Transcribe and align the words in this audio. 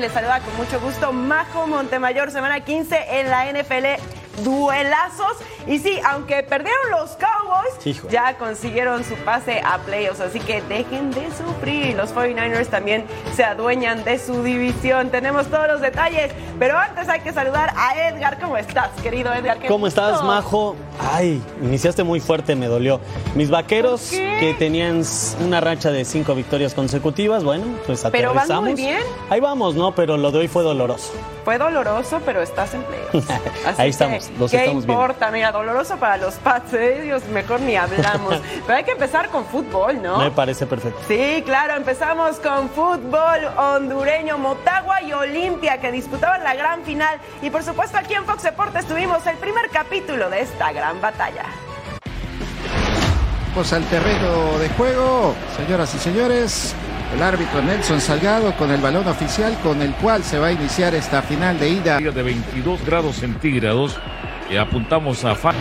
les 0.00 0.12
saluda 0.12 0.40
con 0.40 0.56
mucho 0.56 0.80
gusto 0.80 1.12
Majo 1.12 1.66
Montemayor, 1.66 2.30
semana 2.30 2.60
15 2.60 3.20
en 3.20 3.28
la 3.28 3.52
NFL 3.52 4.00
duelazos. 4.42 5.36
Y 5.66 5.78
sí, 5.78 6.00
aunque 6.08 6.42
perdieron 6.42 6.90
los 6.90 7.16
ya 8.10 8.36
consiguieron 8.38 9.04
su 9.04 9.14
pase 9.16 9.60
a 9.64 9.78
playoffs. 9.78 10.20
Así 10.20 10.40
que 10.40 10.62
dejen 10.62 11.10
de 11.10 11.28
sufrir. 11.30 11.96
Los 11.96 12.14
49ers 12.14 12.68
también 12.68 13.04
se 13.34 13.44
adueñan 13.44 14.04
de 14.04 14.18
su 14.18 14.42
división. 14.42 15.10
Tenemos 15.10 15.46
todos 15.48 15.68
los 15.68 15.80
detalles. 15.80 16.32
Pero 16.58 16.78
antes 16.78 17.08
hay 17.08 17.20
que 17.20 17.32
saludar 17.32 17.72
a 17.76 18.08
Edgar. 18.08 18.38
¿Cómo 18.40 18.56
estás, 18.56 18.90
querido 19.02 19.32
Edgar? 19.32 19.58
¿Cómo 19.66 19.86
estás, 19.86 20.22
Majo? 20.22 20.76
Ay, 20.98 21.42
iniciaste 21.62 22.02
muy 22.02 22.20
fuerte, 22.20 22.54
me 22.54 22.66
dolió. 22.66 23.00
Mis 23.34 23.50
vaqueros 23.50 24.10
que 24.10 24.54
tenían 24.58 25.02
una 25.44 25.60
racha 25.60 25.90
de 25.90 26.04
cinco 26.04 26.34
victorias 26.34 26.74
consecutivas, 26.74 27.44
bueno, 27.44 27.64
pues 27.86 28.04
aterrizamos. 28.04 28.42
Pero 28.46 28.54
van 28.54 28.64
muy 28.64 28.74
bien. 28.74 29.00
Ahí 29.28 29.40
vamos, 29.40 29.74
¿no? 29.74 29.94
Pero 29.94 30.16
lo 30.16 30.30
de 30.30 30.40
hoy 30.40 30.48
fue 30.48 30.62
doloroso. 30.62 31.12
Fue 31.50 31.58
doloroso, 31.58 32.22
pero 32.24 32.42
estás 32.42 32.74
en 32.74 32.84
playoffs. 32.84 33.28
Ahí 33.76 33.90
estamos. 33.90 34.30
¿Qué 34.48 34.66
importa? 34.66 35.32
Mira, 35.32 35.50
doloroso 35.50 35.96
para 35.96 36.16
los 36.16 36.34
Pats, 36.34 36.74
¿eh? 36.74 37.00
Dios, 37.02 37.24
mejor 37.24 37.60
ni 37.60 37.74
hablamos. 37.74 38.40
Pero 38.68 38.78
hay 38.78 38.84
que 38.84 38.92
empezar 38.92 39.30
con 39.30 39.44
fútbol, 39.44 40.00
¿no? 40.00 40.18
Me 40.18 40.30
parece 40.30 40.64
perfecto. 40.64 41.00
Sí, 41.08 41.42
claro, 41.44 41.74
empezamos 41.74 42.38
con 42.38 42.70
fútbol 42.70 43.46
hondureño, 43.58 44.38
Motagua 44.38 45.02
y 45.02 45.12
Olimpia, 45.12 45.80
que 45.80 45.90
disputaban 45.90 46.44
la 46.44 46.54
gran 46.54 46.84
final. 46.84 47.18
Y 47.42 47.50
por 47.50 47.64
supuesto, 47.64 47.98
aquí 47.98 48.14
en 48.14 48.24
Fox 48.26 48.44
Deportes 48.44 48.86
tuvimos 48.86 49.26
el 49.26 49.36
primer 49.38 49.70
capítulo 49.70 50.30
de 50.30 50.42
esta 50.42 50.70
gran 50.70 51.00
batalla. 51.00 51.46
Vamos 53.48 53.72
al 53.72 53.82
terreno 53.86 54.56
de 54.60 54.68
juego, 54.68 55.34
señoras 55.56 55.92
y 55.96 55.98
señores. 55.98 56.76
El 57.14 57.22
árbitro 57.22 57.60
Nelson 57.62 58.00
Salgado 58.00 58.54
con 58.56 58.70
el 58.70 58.80
balón 58.80 59.06
oficial 59.08 59.56
con 59.62 59.82
el 59.82 59.92
cual 59.94 60.22
se 60.22 60.38
va 60.38 60.48
a 60.48 60.52
iniciar 60.52 60.94
esta 60.94 61.22
final 61.22 61.58
de 61.58 61.68
ida. 61.70 61.98
De 61.98 62.22
22 62.22 62.84
grados 62.86 63.16
centígrados 63.16 63.98
y 64.48 64.56
apuntamos 64.56 65.24
a 65.24 65.34
Fa 65.34 65.52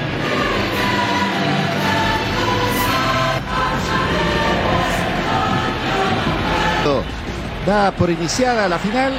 Da 7.65 7.91
por 7.91 8.09
iniciada 8.09 8.67
la 8.67 8.79
final 8.79 9.13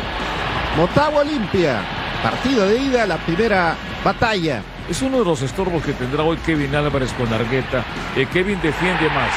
Motagua 0.77 1.21
Olimpia. 1.21 1.83
Partido 2.23 2.67
de 2.67 2.79
ida, 2.79 3.07
la 3.07 3.17
primera 3.19 3.77
batalla. 4.05 4.63
Es 4.89 5.03
uno 5.03 5.19
de 5.19 5.25
los 5.25 5.43
estorbos 5.43 5.83
que 5.85 5.93
tendrá 5.93 6.23
hoy 6.23 6.37
Kevin 6.39 6.75
Álvarez 6.75 7.13
con 7.13 7.33
Argueta. 7.33 7.85
Eh, 8.17 8.27
Kevin 8.33 8.59
defiende 8.61 9.09
más. 9.11 9.31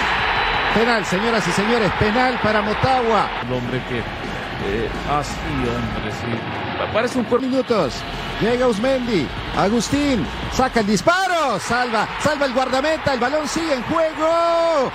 Penal, 0.74 1.06
señoras 1.06 1.48
y 1.48 1.52
señores, 1.52 1.92
penal 2.00 2.40
para 2.42 2.62
Motagua. 2.62 3.30
El 3.46 3.54
hombre 3.54 3.80
que. 3.88 4.00
Eh, 4.00 4.90
así, 5.12 5.38
hombre, 5.60 6.12
sí. 6.20 6.92
Parece 6.92 7.20
un 7.20 7.26
cuerpo. 7.26 7.46
Minutos. 7.46 7.94
Llega 8.42 8.68
Usmendi. 8.68 9.28
Agustín. 9.56 10.26
Saca 10.52 10.80
el 10.80 10.88
disparo. 10.88 11.60
Salva. 11.60 12.08
Salva 12.20 12.48
el 12.48 12.54
guardameta. 12.54 13.14
El 13.14 13.20
balón 13.20 13.48
sigue 13.48 13.76
en 13.76 13.84
juego. 13.84 14.92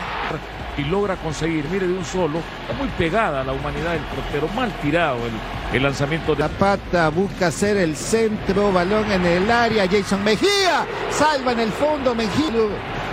Y 0.77 0.83
logra 0.85 1.17
conseguir, 1.17 1.65
mire, 1.71 1.87
de 1.87 1.93
un 1.93 2.05
solo. 2.05 2.39
Está 2.63 2.75
muy 2.77 2.89
pegada 2.99 3.43
a 3.43 3.45
la 3.45 3.53
humanidad 3.53 3.93
del 3.93 4.03
portero. 4.03 4.49
Mal 4.57 4.73
tirado 4.83 5.19
el, 5.27 5.77
el 5.77 5.83
lanzamiento 5.83 6.35
de. 6.35 6.41
La 6.41 6.49
pata 6.49 7.09
busca 7.11 7.49
hacer 7.49 7.77
el 7.77 7.95
centro. 7.97 8.73
Balón 8.73 9.11
en 9.13 9.25
el 9.25 9.51
área. 9.51 9.87
Jason 9.89 10.25
Mejía. 10.25 10.87
Salva 11.11 11.53
en 11.53 11.61
el 11.61 11.71
fondo. 11.71 12.15
Mejía. 12.17 12.53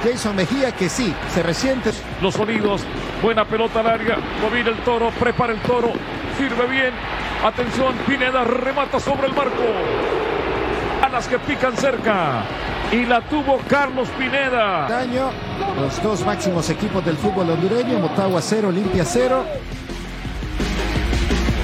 Jason 0.06 0.36
Mejía 0.36 0.72
que 0.72 0.88
sí, 0.88 1.12
se 1.34 1.42
resiente. 1.42 1.92
Los 2.22 2.36
sonidos, 2.36 2.84
buena 3.24 3.44
pelota 3.44 3.80
al 3.80 3.88
área, 3.88 4.18
movir 4.40 4.68
el 4.68 4.78
toro, 4.84 5.10
prepara 5.20 5.52
el 5.52 5.60
toro, 5.62 5.94
sirve 6.38 6.68
bien. 6.68 6.94
Atención, 7.44 7.96
Pineda 8.06 8.44
remata 8.44 9.00
sobre 9.00 9.28
el 9.28 9.34
marco. 9.34 9.64
A 11.02 11.10
las 11.10 11.28
que 11.28 11.40
pican 11.40 11.76
cerca. 11.76 12.44
Y 12.92 13.06
la 13.06 13.22
tuvo 13.22 13.60
Carlos 13.68 14.08
Pineda. 14.10 14.88
Daño, 14.88 15.32
los 15.80 16.02
dos 16.04 16.24
máximos 16.24 16.70
equipos 16.70 17.04
del 17.04 17.18
fútbol 17.18 17.50
hondureño, 17.50 17.98
Motagua 17.98 18.42
0, 18.44 18.68
Olimpia 18.68 19.06
0. 19.06 19.44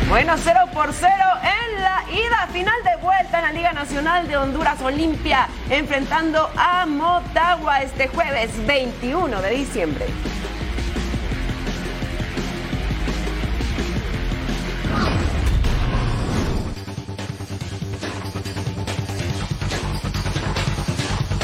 Bueno, 0.09 0.33
0 0.35 0.59
por 0.73 0.91
0 0.91 1.13
en 1.43 1.50
la 1.81 2.03
ida 2.11 2.47
final 2.53 2.75
de 2.83 2.95
vuelta 3.01 3.39
en 3.39 3.43
la 3.43 3.51
Liga 3.51 3.73
Nacional 3.73 4.27
de 4.27 4.37
Honduras 4.37 4.79
Olimpia, 4.81 5.47
enfrentando 5.69 6.47
a 6.55 6.85
Motagua 6.85 7.81
este 7.81 8.07
jueves 8.07 8.51
21 8.67 9.41
de 9.41 9.49
diciembre. 9.49 10.05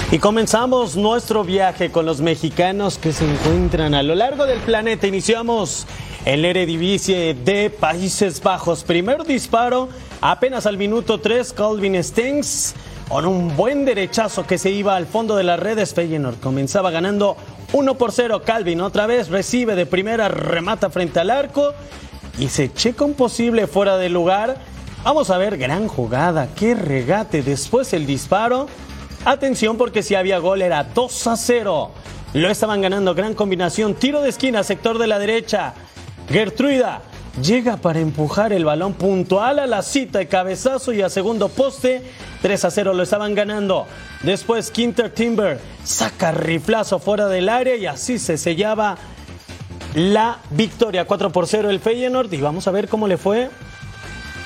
Y 0.10 0.20
comenzamos 0.20 0.96
nuestro 0.96 1.44
viaje 1.44 1.92
con 1.92 2.06
los 2.06 2.22
mexicanos 2.22 2.98
que 2.98 3.12
se 3.12 3.30
encuentran 3.30 3.94
a 3.94 4.04
lo 4.04 4.16
largo 4.16 4.46
del 4.46 4.60
planeta. 4.60 5.06
Iniciamos 5.06 5.86
el 6.24 6.46
Eredivisie 6.46 7.34
de 7.34 7.70
Países 7.70 8.42
Bajos. 8.42 8.84
Primer 8.84 9.26
disparo, 9.26 9.90
apenas 10.22 10.66
al 10.66 10.78
minuto 10.78 11.20
3, 11.20 11.54
Calvin 11.54 12.04
Stengs 12.04 12.76
con 13.10 13.26
un 13.26 13.56
buen 13.56 13.86
derechazo 13.86 14.46
que 14.46 14.58
se 14.58 14.70
iba 14.70 14.96
al 14.96 15.06
fondo 15.06 15.36
de 15.36 15.44
las 15.44 15.60
redes. 15.60 15.94
Feyenoord 15.94 16.40
comenzaba 16.40 16.92
ganando 16.92 17.38
1 17.74 17.96
por 17.96 18.12
0. 18.12 18.42
Calvin 18.46 18.82
otra 18.82 19.08
vez 19.08 19.30
recibe 19.30 19.76
de 19.76 19.86
primera, 19.86 20.28
remata 20.28 20.90
frente 20.90 21.20
al 21.20 21.30
arco 21.30 21.74
y 22.38 22.50
se 22.50 22.72
checa 22.74 23.06
un 23.06 23.14
posible 23.14 23.68
fuera 23.68 23.98
de 23.98 24.10
lugar. 24.10 24.58
Vamos 25.04 25.30
a 25.30 25.38
ver, 25.38 25.58
gran 25.58 25.88
jugada, 25.88 26.50
qué 26.56 26.76
regate. 26.76 27.42
Después 27.42 27.94
el 27.94 28.06
disparo. 28.06 28.68
Atención 29.26 29.78
porque 29.78 30.04
si 30.04 30.16
había 30.16 30.40
gol 30.40 30.62
era 30.62 30.84
2 30.84 31.28
a 31.28 31.38
0. 31.38 31.92
Lo 32.34 32.50
estaban 32.50 32.82
ganando, 32.82 33.16
gran 33.16 33.34
combinación. 33.34 33.96
Tiro 33.96 34.22
de 34.22 34.30
esquina, 34.30 34.64
sector 34.64 34.98
de 34.98 35.08
la 35.08 35.18
derecha. 35.18 35.74
Gertruida 36.30 37.02
llega 37.42 37.78
para 37.78 38.00
empujar 38.00 38.54
el 38.54 38.66
balón 38.66 38.94
puntual 38.94 39.60
a 39.60 39.68
la 39.68 39.82
cita 39.82 40.20
de 40.20 40.28
cabezazo 40.28 40.94
y 40.94 41.02
a 41.02 41.10
segundo 41.10 41.50
poste. 41.50 42.02
3 42.42 42.66
a 42.66 42.72
0 42.72 42.94
lo 42.94 43.04
estaban 43.04 43.36
ganando. 43.36 43.86
Después 44.24 44.72
Quinter 44.72 45.10
Timber 45.12 45.60
saca 45.84 46.32
riflazo 46.32 47.00
fuera 47.00 47.28
del 47.28 47.50
área 47.50 47.76
y 47.76 47.86
así 47.86 48.20
se 48.20 48.38
sellaba 48.38 48.98
la 49.96 50.40
victoria 50.52 51.06
4 51.06 51.32
por 51.32 51.48
0 51.48 51.70
el 51.70 51.80
Feyenoord. 51.80 52.32
Y 52.34 52.42
vamos 52.42 52.68
a 52.68 52.72
ver 52.72 52.88
cómo 52.88 53.08
le 53.08 53.18
fue 53.18 53.50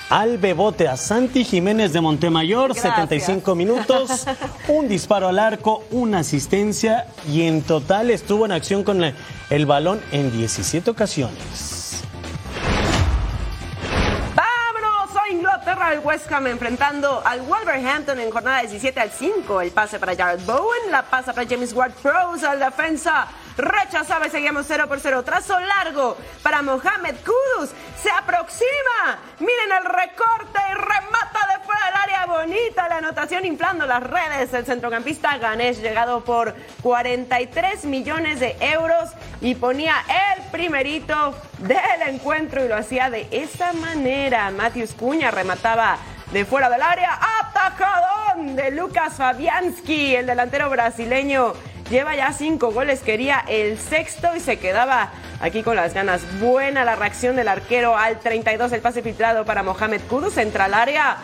al 0.09 0.37
Bebote 0.37 0.89
a 0.89 0.97
Santi 0.97 1.45
Jiménez 1.45 1.93
de 1.93 2.01
Montemayor, 2.01 2.73
Gracias. 2.73 2.95
75 2.95 3.55
minutos, 3.55 4.27
un 4.67 4.89
disparo 4.89 5.29
al 5.29 5.39
arco, 5.39 5.85
una 5.89 6.19
asistencia 6.19 7.05
y 7.29 7.43
en 7.43 7.61
total 7.61 8.11
estuvo 8.11 8.45
en 8.45 8.51
acción 8.51 8.83
con 8.83 9.01
el, 9.05 9.15
el 9.49 9.65
balón 9.65 10.01
en 10.11 10.29
17 10.37 10.91
ocasiones. 10.91 11.80
A 15.81 15.93
Inglaterra! 15.93 15.93
El 15.93 15.99
West 15.99 16.31
Ham 16.31 16.47
enfrentando 16.47 17.21
al 17.25 17.41
Wolverhampton 17.41 18.19
en 18.19 18.31
jornada 18.31 18.61
17 18.61 18.99
al 18.99 19.11
5. 19.11 19.61
El 19.61 19.71
pase 19.71 19.99
para 19.99 20.15
Jared 20.15 20.41
Bowen, 20.45 20.91
la 20.91 21.03
pasa 21.03 21.33
para 21.33 21.47
James 21.47 21.73
Ward-Prowse 21.73 22.45
al 22.45 22.59
defensa. 22.59 23.27
Rechazaba 23.57 24.27
y 24.27 24.29
seguíamos 24.29 24.65
0 24.67 24.87
por 24.87 24.99
0. 24.99 25.23
Trazo 25.23 25.59
largo 25.59 26.17
para 26.41 26.61
Mohamed 26.61 27.15
Kudus. 27.25 27.71
Se 28.01 28.09
aproxima. 28.09 29.19
Miren 29.39 29.71
el 29.77 29.85
recorte 29.85 30.59
y 30.69 30.73
remata 30.73 31.39
de 31.53 31.60
fuera 31.71 31.85
del 31.85 32.01
área. 32.03 32.25
Bonita 32.25 32.89
la 32.89 32.97
anotación 32.97 33.45
inflando 33.45 33.85
las 33.85 34.03
redes. 34.03 34.53
El 34.53 34.65
centrocampista 34.65 35.37
ganés 35.37 35.81
llegado 35.81 36.23
por 36.23 36.55
43 36.81 37.85
millones 37.85 38.39
de 38.39 38.55
euros 38.59 39.09
y 39.41 39.55
ponía 39.55 39.95
el 40.35 40.43
primerito 40.51 41.35
del 41.59 42.13
encuentro 42.13 42.63
y 42.63 42.67
lo 42.67 42.75
hacía 42.75 43.09
de 43.09 43.27
esa 43.31 43.73
manera. 43.73 44.49
Matius 44.51 44.93
Cuña 44.93 45.31
remataba 45.31 45.97
de 46.31 46.45
fuera 46.45 46.69
del 46.69 46.81
área. 46.81 47.19
Atajadón 47.39 48.55
de 48.55 48.71
Lucas 48.71 49.13
Fabianski, 49.13 50.15
el 50.15 50.25
delantero 50.25 50.69
brasileño. 50.69 51.53
Lleva 51.89 52.15
ya 52.15 52.31
cinco 52.31 52.71
goles, 52.71 53.01
quería 53.01 53.43
el 53.49 53.77
sexto 53.77 54.33
y 54.33 54.39
se 54.39 54.57
quedaba 54.57 55.11
aquí 55.41 55.61
con 55.61 55.75
las 55.75 55.93
ganas. 55.93 56.21
Buena 56.39 56.85
la 56.85 56.95
reacción 56.95 57.35
del 57.35 57.49
arquero 57.49 57.97
al 57.97 58.19
32, 58.19 58.71
el 58.71 58.79
pase 58.79 59.01
filtrado 59.01 59.43
para 59.43 59.61
Mohamed 59.61 59.99
Kudus, 60.09 60.37
entra 60.37 60.65
al 60.65 60.73
área, 60.73 61.17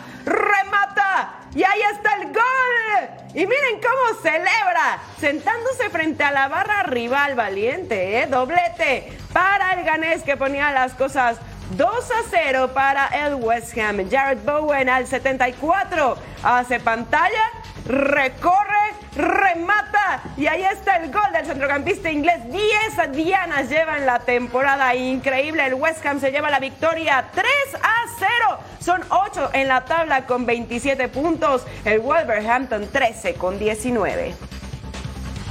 y 1.54 1.62
ahí 1.62 1.80
está 1.92 2.14
el 2.14 2.28
gol. 2.28 3.28
Y 3.34 3.46
miren 3.46 3.80
cómo 3.80 4.20
celebra, 4.22 4.98
sentándose 5.20 5.90
frente 5.90 6.24
a 6.24 6.32
la 6.32 6.48
barra 6.48 6.82
rival 6.84 7.34
valiente, 7.34 8.22
¿eh? 8.22 8.26
doblete 8.26 9.12
para 9.32 9.74
el 9.74 9.84
ganés 9.84 10.22
que 10.22 10.36
ponía 10.36 10.72
las 10.72 10.94
cosas 10.94 11.38
2 11.76 11.88
a 11.88 12.22
0 12.30 12.70
para 12.72 13.06
el 13.06 13.34
West 13.34 13.76
Ham. 13.76 14.08
Jared 14.10 14.38
Bowen 14.38 14.88
al 14.88 15.06
74 15.06 16.16
hace 16.42 16.80
pantalla, 16.80 17.47
recorre, 17.88 18.94
remata 19.16 20.22
y 20.36 20.46
ahí 20.46 20.62
está 20.62 20.96
el 20.96 21.10
gol 21.10 21.32
del 21.32 21.46
centrocampista 21.46 22.10
inglés. 22.10 22.40
10 22.50 23.12
dianas 23.12 23.68
lleva 23.68 23.96
en 23.96 24.06
la 24.06 24.20
temporada. 24.20 24.94
Increíble, 24.94 25.66
el 25.66 25.74
West 25.74 26.04
Ham 26.06 26.20
se 26.20 26.30
lleva 26.30 26.50
la 26.50 26.60
victoria 26.60 27.24
3 27.34 27.46
a 27.82 27.94
0. 28.18 28.58
Son 28.80 29.00
8 29.08 29.50
en 29.54 29.68
la 29.68 29.84
tabla 29.84 30.26
con 30.26 30.46
27 30.46 31.08
puntos. 31.08 31.66
El 31.84 32.00
Wolverhampton 32.00 32.88
13 32.92 33.34
con 33.34 33.58
19. 33.58 34.34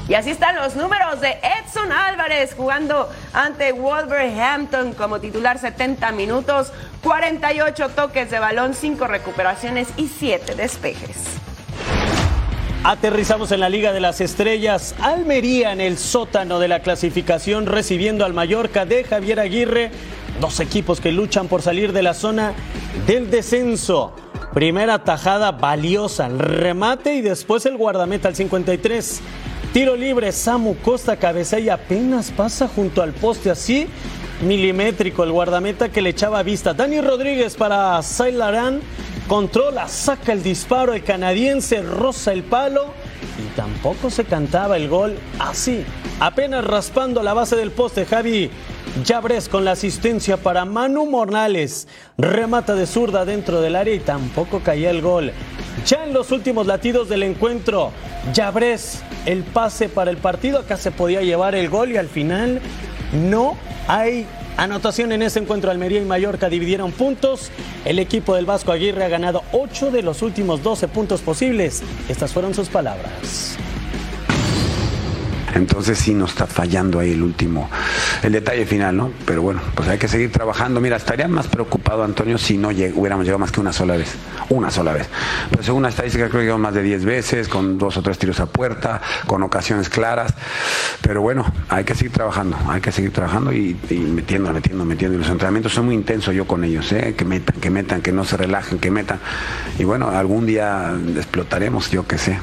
Y 0.07 0.13
así 0.13 0.31
están 0.31 0.55
los 0.55 0.77
números 0.77 1.19
de 1.19 1.37
Edson 1.41 1.91
Álvarez 1.91 2.53
jugando 2.55 3.09
ante 3.33 3.73
Wolverhampton 3.73 4.93
como 4.93 5.19
titular 5.19 5.59
70 5.59 6.13
minutos, 6.13 6.71
48 7.03 7.89
toques 7.89 8.31
de 8.31 8.39
balón, 8.39 8.73
5 8.73 9.05
recuperaciones 9.05 9.89
y 9.97 10.07
7 10.07 10.55
despejes. 10.55 11.46
Aterrizamos 12.87 13.51
en 13.51 13.59
la 13.59 13.67
Liga 13.67 13.91
de 13.91 13.99
las 13.99 14.21
Estrellas. 14.21 14.95
Almería 15.01 15.73
en 15.73 15.81
el 15.81 15.97
sótano 15.97 16.57
de 16.57 16.69
la 16.69 16.79
clasificación 16.79 17.65
recibiendo 17.65 18.23
al 18.23 18.33
Mallorca 18.33 18.85
de 18.85 19.03
Javier 19.03 19.41
Aguirre. 19.41 19.91
Dos 20.39 20.61
equipos 20.61 21.01
que 21.01 21.11
luchan 21.11 21.49
por 21.49 21.61
salir 21.61 21.91
de 21.91 22.01
la 22.01 22.13
zona 22.13 22.53
del 23.05 23.29
descenso. 23.29 24.13
Primera 24.53 25.03
tajada 25.03 25.51
valiosa, 25.51 26.27
el 26.27 26.39
remate 26.39 27.15
y 27.15 27.19
después 27.19 27.65
el 27.65 27.75
guardameta 27.75 28.29
al 28.29 28.37
53. 28.37 29.19
Tiro 29.73 29.97
libre, 29.97 30.31
Samu 30.31 30.77
Costa 30.77 31.17
cabeza 31.17 31.59
y 31.59 31.67
apenas 31.67 32.31
pasa 32.31 32.69
junto 32.69 33.01
al 33.01 33.11
poste 33.11 33.51
así. 33.51 33.89
Milimétrico 34.41 35.23
el 35.23 35.31
guardameta 35.31 35.89
que 35.89 36.01
le 36.01 36.09
echaba 36.09 36.43
vista. 36.43 36.73
Dani 36.73 37.01
Rodríguez 37.01 37.55
para 37.55 38.01
Sailarán. 38.03 38.81
Controla, 39.27 39.87
saca 39.87 40.31
el 40.31 40.41
disparo, 40.41 40.93
el 40.93 41.03
canadiense 41.03 41.81
roza 41.81 42.31
el 42.31 42.43
palo 42.43 42.93
y 43.37 43.55
tampoco 43.57 44.09
se 44.09 44.23
cantaba 44.23 44.77
el 44.77 44.87
gol 44.87 45.17
así. 45.39 45.83
Apenas 46.19 46.63
raspando 46.65 47.21
la 47.21 47.35
base 47.35 47.55
del 47.55 47.69
poste, 47.69 48.05
Javi 48.05 48.49
Yabres 49.05 49.49
con 49.49 49.63
la 49.63 49.73
asistencia 49.73 50.37
para 50.37 50.65
Manu 50.65 51.05
Mornales. 51.05 51.87
Remata 52.17 52.73
de 52.73 52.87
zurda 52.87 53.23
dentro 53.23 53.61
del 53.61 53.75
área 53.75 53.93
y 53.93 53.99
tampoco 53.99 54.61
caía 54.61 54.89
el 54.89 55.01
gol. 55.01 55.31
Ya 55.85 56.03
en 56.03 56.13
los 56.13 56.31
últimos 56.31 56.65
latidos 56.65 57.07
del 57.07 57.21
encuentro, 57.21 57.91
Yabres, 58.33 59.03
el 59.27 59.43
pase 59.43 59.89
para 59.89 60.09
el 60.09 60.17
partido. 60.17 60.57
Acá 60.57 60.77
se 60.77 60.89
podía 60.89 61.21
llevar 61.21 61.53
el 61.53 61.69
gol 61.69 61.91
y 61.91 61.97
al 61.97 62.07
final 62.07 62.61
no 63.13 63.55
hay 63.87 64.25
Anotación 64.57 65.11
en 65.11 65.21
ese 65.21 65.37
encuentro, 65.37 65.69
Almería 65.69 66.01
y 66.01 66.05
Mallorca 66.05 66.49
dividieron 66.49 66.91
puntos. 66.91 67.51
El 67.85 67.99
equipo 67.99 68.33
del 68.33 68.47
Vasco 68.47 68.71
Aguirre 68.71 69.03
ha 69.03 69.07
ganado 69.07 69.43
8 69.51 69.91
de 69.91 70.01
los 70.01 70.23
últimos 70.23 70.63
12 70.63 70.87
puntos 70.87 71.21
posibles. 71.21 71.83
Estas 72.09 72.33
fueron 72.33 72.55
sus 72.55 72.67
palabras. 72.67 73.55
Entonces 75.55 75.97
sí 75.97 76.13
nos 76.13 76.31
está 76.31 76.45
fallando 76.45 76.99
ahí 76.99 77.13
el 77.13 77.23
último, 77.23 77.69
el 78.21 78.33
detalle 78.33 78.65
final, 78.65 78.95
¿no? 78.95 79.11
Pero 79.25 79.41
bueno, 79.41 79.61
pues 79.75 79.87
hay 79.87 79.97
que 79.97 80.07
seguir 80.07 80.31
trabajando. 80.31 80.81
Mira, 80.81 80.97
estaría 80.97 81.27
más 81.27 81.47
preocupado, 81.47 82.03
Antonio, 82.03 82.37
si 82.37 82.57
no 82.57 82.69
hubiéramos 82.69 83.25
llegado 83.25 83.39
más 83.39 83.51
que 83.51 83.59
una 83.59 83.73
sola 83.73 83.97
vez. 83.97 84.13
Una 84.49 84.69
sola 84.71 84.93
vez. 84.93 85.07
Pero 85.49 85.63
según 85.63 85.83
la 85.83 85.89
estadística 85.89 86.25
creo 86.27 86.39
que 86.39 86.45
llegamos 86.45 86.61
más 86.61 86.73
de 86.73 86.83
10 86.83 87.05
veces, 87.05 87.47
con 87.47 87.77
dos 87.77 87.97
o 87.97 88.01
tres 88.01 88.17
tiros 88.17 88.39
a 88.39 88.45
puerta, 88.45 89.01
con 89.25 89.41
ocasiones 89.43 89.89
claras. 89.89 90.33
Pero 91.01 91.21
bueno, 91.21 91.45
hay 91.69 91.83
que 91.83 91.95
seguir 91.95 92.11
trabajando, 92.11 92.57
hay 92.67 92.81
que 92.81 92.91
seguir 92.91 93.11
trabajando 93.11 93.53
y, 93.53 93.77
y 93.89 93.95
metiendo, 93.95 94.51
metiendo, 94.53 94.85
metiendo. 94.85 95.17
Los 95.17 95.29
entrenamientos 95.29 95.73
son 95.73 95.85
muy 95.85 95.95
intensos 95.95 96.35
yo 96.35 96.45
con 96.45 96.63
ellos, 96.63 96.91
¿eh? 96.91 97.15
Que 97.17 97.25
metan, 97.25 97.59
que 97.59 97.69
metan, 97.69 98.01
que 98.01 98.11
no 98.11 98.25
se 98.25 98.37
relajen, 98.37 98.79
que 98.79 98.91
metan. 98.91 99.19
Y 99.79 99.83
bueno, 99.83 100.09
algún 100.09 100.45
día 100.45 100.93
explotaremos, 101.15 101.89
yo 101.91 102.05
qué 102.05 102.17
sé. 102.17 102.37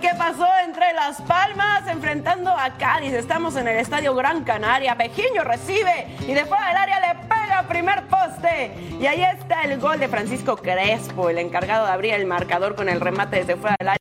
Qué 0.00 0.10
pasó 0.16 0.46
entre 0.64 0.92
Las 0.92 1.22
Palmas 1.22 1.86
enfrentando 1.86 2.50
a 2.50 2.76
Cádiz. 2.76 3.12
Estamos 3.14 3.56
en 3.56 3.68
el 3.68 3.78
Estadio 3.78 4.14
Gran 4.14 4.44
Canaria. 4.44 4.96
Pejiño 4.96 5.42
recibe 5.42 6.06
y 6.20 6.34
de 6.34 6.44
fuera 6.44 6.68
del 6.68 6.76
área 6.76 7.00
le 7.00 7.20
pega 7.22 7.64
primer 7.68 8.06
poste. 8.06 8.72
Y 9.00 9.06
ahí 9.06 9.22
está 9.22 9.62
el 9.62 9.80
gol 9.80 9.98
de 9.98 10.08
Francisco 10.08 10.56
Crespo, 10.56 11.30
el 11.30 11.38
encargado 11.38 11.86
de 11.86 11.92
abrir 11.92 12.14
el 12.14 12.26
marcador 12.26 12.74
con 12.74 12.88
el 12.88 13.00
remate 13.00 13.36
desde 13.36 13.56
fuera 13.56 13.76
del 13.78 13.88
área. 13.88 13.98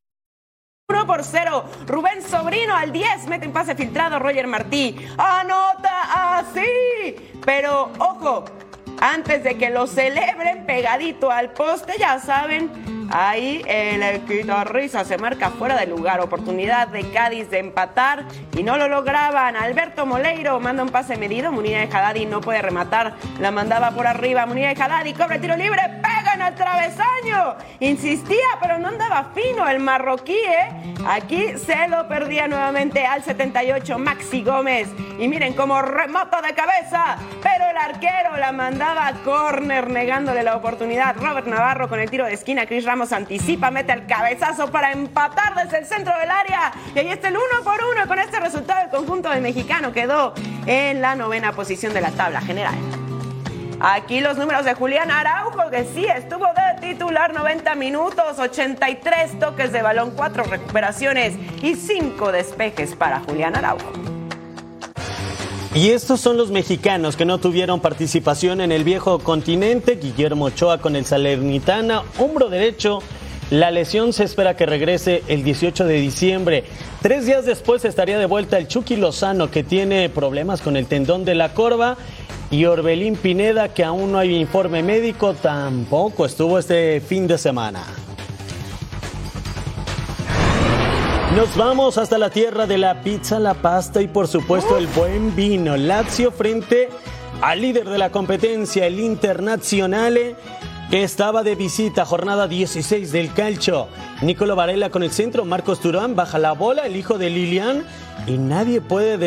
1 0.89 1.07
por 1.07 1.23
0. 1.23 1.65
Rubén 1.87 2.21
Sobrino 2.21 2.75
al 2.75 2.91
10. 2.91 3.27
Mete 3.27 3.47
un 3.47 3.53
pase 3.53 3.75
filtrado. 3.75 4.19
Roger 4.19 4.47
Martí. 4.47 4.97
Anota 5.17 6.39
así. 6.39 7.31
Pero 7.45 7.91
ojo, 7.99 8.45
antes 8.99 9.43
de 9.43 9.57
que 9.57 9.69
lo 9.69 9.87
celebren 9.87 10.65
pegadito 10.65 11.31
al 11.31 11.51
poste, 11.51 11.93
ya 11.99 12.19
saben, 12.19 12.69
Ahí 13.11 13.61
el 13.67 14.25
guitarrista 14.25 15.05
se 15.05 15.17
marca 15.17 15.51
fuera 15.51 15.77
de 15.77 15.85
lugar. 15.85 16.19
Oportunidad 16.21 16.87
de 16.87 17.09
Cádiz 17.11 17.49
de 17.49 17.59
empatar 17.59 18.25
y 18.57 18.63
no 18.63 18.77
lo 18.77 18.87
lograban. 18.87 19.55
Alberto 19.55 20.05
Moleiro 20.05 20.59
manda 20.59 20.83
un 20.83 20.89
pase 20.89 21.15
medido. 21.17 21.51
Munira 21.51 21.79
de 21.79 21.85
Haddadi 21.85 22.25
no 22.25 22.41
puede 22.41 22.61
rematar. 22.61 23.13
La 23.39 23.51
mandaba 23.51 23.91
por 23.91 24.07
arriba. 24.07 24.45
Munira 24.45 24.73
de 24.73 24.81
Haddadi 24.81 25.13
cobra 25.13 25.39
tiro 25.39 25.55
libre. 25.55 25.81
Pegan 26.35 26.47
al 26.47 26.55
travesaño. 26.55 27.55
Insistía, 27.79 28.57
pero 28.61 28.77
no 28.77 28.89
andaba 28.89 29.31
fino 29.33 29.69
el 29.69 29.79
marroquí. 29.79 30.35
¿eh? 30.35 30.95
Aquí 31.07 31.57
se 31.57 31.87
lo 31.87 32.09
perdía 32.09 32.45
nuevamente 32.49 33.05
al 33.05 33.23
78 33.23 33.97
Maxi 33.97 34.43
Gómez. 34.43 34.89
Y 35.17 35.29
miren 35.29 35.53
cómo 35.53 35.81
remota 35.81 36.41
de 36.41 36.53
cabeza. 36.53 37.15
Pero 37.41 37.69
el 37.69 37.77
arquero 37.77 38.35
la 38.37 38.51
mandaba 38.51 39.07
a 39.07 39.13
córner 39.23 39.89
negándole 39.89 40.43
la 40.43 40.57
oportunidad. 40.57 41.15
Robert 41.15 41.47
Navarro 41.47 41.87
con 41.87 42.01
el 42.01 42.09
tiro 42.09 42.25
de 42.25 42.33
esquina. 42.33 42.65
Chris 42.65 42.83
Ramos 42.83 43.13
anticipa, 43.13 43.71
mete 43.71 43.93
el 43.93 44.05
cabezazo 44.05 44.69
para 44.71 44.91
empatar 44.91 45.55
desde 45.55 45.77
el 45.77 45.85
centro 45.85 46.17
del 46.19 46.31
área. 46.31 46.73
Y 46.93 46.99
ahí 46.99 47.09
está 47.11 47.29
el 47.29 47.37
uno 47.37 47.63
por 47.63 47.79
uno. 47.93 48.07
Con 48.07 48.19
este 48.19 48.41
resultado, 48.41 48.81
el 48.83 48.89
conjunto 48.89 49.29
del 49.29 49.41
mexicano 49.41 49.93
quedó 49.93 50.33
en 50.65 51.01
la 51.01 51.15
novena 51.15 51.53
posición 51.53 51.93
de 51.93 52.01
la 52.01 52.11
tabla 52.11 52.41
general. 52.41 52.75
Aquí 53.79 54.21
los 54.21 54.37
números 54.37 54.65
de 54.65 54.73
Julián 54.73 55.11
Araujo, 55.11 55.69
que 55.69 55.85
sí 55.93 56.05
estuvo 56.05 56.45
de 56.45 56.87
titular 56.87 57.33
90 57.33 57.75
minutos, 57.75 58.39
83 58.39 59.39
toques 59.39 59.71
de 59.71 59.81
balón, 59.81 60.13
4 60.15 60.43
recuperaciones 60.43 61.33
y 61.61 61.75
5 61.75 62.31
despejes 62.31 62.95
para 62.95 63.19
Julián 63.19 63.55
Araujo. 63.55 63.91
Y 65.73 65.89
estos 65.89 66.21
son 66.21 66.37
los 66.37 66.51
mexicanos 66.51 67.17
que 67.17 67.25
no 67.25 67.37
tuvieron 67.37 67.81
participación 67.81 68.61
en 68.61 68.71
el 68.71 68.85
viejo 68.85 69.19
continente. 69.19 69.99
Guillermo 70.01 70.45
Ochoa 70.45 70.77
con 70.77 70.95
el 70.95 71.05
Salernitana, 71.05 72.03
hombro 72.17 72.47
derecho. 72.49 72.99
La 73.51 73.71
lesión 73.71 74.13
se 74.13 74.23
espera 74.23 74.55
que 74.55 74.65
regrese 74.65 75.21
el 75.27 75.43
18 75.43 75.85
de 75.85 75.95
diciembre. 75.95 76.63
Tres 77.01 77.25
días 77.25 77.45
después 77.45 77.83
estaría 77.83 78.17
de 78.17 78.25
vuelta 78.25 78.57
el 78.57 78.67
Chucky 78.67 78.95
Lozano, 78.95 79.51
que 79.51 79.63
tiene 79.63 80.09
problemas 80.09 80.61
con 80.61 80.77
el 80.77 80.87
tendón 80.87 81.25
de 81.25 81.35
la 81.35 81.53
corva. 81.53 81.97
Y 82.55 82.63
Orbelín 82.63 83.17
Pineda, 83.17 83.73
que 83.73 83.83
aún 83.83 84.13
no 84.13 84.17
hay 84.17 84.33
informe 84.33 84.81
médico, 84.81 85.33
tampoco 85.33 86.25
estuvo 86.25 86.57
este 86.57 87.01
fin 87.01 87.27
de 87.27 87.37
semana. 87.37 87.83
Nos 91.35 91.53
vamos 91.57 91.97
hasta 91.97 92.17
la 92.17 92.29
tierra 92.29 92.65
de 92.65 92.77
la 92.77 93.01
pizza, 93.01 93.39
la 93.39 93.55
pasta 93.55 94.01
y 94.01 94.07
por 94.07 94.29
supuesto 94.29 94.77
el 94.77 94.87
buen 94.87 95.35
vino. 95.35 95.75
Lazio 95.75 96.31
frente 96.31 96.87
al 97.41 97.59
líder 97.59 97.89
de 97.89 97.97
la 97.97 98.09
competencia, 98.09 98.85
el 98.85 99.01
Internazionale, 99.01 100.37
estaba 100.91 101.43
de 101.43 101.55
visita, 101.55 102.05
jornada 102.05 102.47
16 102.47 103.11
del 103.11 103.33
calcio. 103.33 103.87
Nicolo 104.21 104.55
Varela 104.55 104.89
con 104.89 105.03
el 105.03 105.11
centro, 105.11 105.43
Marcos 105.43 105.79
Turán 105.79 106.15
baja 106.15 106.37
la 106.39 106.53
bola, 106.53 106.85
el 106.85 106.95
hijo 106.95 107.17
de 107.17 107.29
Lilian, 107.29 107.83
y 108.27 108.37
nadie 108.37 108.81
puede 108.81 109.17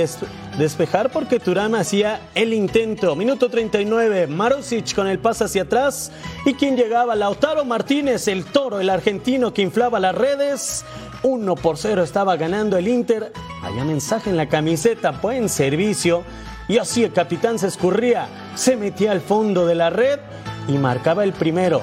despejar 0.57 1.11
porque 1.11 1.41
Turán 1.41 1.75
hacía 1.75 2.21
el 2.35 2.55
intento. 2.55 3.17
Minuto 3.17 3.51
39, 3.51 4.29
Marusic 4.29 4.95
con 4.95 5.09
el 5.09 5.19
pase 5.19 5.45
hacia 5.45 5.63
atrás, 5.63 6.13
y 6.47 6.55
quien 6.55 6.77
llegaba, 6.77 7.15
Lautaro 7.17 7.65
Martínez, 7.65 8.29
el 8.29 8.45
toro, 8.45 8.81
el 8.81 8.89
argentino 8.89 9.53
que 9.53 9.63
inflaba 9.63 10.01
las 10.01 10.15
redes. 10.15 10.85
1 11.23 11.57
por 11.57 11.77
0 11.77 12.05
estaba 12.05 12.37
ganando 12.37 12.77
el 12.77 12.87
Inter. 12.87 13.33
Había 13.63 13.85
mensaje 13.85 14.31
en 14.31 14.37
la 14.37 14.49
camiseta, 14.49 15.11
buen 15.11 15.49
servicio. 15.49 16.23
Y 16.69 16.79
así 16.79 17.03
el 17.03 17.13
capitán 17.13 17.59
se 17.59 17.67
escurría, 17.67 18.29
se 18.55 18.77
metía 18.77 19.11
al 19.11 19.21
fondo 19.21 19.67
de 19.67 19.75
la 19.75 19.91
red 19.91 20.21
y 20.69 20.73
marcaba 20.79 21.25
el 21.25 21.33
primero. 21.33 21.83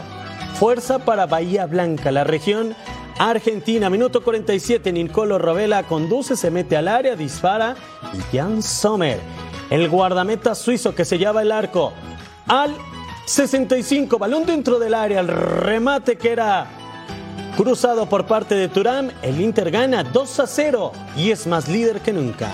Fuerza 0.58 1.00
para 1.00 1.26
Bahía 1.26 1.66
Blanca, 1.66 2.12
la 2.12 2.24
región 2.24 2.76
argentina. 3.20 3.90
Minuto 3.90 4.24
47, 4.24 4.94
Nicolo 4.94 5.38
Rovela 5.38 5.84
conduce, 5.84 6.38
se 6.38 6.52
mete 6.52 6.78
al 6.78 6.88
área, 6.88 7.16
dispara. 7.16 7.76
Y 8.14 8.38
Jan 8.38 8.64
Sommer, 8.64 9.20
el 9.70 9.90
guardameta 9.90 10.56
suizo 10.56 10.96
que 10.96 11.04
se 11.04 11.18
lleva 11.18 11.42
el 11.42 11.52
arco 11.52 11.92
al 12.48 12.74
65, 13.26 14.18
balón 14.20 14.46
dentro 14.46 14.80
del 14.80 14.94
área, 14.94 15.20
el 15.20 15.28
remate 15.28 16.16
que 16.16 16.32
era 16.32 16.68
Cruzado 17.58 18.06
por 18.10 18.26
parte 18.26 18.54
de 18.54 18.68
Turán, 18.68 19.14
el 19.22 19.40
Inter 19.40 19.72
gana 19.72 20.04
2 20.04 20.40
a 20.42 20.48
0 20.48 20.92
y 21.16 21.32
es 21.32 21.48
más 21.48 21.70
líder 21.70 22.02
que 22.02 22.12
nunca. 22.12 22.50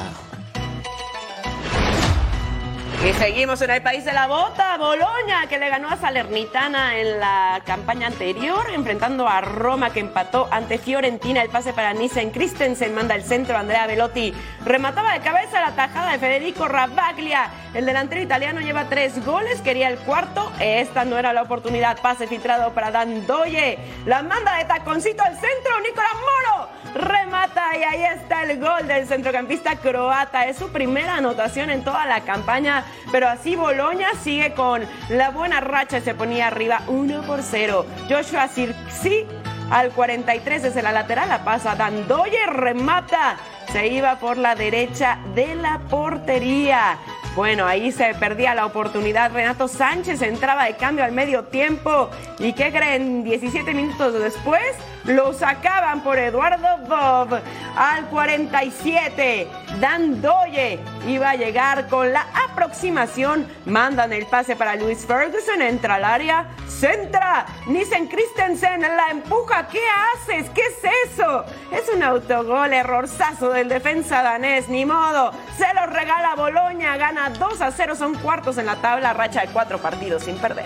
Y 3.03 3.13
seguimos 3.13 3.59
en 3.63 3.71
el 3.71 3.81
país 3.81 4.05
de 4.05 4.13
la 4.13 4.27
bota, 4.27 4.77
Boloña, 4.77 5.47
que 5.49 5.57
le 5.57 5.69
ganó 5.69 5.89
a 5.89 5.97
Salernitana 5.97 6.99
en 6.99 7.19
la 7.19 7.59
campaña 7.65 8.05
anterior, 8.05 8.67
enfrentando 8.71 9.27
a 9.27 9.41
Roma, 9.41 9.91
que 9.91 10.01
empató 10.01 10.47
ante 10.51 10.77
Fiorentina. 10.77 11.41
El 11.41 11.49
pase 11.49 11.73
para 11.73 11.93
Nissen 11.93 12.29
Christensen 12.29 12.93
manda 12.93 13.15
el 13.15 13.23
centro, 13.23 13.57
Andrea 13.57 13.87
Velotti 13.87 14.35
remataba 14.63 15.13
de 15.13 15.21
cabeza 15.21 15.61
la 15.61 15.71
tajada 15.71 16.11
de 16.11 16.19
Federico 16.19 16.67
Rabaglia. 16.67 17.49
El 17.73 17.85
delantero 17.85 18.21
italiano 18.21 18.59
lleva 18.59 18.89
tres 18.89 19.23
goles, 19.25 19.61
quería 19.61 19.89
el 19.89 19.97
cuarto. 19.99 20.51
Esta 20.59 21.05
no 21.05 21.17
era 21.17 21.33
la 21.33 21.41
oportunidad. 21.41 22.01
Pase 22.01 22.27
filtrado 22.27 22.73
para 22.73 22.91
Dan 22.91 23.25
Doye. 23.25 23.79
La 24.05 24.21
manda 24.23 24.57
de 24.57 24.65
taconcito 24.65 25.23
al 25.23 25.35
centro, 25.35 25.79
Nicolás 25.81 26.13
Moro 26.15 26.81
remata 26.93 27.77
y 27.77 27.83
ahí 27.83 28.03
está 28.03 28.43
el 28.43 28.59
gol 28.59 28.87
del 28.87 29.07
centrocampista 29.07 29.77
croata. 29.77 30.45
Es 30.45 30.57
su 30.57 30.71
primera 30.71 31.15
anotación 31.15 31.69
en 31.69 31.83
toda 31.83 32.05
la 32.05 32.21
campaña, 32.21 32.83
pero 33.11 33.27
así 33.27 33.55
Boloña 33.55 34.09
sigue 34.21 34.53
con 34.53 34.83
la 35.09 35.29
buena 35.29 35.59
racha 35.59 36.01
se 36.01 36.13
ponía 36.13 36.47
arriba 36.47 36.81
1 36.87 37.21
por 37.23 37.41
0. 37.43 37.85
Joshua 38.09 38.47
Sirksi 38.47 39.25
al 39.69 39.91
43 39.91 40.63
desde 40.63 40.81
la 40.81 40.91
lateral 40.91 41.29
la 41.29 41.43
pasa 41.43 41.75
Dandoye, 41.75 42.45
remata. 42.47 43.37
Se 43.71 43.87
iba 43.87 44.17
por 44.19 44.37
la 44.37 44.55
derecha 44.55 45.17
de 45.33 45.55
la 45.55 45.79
portería. 45.89 46.97
Bueno, 47.35 47.65
ahí 47.65 47.93
se 47.93 48.13
perdía 48.15 48.53
la 48.53 48.65
oportunidad. 48.65 49.31
Renato 49.31 49.69
Sánchez 49.69 50.21
entraba 50.21 50.65
de 50.65 50.75
cambio 50.75 51.05
al 51.05 51.13
medio 51.13 51.43
tiempo. 51.45 52.09
¿Y 52.39 52.51
qué 52.51 52.71
creen? 52.71 53.23
17 53.23 53.73
minutos 53.73 54.13
después 54.19 54.61
lo 55.05 55.31
sacaban 55.31 56.03
por 56.03 56.19
Eduardo 56.19 56.77
Bob 56.87 57.39
al 57.77 58.05
47. 58.07 59.47
Dan 59.79 60.21
Doye 60.21 60.79
iba 61.07 61.31
a 61.31 61.35
llegar 61.35 61.87
con 61.87 62.11
la 62.11 62.25
aproximación. 62.49 63.47
Mandan 63.65 64.13
el 64.13 64.25
pase 64.25 64.55
para 64.55 64.75
Luis 64.75 65.05
Ferguson. 65.05 65.61
Entra 65.61 65.95
al 65.95 66.03
área. 66.03 66.45
Centra. 66.67 67.45
Nissen 67.67 68.07
Christensen 68.07 68.81
la 68.81 69.09
empuja. 69.11 69.67
¿Qué 69.67 69.81
haces? 70.13 70.49
¿Qué 70.51 70.61
es 70.61 71.11
eso? 71.11 71.45
Es 71.71 71.89
un 71.93 72.03
autogol 72.03 72.73
errorzazo 72.73 73.49
del 73.49 73.69
defensa 73.69 74.21
danés. 74.21 74.69
Ni 74.69 74.85
modo. 74.85 75.31
Se 75.57 75.73
lo 75.73 75.85
regala 75.87 76.35
Boloña. 76.35 76.97
Gana 76.97 77.29
2 77.29 77.61
a 77.61 77.71
0. 77.71 77.95
Son 77.95 78.15
cuartos 78.15 78.57
en 78.57 78.65
la 78.65 78.75
tabla. 78.75 79.13
Racha 79.13 79.41
de 79.41 79.47
cuatro 79.47 79.79
partidos 79.79 80.23
sin 80.23 80.37
perder. 80.37 80.65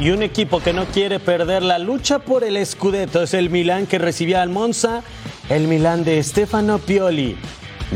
Y 0.00 0.10
un 0.10 0.22
equipo 0.22 0.60
que 0.60 0.72
no 0.72 0.84
quiere 0.86 1.18
perder 1.18 1.64
la 1.64 1.80
lucha 1.80 2.20
por 2.20 2.44
el 2.44 2.64
Scudetto 2.64 3.20
es 3.24 3.34
el 3.34 3.50
Milán 3.50 3.88
que 3.88 3.98
recibía 3.98 4.42
al 4.42 4.48
Monza, 4.48 5.02
el 5.48 5.66
Milán 5.66 6.04
de 6.04 6.22
Stefano 6.22 6.78
Pioli. 6.78 7.36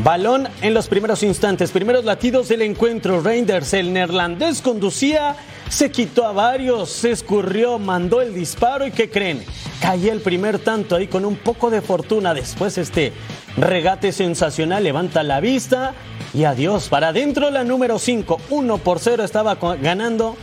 Balón 0.02 0.48
en 0.62 0.72
los 0.72 0.88
primeros 0.88 1.22
instantes, 1.22 1.70
primeros 1.70 2.04
latidos 2.04 2.48
del 2.48 2.62
encuentro. 2.62 3.20
Reinders, 3.20 3.74
el 3.74 3.92
neerlandés, 3.92 4.62
conducía, 4.62 5.36
se 5.68 5.90
quitó 5.90 6.26
a 6.26 6.32
varios, 6.32 6.88
se 6.88 7.10
escurrió, 7.10 7.78
mandó 7.78 8.22
el 8.22 8.34
disparo 8.34 8.86
y 8.86 8.90
¿qué 8.90 9.10
creen? 9.10 9.44
Caía 9.82 10.12
el 10.12 10.20
primer 10.20 10.58
tanto 10.60 10.96
ahí 10.96 11.08
con 11.08 11.26
un 11.26 11.36
poco 11.36 11.68
de 11.68 11.82
fortuna. 11.82 12.32
Después 12.32 12.78
este 12.78 13.12
regate 13.58 14.12
sensacional 14.12 14.82
levanta 14.82 15.22
la 15.22 15.40
vista 15.40 15.92
y 16.32 16.44
adiós. 16.44 16.88
Para 16.88 17.08
adentro 17.08 17.50
la 17.50 17.62
número 17.64 17.98
5, 17.98 18.40
1 18.48 18.78
por 18.78 18.98
0 18.98 19.24
estaba 19.24 19.56
ganando 19.56 20.36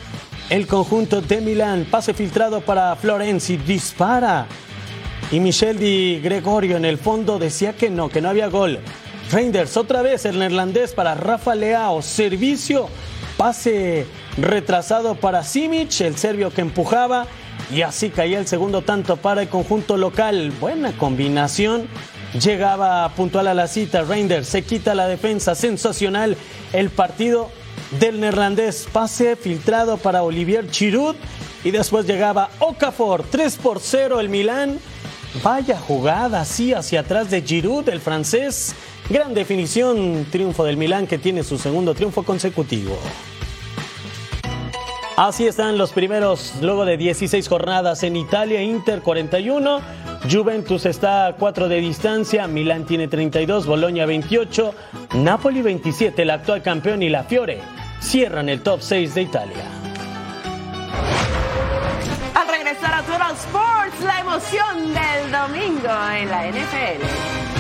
el 0.52 0.68
conjunto 0.68 1.22
de 1.22 1.42
Milán. 1.42 1.88
Pase 1.90 2.14
filtrado 2.14 2.62
para 2.62 2.96
Florenzi, 2.96 3.58
dispara. 3.58 4.46
Y 5.32 5.40
Michel 5.40 5.78
Di 5.78 6.20
Gregorio 6.24 6.78
en 6.78 6.86
el 6.86 6.98
fondo 6.98 7.38
decía 7.38 7.74
que 7.74 7.90
no, 7.92 8.10
que 8.10 8.20
no 8.20 8.30
había 8.30 8.48
gol. 8.48 8.80
Reinders 9.32 9.78
otra 9.78 10.02
vez 10.02 10.26
el 10.26 10.40
neerlandés 10.40 10.94
para 10.94 11.14
Rafa 11.14 11.54
Leao. 11.54 12.02
Servicio, 12.02 12.90
pase 13.38 14.08
retrasado 14.38 15.16
para 15.16 15.44
Simic, 15.44 16.02
el 16.02 16.18
serbio 16.18 16.52
que 16.52 16.62
empujaba. 16.62 17.28
Y 17.72 17.84
así 17.84 18.10
caía 18.10 18.40
el 18.40 18.48
segundo 18.48 18.82
tanto 18.82 19.18
para 19.18 19.44
el 19.44 19.50
conjunto 19.50 19.98
local. 19.98 20.52
Buena 20.60 20.94
combinación. 20.94 21.88
Llegaba 22.42 23.08
puntual 23.10 23.48
a 23.48 23.54
la 23.54 23.68
cita. 23.68 24.02
Reinders 24.02 24.48
se 24.48 24.64
quita 24.64 24.96
la 24.96 25.08
defensa. 25.08 25.54
Sensacional 25.54 26.38
el 26.74 26.90
partido 26.90 27.52
del 28.00 28.20
neerlandés. 28.20 28.88
Pase 28.92 29.36
filtrado 29.36 29.98
para 29.98 30.24
Olivier 30.24 30.72
Giroud. 30.72 31.16
Y 31.64 31.70
después 31.70 32.08
llegaba 32.08 32.50
Okafor. 32.58 33.24
3 33.30 33.58
por 33.58 33.80
0 33.80 34.20
el 34.20 34.30
Milán. 34.30 34.80
Vaya 35.44 35.78
jugada 35.78 36.42
así 36.42 36.74
hacia 36.74 37.02
atrás 37.02 37.30
de 37.30 37.42
Giroud, 37.42 37.88
el 37.90 38.02
francés. 38.02 38.76
Gran 39.10 39.34
definición, 39.34 40.26
triunfo 40.32 40.64
del 40.64 40.78
Milán 40.78 41.08
que 41.08 41.18
tiene 41.18 41.44
su 41.44 41.58
segundo 41.58 41.94
triunfo 41.94 42.24
consecutivo. 42.24 42.98
Así 45.18 45.46
están 45.46 45.78
los 45.78 45.92
primeros, 45.92 46.54
luego 46.62 46.86
de 46.86 46.96
16 46.96 47.48
jornadas 47.50 48.04
en 48.04 48.16
Italia, 48.16 48.62
Inter 48.64 49.02
41, 49.02 49.82
Juventus 50.32 50.86
está 50.86 51.28
a 51.28 51.34
4 51.36 51.68
de 51.68 51.82
distancia, 51.82 52.48
Milán 52.48 52.86
tiene 52.86 53.10
32, 53.10 53.66
Boloña 53.66 54.06
28, 54.06 54.74
Napoli 55.16 55.62
27, 55.62 56.22
el 56.22 56.30
actual 56.30 56.62
campeón 56.62 57.04
y 57.04 57.10
la 57.10 57.26
Fiore 57.26 57.60
cierran 58.00 58.48
el 58.48 58.62
top 58.62 58.80
6 58.82 59.14
de 59.14 59.22
Italia. 59.24 59.79
Sports, 63.46 64.02
la 64.02 64.20
emoción 64.20 64.94
del 64.94 65.32
domingo 65.32 65.90
en 66.12 66.30
la 66.30 66.48
NFL. 66.52 67.59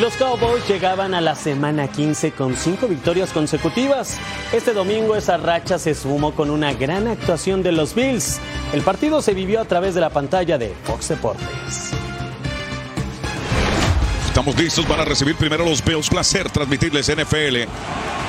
Los 0.00 0.16
Cowboys 0.16 0.66
llegaban 0.66 1.12
a 1.12 1.20
la 1.20 1.34
semana 1.34 1.86
15 1.86 2.32
con 2.32 2.56
cinco 2.56 2.88
victorias 2.88 3.32
consecutivas. 3.32 4.18
Este 4.50 4.72
domingo 4.72 5.14
esa 5.14 5.36
racha 5.36 5.78
se 5.78 5.94
sumó 5.94 6.34
con 6.34 6.48
una 6.48 6.72
gran 6.72 7.06
actuación 7.06 7.62
de 7.62 7.72
los 7.72 7.94
Bills. 7.94 8.40
El 8.72 8.80
partido 8.80 9.20
se 9.20 9.34
vivió 9.34 9.60
a 9.60 9.66
través 9.66 9.94
de 9.94 10.00
la 10.00 10.08
pantalla 10.08 10.56
de 10.56 10.74
Fox 10.84 11.08
Deportes. 11.08 11.92
Estamos 14.30 14.56
listos 14.56 14.86
para 14.86 15.04
recibir 15.04 15.34
primero 15.34 15.64
los 15.64 15.84
Bills. 15.84 16.08
Placer 16.08 16.48
transmitirles 16.50 17.10
NFL 17.10 17.66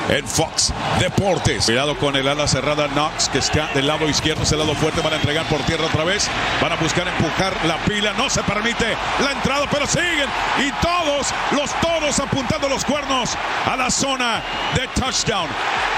en 0.10 0.28
Fox 0.28 0.74
Deportes. 1.00 1.66
Cuidado 1.66 1.96
con 1.96 2.16
el 2.16 2.28
ala 2.28 2.48
cerrada 2.48 2.88
Knox, 2.88 3.30
que 3.30 3.38
está 3.38 3.70
del 3.76 3.86
lado 3.86 4.10
izquierdo, 4.10 4.42
ese 4.42 4.58
lado 4.58 4.74
fuerte. 4.74 5.00
Van 5.02 5.14
a 5.14 5.18
entregar 5.18 5.48
por 5.48 5.62
tierra 5.62 5.86
otra 5.86 6.04
vez. 6.04 6.28
Van 6.60 6.72
a 6.72 6.76
buscar 6.78 7.08
empujar 7.08 7.54
la 7.68 7.78
pila. 7.86 8.14
No 8.14 8.32
se 8.32 8.42
permite 8.42 8.98
la 9.24 9.34
entrada, 9.34 9.68
pero 9.72 9.86
siguen. 9.86 10.28
Y 10.58 10.72
todos, 10.82 11.28
los 11.52 11.70
todos 11.82 12.20
apuntando 12.20 12.68
los 12.68 12.84
cuernos 12.84 13.38
a 13.72 13.76
la 13.76 13.92
zona 13.92 14.42
de 14.74 14.88
touchdown. 15.00 15.50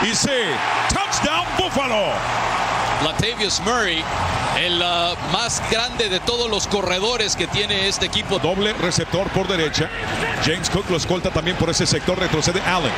Y 0.02 0.14
sí, 0.14 0.30
touchdown 0.90 1.46
Buffalo. 1.58 2.73
Latavius 3.04 3.60
Murray, 3.62 4.04
el 4.58 4.82
uh, 4.82 5.16
más 5.32 5.62
grande 5.70 6.08
de 6.10 6.20
todos 6.22 6.50
los 6.50 6.68
corredores 6.68 7.36
que 7.36 7.48
tiene 7.48 7.88
este 7.88 8.06
equipo. 8.06 8.40
Doble 8.40 8.74
receptor 8.74 9.28
por 9.30 9.48
derecha. 9.48 9.90
James 10.46 10.70
Cook 10.70 10.90
lo 10.90 10.98
escolta 10.98 11.30
también 11.30 11.58
por 11.58 11.70
ese 11.70 11.86
sector. 11.86 12.18
Retrocede 12.18 12.62
Allen. 12.62 12.92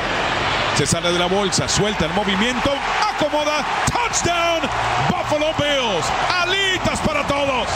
Se 0.76 0.86
sale 0.86 1.10
de 1.10 1.18
la 1.18 1.26
bolsa, 1.26 1.68
suelta 1.68 2.04
el 2.04 2.12
movimiento, 2.12 2.70
acomoda, 3.02 3.64
touchdown, 3.90 4.60
Buffalo 5.08 5.54
Bills, 5.58 6.06
alitas 6.28 7.00
para 7.00 7.26
todos. 7.26 7.66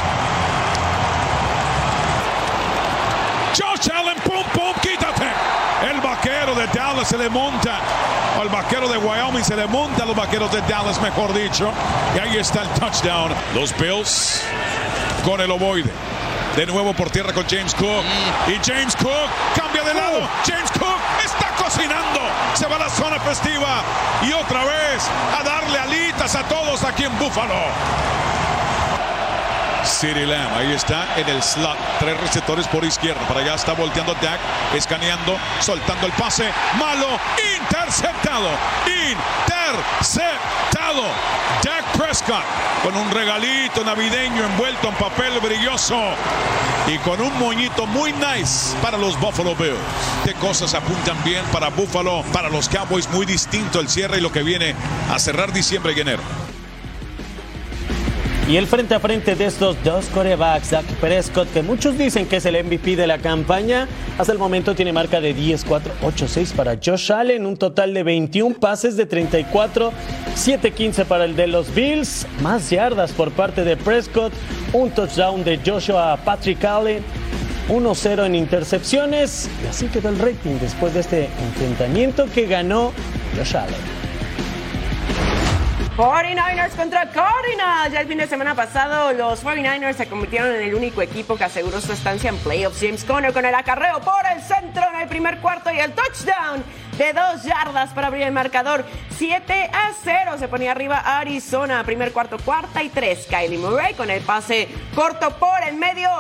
Josh 3.58 3.90
Allen, 3.90 4.18
pum, 4.22 4.44
pum, 4.52 4.75
quítate. 4.82 5.10
Dallas 7.00 7.09
se 7.09 7.16
le 7.16 7.30
monta. 7.30 7.78
Al 8.38 8.49
vaquero 8.50 8.87
de 8.87 8.99
Wyoming 8.99 9.42
se 9.42 9.57
le 9.57 9.66
monta 9.66 10.02
a 10.02 10.07
los 10.07 10.14
vaqueros 10.14 10.52
de 10.52 10.61
Dallas, 10.62 11.00
mejor 11.00 11.33
dicho. 11.33 11.73
Y 12.14 12.19
ahí 12.19 12.37
está 12.37 12.62
el 12.62 12.69
touchdown. 12.71 13.33
Los 13.54 13.75
Bills 13.78 14.42
con 15.25 15.40
el 15.40 15.50
ovoide. 15.50 15.90
De 16.57 16.66
nuevo 16.66 16.92
por 16.92 17.09
tierra 17.11 17.33
con 17.33 17.47
James 17.49 17.75
Cook. 17.75 18.04
Y 18.49 18.61
James 18.62 18.95
Cook 18.97 19.30
cambia 19.57 19.83
de 19.83 19.95
lado. 19.95 20.28
James 20.47 20.71
Cook 20.73 21.00
está 21.25 21.49
cocinando. 21.57 22.21
Se 22.52 22.66
va 22.66 22.76
a 22.76 22.80
la 22.80 22.90
zona 22.90 23.19
festiva. 23.21 23.83
Y 24.23 24.33
otra 24.33 24.64
vez 24.64 25.09
a 25.38 25.42
darle 25.42 25.78
alitas 25.78 26.35
a 26.35 26.42
todos 26.49 26.85
aquí 26.85 27.04
en 27.04 27.19
Búfalo. 27.19 27.54
CeeDee 29.84 30.26
Lamb. 30.26 30.56
Ahí 30.56 30.72
está 30.72 31.06
en 31.16 31.28
el 31.28 31.42
slot. 31.42 31.76
Tres 31.99 32.20
receptores 32.20 32.66
por 32.68 32.84
izquierda. 32.84 33.20
Para 33.26 33.40
allá 33.40 33.54
está 33.54 33.72
volteando 33.72 34.14
Dak. 34.14 34.40
Escaneando. 34.75 35.38
Soltando 35.60 36.06
el 36.06 36.12
pase. 36.12 36.50
Malo. 36.78 37.18
Interceptado. 37.60 38.50
Interceptado. 38.87 41.04
Dak 41.62 41.84
Prescott 41.96 42.44
con 42.82 42.96
un 42.96 43.10
regalito 43.10 43.84
navideño 43.84 44.44
envuelto 44.44 44.88
en 44.88 44.94
papel 44.94 45.38
brilloso 45.40 45.99
y 46.87 46.99
con 46.99 47.20
un 47.20 47.38
moñito 47.38 47.87
muy 47.87 48.12
nice 48.12 48.76
para 48.82 48.96
los 48.96 49.18
Buffalo 49.20 49.54
Bills. 49.54 49.78
Qué 50.25 50.34
cosas 50.34 50.75
apuntan 50.75 51.16
bien 51.25 51.44
para 51.52 51.68
Buffalo, 51.68 52.25
para 52.32 52.49
los 52.49 52.68
Cowboys, 52.68 53.08
muy 53.10 53.26
distinto 53.26 53.80
el 53.80 53.88
cierre 53.88 54.18
y 54.18 54.20
lo 54.20 54.32
que 54.32 54.42
viene 54.42 54.75
a 55.10 55.18
cerrar 55.18 55.52
diciembre 55.52 55.92
y 55.96 56.00
enero. 56.00 56.22
Y 58.50 58.57
el 58.57 58.66
frente 58.66 58.97
a 58.97 58.99
frente 58.99 59.37
de 59.37 59.47
estos 59.47 59.76
dos 59.85 60.07
corebacks, 60.07 60.73
Dak 60.73 60.85
Prescott, 60.97 61.52
que 61.52 61.62
muchos 61.62 61.97
dicen 61.97 62.26
que 62.26 62.38
es 62.38 62.47
el 62.47 62.64
MVP 62.64 62.97
de 62.97 63.07
la 63.07 63.19
campaña, 63.19 63.87
hasta 64.19 64.33
el 64.33 64.40
momento 64.40 64.75
tiene 64.75 64.92
marca 64.92 65.21
de 65.21 65.37
10-4-8-6 65.37 66.54
para 66.54 66.76
Josh 66.85 67.12
Allen, 67.12 67.47
un 67.47 67.57
total 67.57 67.95
de 67.95 68.02
21 68.02 68.57
pases 68.57 68.97
de 68.97 69.07
34, 69.07 69.92
7-15 70.35 71.04
para 71.04 71.26
el 71.26 71.37
de 71.37 71.47
los 71.47 71.73
Bills, 71.73 72.26
más 72.42 72.69
yardas 72.71 73.12
por 73.12 73.30
parte 73.30 73.62
de 73.62 73.76
Prescott, 73.76 74.33
un 74.73 74.90
touchdown 74.90 75.45
de 75.45 75.61
Joshua 75.64 76.19
Patrick 76.25 76.64
Allen. 76.64 77.04
1-0 77.69 78.26
en 78.26 78.35
intercepciones 78.35 79.49
y 79.62 79.69
así 79.69 79.87
quedó 79.87 80.09
el 80.09 80.19
rating 80.19 80.59
después 80.61 80.92
de 80.92 81.00
este 81.00 81.28
enfrentamiento 81.50 82.26
que 82.35 82.47
ganó 82.47 82.92
Josh 83.37 83.57
Allen. 83.57 84.00
49ers 86.00 86.75
contra 86.76 87.11
Cardinals. 87.11 87.92
Ya 87.92 88.00
el 88.00 88.09
fin 88.09 88.16
de 88.16 88.26
semana 88.26 88.54
pasado, 88.54 89.12
los 89.12 89.45
49ers 89.45 89.97
se 89.97 90.09
convirtieron 90.09 90.49
en 90.54 90.62
el 90.62 90.75
único 90.75 91.02
equipo 91.02 91.37
que 91.37 91.45
aseguró 91.45 91.78
su 91.78 91.92
estancia 91.92 92.30
en 92.30 92.38
playoffs. 92.38 92.80
James 92.80 93.04
Conner 93.04 93.35
con 93.35 93.45
el 93.45 93.54
acarreo 93.54 94.00
por 94.00 94.23
el 94.35 94.40
centro 94.40 94.83
en 94.95 95.02
el 95.02 95.09
primer 95.09 95.40
cuarto 95.40 95.71
y 95.71 95.78
el 95.78 95.92
touchdown 95.92 96.64
de 97.00 97.14
dos 97.14 97.42
yardas 97.45 97.90
para 97.95 98.09
abrir 98.09 98.25
el 98.25 98.33
marcador. 98.33 98.85
7 99.16 99.71
a 99.73 99.90
0 100.04 100.33
se 100.38 100.49
ponía 100.49 100.73
arriba 100.73 100.99
Arizona. 100.99 101.83
Primer 101.83 102.12
cuarto, 102.12 102.37
cuarta 102.38 102.83
y 102.83 102.90
tres. 102.90 103.26
Kylie 103.26 103.57
Murray 103.57 103.95
con 103.95 104.11
el 104.11 104.21
pase 104.21 104.69
corto 104.95 105.30
por 105.38 105.64
el 105.66 105.76
medio. 105.76 106.11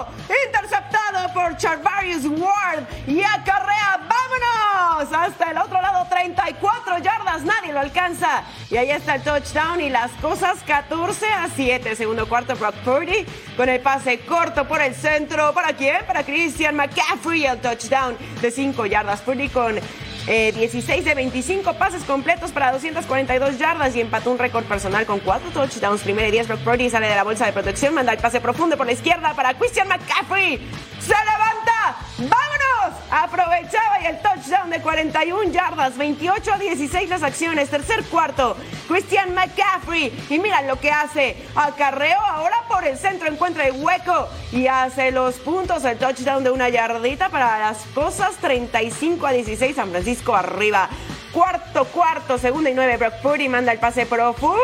Interceptado 0.46 1.34
por 1.34 1.54
Charvarius 1.58 2.24
Ward. 2.24 2.84
Y 3.06 3.20
acarrea. 3.20 4.00
¡Vámonos! 4.08 5.12
Hasta 5.12 5.50
el 5.50 5.58
otro 5.58 5.82
lado, 5.82 6.06
34 6.08 6.98
yardas. 6.98 7.42
Nadie 7.42 7.74
lo 7.74 7.80
alcanza. 7.80 8.44
Y 8.70 8.78
ahí 8.78 8.90
está 8.90 9.16
el 9.16 9.22
touchdown 9.22 9.82
y 9.82 9.90
las 9.90 10.10
cosas 10.12 10.60
14 10.66 11.26
a 11.26 11.48
7. 11.54 11.94
Segundo 11.94 12.26
cuarto, 12.26 12.56
Brock 12.56 12.76
Purdy 12.76 13.26
con 13.54 13.68
el 13.68 13.80
pase 13.80 14.20
corto 14.20 14.66
por 14.66 14.80
el 14.80 14.94
centro. 14.94 15.52
¿Para 15.52 15.74
quién? 15.74 16.06
Para 16.06 16.22
Christian 16.22 16.74
McCaffrey. 16.74 17.44
El 17.44 17.60
touchdown 17.60 18.16
de 18.40 18.50
5 18.50 18.86
yardas. 18.86 19.20
Purdy 19.20 19.50
con 19.50 19.78
16 20.26 20.88
eh, 20.88 21.02
de 21.02 21.14
25 21.14 21.74
pases 21.74 22.04
completos 22.04 22.52
para 22.52 22.72
242 22.72 23.58
yardas 23.58 23.96
y 23.96 24.00
empató 24.00 24.30
un 24.30 24.38
récord 24.38 24.64
personal 24.64 25.06
con 25.06 25.20
4 25.20 25.50
touchdowns. 25.50 26.02
Primero 26.02 26.28
y 26.28 26.30
10, 26.30 26.48
Brock 26.48 26.60
Purdy 26.60 26.90
sale 26.90 27.08
de 27.08 27.14
la 27.14 27.24
bolsa 27.24 27.46
de 27.46 27.52
protección, 27.52 27.94
manda 27.94 28.12
el 28.12 28.18
pase 28.18 28.40
profundo 28.40 28.76
por 28.76 28.86
la 28.86 28.92
izquierda 28.92 29.34
para 29.34 29.54
Christian 29.54 29.88
McCaffrey. 29.88 30.58
¡Se 31.00 31.08
levanta! 31.08 31.59
¡Vámonos! 32.18 33.00
Aprovechaba 33.10 34.00
y 34.02 34.06
el 34.06 34.20
touchdown 34.20 34.70
de 34.70 34.80
41 34.80 35.52
yardas, 35.52 35.96
28 35.96 36.52
a 36.52 36.58
16 36.58 37.08
las 37.08 37.22
acciones. 37.22 37.70
Tercer 37.70 38.04
cuarto, 38.04 38.56
Christian 38.88 39.34
McCaffrey. 39.34 40.26
Y 40.30 40.38
mira 40.38 40.62
lo 40.62 40.78
que 40.78 40.90
hace. 40.90 41.36
Acarreo 41.54 42.20
ahora 42.20 42.56
por 42.68 42.84
el 42.84 42.96
centro, 42.96 43.28
encuentra 43.28 43.66
el 43.66 43.82
hueco 43.82 44.28
y 44.52 44.66
hace 44.66 45.10
los 45.10 45.36
puntos. 45.36 45.84
El 45.84 45.98
touchdown 45.98 46.44
de 46.44 46.50
una 46.50 46.68
yardita 46.68 47.28
para 47.28 47.58
las 47.58 47.78
cosas. 47.94 48.36
35 48.36 49.26
a 49.26 49.32
16, 49.32 49.76
San 49.76 49.90
Francisco 49.90 50.34
arriba. 50.34 50.88
Cuarto, 51.32 51.84
cuarto, 51.86 52.38
segunda 52.38 52.70
y 52.70 52.74
nueve. 52.74 52.96
Brock 52.96 53.14
Purdy 53.22 53.48
manda 53.48 53.72
el 53.72 53.78
pase 53.78 54.06
profundo 54.06 54.60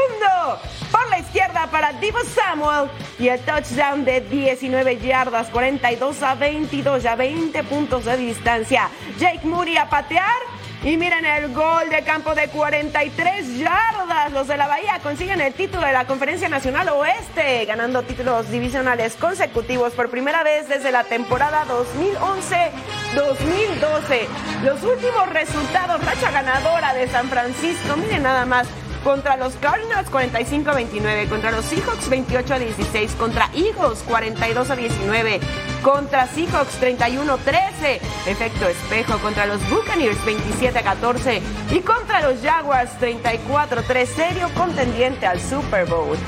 la 1.11 1.19
izquierda 1.19 1.69
para 1.71 1.93
Divo 1.95 2.19
Samuel. 2.25 2.91
Y 3.19 3.29
el 3.29 3.41
touchdown 3.41 4.05
de 4.05 4.21
19 4.21 4.99
yardas, 4.99 5.49
42 5.49 6.23
a 6.23 6.35
22, 6.35 7.03
ya 7.03 7.17
20 7.17 7.65
puntos 7.65 8.05
de 8.05 8.17
distancia. 8.17 8.89
Jake 9.19 9.47
Moody 9.47 9.77
a 9.77 9.89
patear. 9.89 10.37
Y 10.83 10.97
miren 10.97 11.25
el 11.25 11.53
gol 11.53 11.89
de 11.91 12.05
campo 12.05 12.35
de 12.35 12.49
43 12.49 13.59
yardas. 13.59 14.33
Los 14.33 14.47
de 14.47 14.57
la 14.57 14.69
Bahía 14.69 15.01
consiguen 15.03 15.41
el 15.41 15.53
título 15.53 15.85
de 15.85 15.93
la 15.93 16.07
Conferencia 16.07 16.49
Nacional 16.49 16.89
Oeste, 16.91 17.65
ganando 17.65 18.03
títulos 18.03 18.49
divisionales 18.51 19.17
consecutivos 19.17 19.95
por 19.95 20.11
primera 20.11 20.45
vez 20.45 20.69
desde 20.69 20.93
la 20.93 21.03
temporada 21.03 21.65
2011-2012. 21.67 24.29
Los 24.63 24.85
últimos 24.85 25.29
resultados, 25.31 26.05
racha 26.05 26.31
ganadora 26.31 26.95
de 26.95 27.09
San 27.09 27.29
Francisco, 27.31 27.97
miren 27.97 28.23
nada 28.23 28.47
más. 28.47 28.69
Contra 29.07 29.37
los 29.37 29.55
Cardinals 29.55 30.11
45 30.11 30.69
a 30.69 30.75
29, 30.75 31.29
contra 31.29 31.53
los 31.53 31.65
Seahawks 31.67 32.09
28 32.09 32.55
a 32.55 32.59
16, 32.59 33.13
contra 33.13 33.49
Eagles 33.55 34.03
42 34.03 34.69
a 34.69 34.75
19, 34.75 35.41
contra 35.81 36.27
Seahawks 36.27 36.75
31 36.81 37.33
a 37.33 37.37
13, 37.37 38.01
efecto 38.27 38.67
espejo. 38.67 39.17
Contra 39.19 39.47
los 39.47 39.61
Buccaneers 39.71 40.23
27 40.25 40.77
a 40.77 40.83
14 40.83 41.41
y 41.71 41.79
contra 41.83 42.21
los 42.21 42.43
Jaguars 42.43 42.99
34 42.99 43.79
a 43.79 43.83
3, 43.85 44.09
serio 44.09 44.51
contendiente 44.57 45.25
al 45.25 45.41
Super 45.41 45.87
Bowl. 45.87 46.19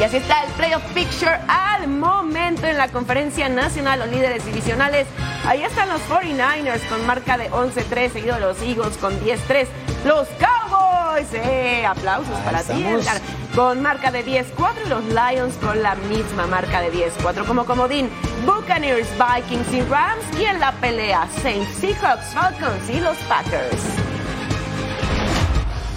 Y 0.00 0.02
así 0.02 0.16
está 0.16 0.42
el 0.42 0.50
playoff 0.54 0.82
picture 0.92 1.38
al 1.46 1.86
momento 1.86 2.66
en 2.66 2.76
la 2.76 2.88
conferencia 2.88 3.48
nacional, 3.48 4.00
los 4.00 4.08
líderes 4.10 4.44
divisionales. 4.44 5.06
Ahí 5.46 5.62
están 5.62 5.88
los 5.88 6.02
49ers 6.08 6.86
con 6.88 7.06
marca 7.06 7.38
de 7.38 7.48
11-3, 7.50 8.10
seguido 8.10 8.34
de 8.34 8.40
los 8.40 8.60
Eagles 8.60 8.96
con 8.98 9.18
10-3. 9.20 9.68
Los 10.06 10.28
Cowboys, 10.38 11.26
eh, 11.32 11.84
aplausos 11.84 12.38
para 12.44 12.62
ti, 12.62 12.84
con 13.56 13.82
marca 13.82 14.12
de 14.12 14.24
10-4 14.24 14.74
y 14.84 14.88
los 14.88 15.04
Lions 15.06 15.56
con 15.56 15.82
la 15.82 15.96
misma 15.96 16.46
marca 16.46 16.80
de 16.80 16.92
10-4 16.92 17.44
como 17.44 17.66
comodín. 17.66 18.08
Buccaneers, 18.44 19.08
Vikings 19.18 19.74
y 19.74 19.80
Rams. 19.82 20.22
Y 20.38 20.44
en 20.44 20.60
la 20.60 20.70
pelea 20.80 21.28
Saints, 21.42 21.78
Seahawks, 21.80 22.26
Falcons 22.26 22.88
y 22.88 23.00
los 23.00 23.16
Packers. 23.28 23.82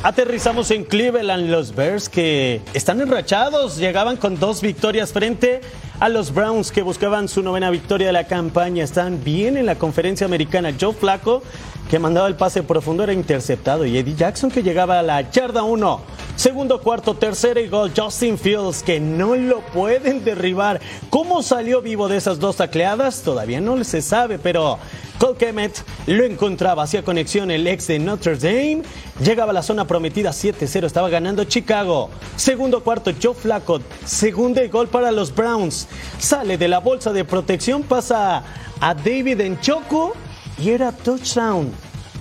Aterrizamos 0.01 0.71
en 0.71 0.85
Cleveland, 0.85 1.49
los 1.49 1.75
Bears 1.75 2.09
que 2.09 2.61
están 2.73 3.01
enrachados, 3.01 3.77
llegaban 3.77 4.17
con 4.17 4.39
dos 4.39 4.61
victorias 4.61 5.13
frente 5.13 5.59
a 5.59 5.59
los 6.07 6.33
Browns 6.33 6.71
que 6.71 6.81
buscaban 6.81 7.27
su 7.27 7.43
novena 7.43 7.69
victoria 7.69 8.07
de 8.07 8.13
la 8.13 8.25
campaña. 8.25 8.85
Están 8.85 9.21
bien 9.21 9.57
en 9.57 9.65
la 9.65 9.75
conferencia 9.75 10.25
americana. 10.25 10.73
Joe 10.79 10.93
Flaco 10.93 11.43
que 11.89 11.99
mandaba 11.99 12.27
el 12.27 12.35
pase 12.35 12.61
profundo 12.63 13.03
era 13.03 13.13
interceptado 13.13 13.83
y 13.83 13.97
Eddie 13.97 14.15
Jackson 14.15 14.51
que 14.51 14.63
llegaba 14.63 14.99
a 14.99 15.03
la 15.03 15.29
yarda 15.29 15.63
1. 15.63 16.01
Segundo, 16.37 16.81
cuarto, 16.81 17.15
tercero 17.15 17.59
y 17.59 17.67
gol. 17.67 17.91
Justin 17.93 18.37
Fields 18.37 18.81
que 18.81 19.01
no 19.01 19.35
lo 19.35 19.59
pueden 19.59 20.23
derribar. 20.23 20.79
¿Cómo 21.09 21.43
salió 21.43 21.81
vivo 21.81 22.07
de 22.07 22.15
esas 22.15 22.39
dos 22.39 22.55
tacleadas? 22.55 23.23
Todavía 23.23 23.59
no 23.59 23.83
se 23.83 24.01
sabe, 24.01 24.39
pero 24.39 24.79
Cole 25.19 25.35
Kemet 25.35 25.83
lo 26.07 26.23
encontraba, 26.23 26.83
hacía 26.83 27.03
conexión 27.03 27.51
el 27.51 27.67
ex 27.67 27.87
de 27.87 27.99
Notre 27.99 28.37
Dame. 28.37 28.83
Llegaba 29.21 29.51
a 29.51 29.53
la 29.53 29.63
zona 29.63 29.85
prometida 29.85 30.29
7-0, 30.29 30.85
estaba 30.85 31.09
ganando 31.09 31.43
Chicago. 31.43 32.09
Segundo, 32.37 32.81
cuarto, 32.85 33.11
Joe 33.21 33.33
Flacco. 33.33 33.81
Segundo 34.05 34.63
y 34.63 34.69
gol 34.69 34.87
para 34.87 35.11
los 35.11 35.35
Browns. 35.35 35.88
Sale 36.17 36.57
de 36.57 36.67
la 36.67 36.79
bolsa 36.79 37.13
de 37.13 37.25
protección, 37.25 37.83
pasa 37.83 38.43
a 38.79 38.93
David 38.93 39.41
Enchoco 39.41 40.13
y 40.57 40.69
era 40.69 40.91
touchdown. 40.91 41.71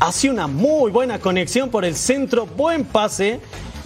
Hacía 0.00 0.30
una 0.30 0.46
muy 0.46 0.90
buena 0.90 1.18
conexión 1.18 1.70
por 1.70 1.84
el 1.84 1.96
centro, 1.96 2.46
buen 2.46 2.84
pase 2.84 3.40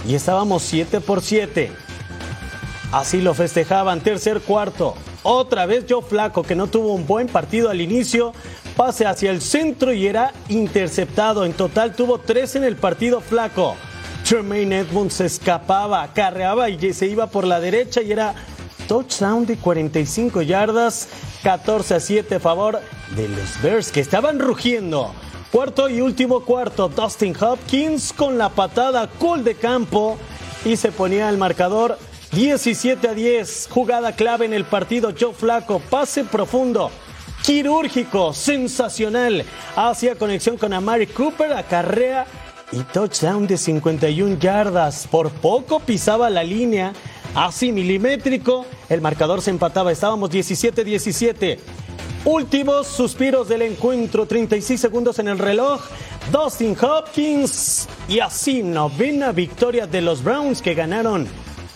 y 0.07 0.15
estábamos 0.15 0.63
7 0.63 1.01
por 1.01 1.23
7. 1.23 1.71
Así 2.93 3.23
lo 3.23 3.33
festejaban, 3.33 4.01
tercer 4.01 4.41
cuarto. 4.41 4.95
Otra 5.23 5.67
vez 5.67 5.87
Joe 5.89 6.03
Flaco, 6.03 6.43
que 6.43 6.55
no 6.55 6.67
tuvo 6.67 6.93
un 6.93 7.07
buen 7.07 7.29
partido 7.29 7.71
al 7.71 7.81
inicio, 7.81 8.33
pase 8.77 9.07
hacia 9.07 9.31
el 9.31 9.41
centro 9.41 9.93
y 9.93 10.07
era 10.07 10.33
interceptado. 10.49 11.45
En 11.45 11.55
total 11.55 11.95
tuvo 11.95 12.19
tres 12.19 12.57
en 12.57 12.65
el 12.65 12.77
partido 12.77 13.21
Flaco. 13.21 13.77
Tremaine 14.29 14.81
Edmonds 14.81 15.15
se 15.15 15.27
escapaba, 15.27 16.13
carreaba 16.13 16.69
y 16.69 16.93
se 16.93 17.07
iba 17.07 17.29
por 17.29 17.47
la 17.47 17.61
derecha 17.61 18.03
y 18.03 18.13
era 18.13 18.35
touchdown 18.93 19.47
de 19.47 19.57
45 19.57 20.43
yardas, 20.43 21.09
14 21.43 21.95
a 21.95 22.01
7 22.01 22.35
a 22.35 22.41
favor 22.41 22.79
de 23.17 23.27
los 23.27 23.63
Bears 23.63 23.91
que 23.91 24.01
estaban 24.01 24.39
rugiendo. 24.39 25.15
Cuarto 25.51 25.89
y 25.89 26.03
último 26.03 26.41
cuarto, 26.41 26.91
Dustin 26.91 27.35
Hopkins 27.41 28.13
con 28.13 28.37
la 28.37 28.51
patada 28.51 29.09
cool 29.19 29.45
de 29.45 29.55
campo 29.55 30.19
y 30.67 30.77
se 30.77 30.93
ponía 30.93 31.31
el 31.31 31.39
marcador 31.39 31.97
17 32.33 33.09
a 33.09 33.15
10. 33.15 33.69
Jugada 33.71 34.15
clave 34.15 34.45
en 34.45 34.53
el 34.53 34.67
partido, 34.67 35.15
Joe 35.19 35.33
Flaco, 35.33 35.81
pase 35.89 36.25
profundo, 36.25 36.91
quirúrgico, 37.47 38.35
sensacional. 38.35 39.47
Hacía 39.75 40.17
conexión 40.17 40.59
con 40.59 40.75
Amari 40.75 41.07
Cooper, 41.07 41.55
acarrea 41.55 42.27
y 42.73 42.83
touchdown 42.83 43.47
de 43.47 43.57
51 43.57 44.39
yardas. 44.39 45.09
Por 45.11 45.31
poco 45.31 45.81
pisaba 45.81 46.29
la 46.29 46.45
línea, 46.45 46.93
así 47.35 47.73
milimétrico 47.73 48.67
el 48.93 49.01
marcador 49.01 49.41
se 49.41 49.51
empataba, 49.51 49.91
estábamos 49.91 50.31
17-17. 50.31 51.59
Últimos 52.25 52.87
suspiros 52.87 53.49
del 53.49 53.63
encuentro, 53.63 54.27
36 54.27 54.81
segundos 54.81 55.19
en 55.19 55.29
el 55.29 55.39
reloj. 55.39 55.81
Dustin 56.31 56.77
Hopkins 56.81 57.89
y 58.09 58.21
así 58.21 58.63
novena 58.63 59.33
victoria 59.33 59.87
de 59.87 60.03
los 60.03 60.23
Browns 60.23 60.63
que 60.63 60.75
ganaron 60.75 61.27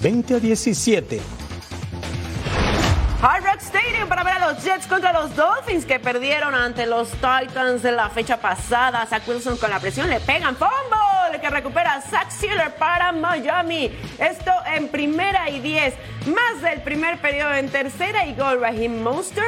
20 0.00 0.34
a 0.34 0.38
17. 0.38 1.20
Hard 3.22 3.44
Rock 3.44 3.60
Stadium 3.60 4.08
para 4.08 4.22
ver 4.22 4.34
a 4.34 4.52
los 4.52 4.62
Jets 4.62 4.86
contra 4.86 5.12
los 5.12 5.34
Dolphins 5.34 5.86
que 5.86 5.98
perdieron 5.98 6.54
ante 6.54 6.86
los 6.86 7.08
Titans 7.12 7.84
en 7.84 7.96
la 7.96 8.10
fecha 8.10 8.36
pasada. 8.36 9.04
Zach 9.06 9.26
Wilson 9.26 9.56
con 9.56 9.70
la 9.70 9.80
presión 9.80 10.08
le 10.10 10.20
pegan 10.20 10.54
fumble 10.54 11.05
recupera 11.50 12.00
Zach 12.00 12.30
Sealer 12.30 12.74
para 12.74 13.12
Miami. 13.12 13.90
Esto 14.18 14.50
en 14.74 14.88
primera 14.88 15.48
y 15.50 15.60
10. 15.60 15.94
Más 16.26 16.62
del 16.62 16.82
primer 16.82 17.18
periodo 17.18 17.54
en 17.54 17.68
tercera 17.68 18.26
y 18.26 18.34
gol. 18.34 18.60
Raheem 18.60 19.02
Monster 19.02 19.44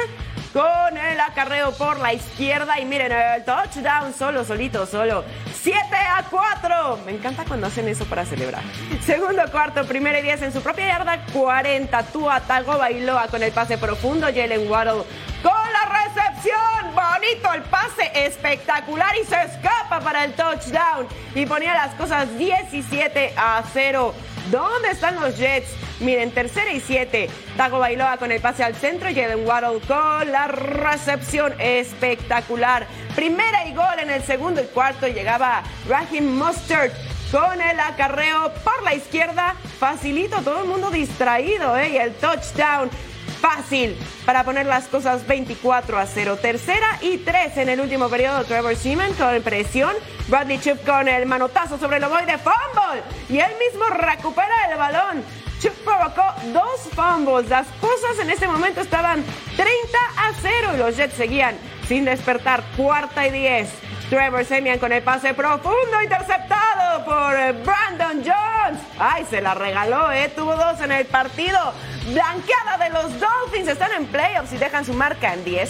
con 0.53 0.97
el 0.97 1.21
acarreo 1.21 1.73
por 1.73 1.99
la 2.01 2.13
izquierda 2.13 2.81
y 2.81 2.85
miren 2.85 3.13
el 3.13 3.45
touchdown 3.45 4.15
solo, 4.15 4.45
solito, 4.45 4.87
solo. 4.87 5.25
7 5.63 5.79
a 5.95 6.25
4. 6.31 7.01
Me 7.05 7.13
encanta 7.13 7.45
cuando 7.45 7.67
hacen 7.67 7.89
eso 7.89 8.05
para 8.07 8.25
celebrar. 8.25 8.63
Segundo 9.05 9.43
cuarto, 9.51 9.85
primera 9.85 10.19
y 10.21 10.23
10 10.23 10.43
en 10.43 10.53
su 10.53 10.63
propia 10.63 10.87
yarda, 10.89 11.25
40. 11.33 12.03
Tua 12.05 12.41
Tagovailoa 12.41 13.29
con 13.29 13.43
el 13.43 13.53
pase 13.53 13.79
profundo, 13.79 14.27
Jalen 14.27 14.71
Waddle 14.71 15.05
con 15.43 15.53
la 15.53 16.05
recepción. 16.05 16.59
Bonito 16.95 17.53
el 17.53 17.63
pase, 17.63 18.11
espectacular 18.15 19.15
y 19.21 19.25
se 19.25 19.41
escapa 19.43 20.01
para 20.01 20.25
el 20.25 20.33
touchdown. 20.35 21.07
Y 21.35 21.47
ponía 21.47 21.75
las 21.75 21.95
cosas 21.95 22.37
17 22.39 23.35
a 23.37 23.63
0. 23.73 24.15
¿Dónde 24.51 24.91
están 24.91 25.21
los 25.21 25.37
Jets? 25.37 25.69
Miren, 26.01 26.31
tercera 26.31 26.73
y 26.73 26.81
siete. 26.81 27.29
Tago 27.57 27.79
Bailoa 27.79 28.17
con 28.17 28.33
el 28.33 28.41
pase 28.41 28.65
al 28.65 28.75
centro. 28.75 29.09
Jalen 29.09 29.47
Waddle 29.47 29.81
con 29.87 30.33
la 30.33 30.47
recepción 30.47 31.55
espectacular. 31.59 32.87
Primera 33.15 33.67
y 33.67 33.75
gol 33.75 33.99
en 33.99 34.11
el 34.11 34.23
segundo 34.23 34.63
y 34.63 34.67
cuarto. 34.67 35.07
Llegaba 35.07 35.63
Raheem 35.89 36.39
Mustard 36.39 36.93
con 37.31 37.61
el 37.61 37.79
acarreo 37.79 38.53
por 38.65 38.83
la 38.83 38.95
izquierda. 38.95 39.55
Facilito, 39.79 40.41
todo 40.43 40.63
el 40.63 40.69
mundo 40.69 40.91
distraído, 40.91 41.77
¿eh? 41.77 41.91
Y 41.91 41.97
el 41.99 42.15
touchdown 42.15 42.91
fácil 43.41 43.97
para 44.27 44.45
poner 44.45 44.67
las 44.67 44.89
cosas 44.89 45.27
24 45.27 45.99
a 45.99 46.07
0. 46.07 46.39
Tercera 46.41 46.99
y 47.01 47.19
tres 47.19 47.57
en 47.57 47.69
el 47.69 47.81
último 47.81 48.09
periodo. 48.09 48.45
Trevor 48.45 48.77
Seaman 48.77 49.15
con 49.15 49.41
presión. 49.43 49.95
Bradley 50.29 50.59
Chip 50.59 50.85
con 50.85 51.09
el 51.09 51.27
manotazo 51.27 51.79
sobre 51.79 51.97
el 51.97 52.03
de 52.03 52.39
fumble. 52.39 53.03
Y 53.29 53.39
él 53.39 53.53
mismo 53.59 53.87
recupera 53.87 54.71
el 54.71 54.77
balón. 54.77 55.25
Chip 55.61 55.73
provocó 55.85 56.23
dos 56.53 56.81
fumbles. 56.95 57.49
Las 57.49 57.67
cosas 57.81 58.19
en 58.21 58.31
ese 58.31 58.47
momento 58.47 58.81
estaban 58.81 59.25
30 59.57 59.99
a 60.17 60.33
0 60.41 60.69
y 60.75 60.79
los 60.79 60.97
Jets 60.97 61.15
seguían 61.15 61.57
sin 61.87 62.05
despertar. 62.05 62.63
Cuarta 62.77 63.27
y 63.27 63.31
10. 63.31 63.88
Trevor 64.09 64.45
Semian 64.45 64.79
con 64.79 64.91
el 64.93 65.03
pase 65.03 65.35
profundo 65.35 66.03
interceptado 66.03 67.05
por 67.05 67.35
Brandon 67.63 68.23
Jones. 68.25 68.81
Ay, 68.99 69.27
se 69.29 69.43
la 69.43 69.53
regaló, 69.55 70.11
¿eh? 70.11 70.33
Tuvo 70.35 70.57
dos 70.57 70.81
en 70.81 70.93
el 70.93 71.05
partido. 71.05 71.59
Blanqueada 72.07 72.79
de 72.79 72.91
los 72.91 73.21
Dolphins. 73.21 73.69
Están 73.69 73.93
en 73.93 74.07
playoffs 74.07 74.53
y 74.55 74.57
dejan 74.57 74.87
su 74.87 74.95
marca 74.95 75.35
en 75.35 75.45
10-4. 75.45 75.69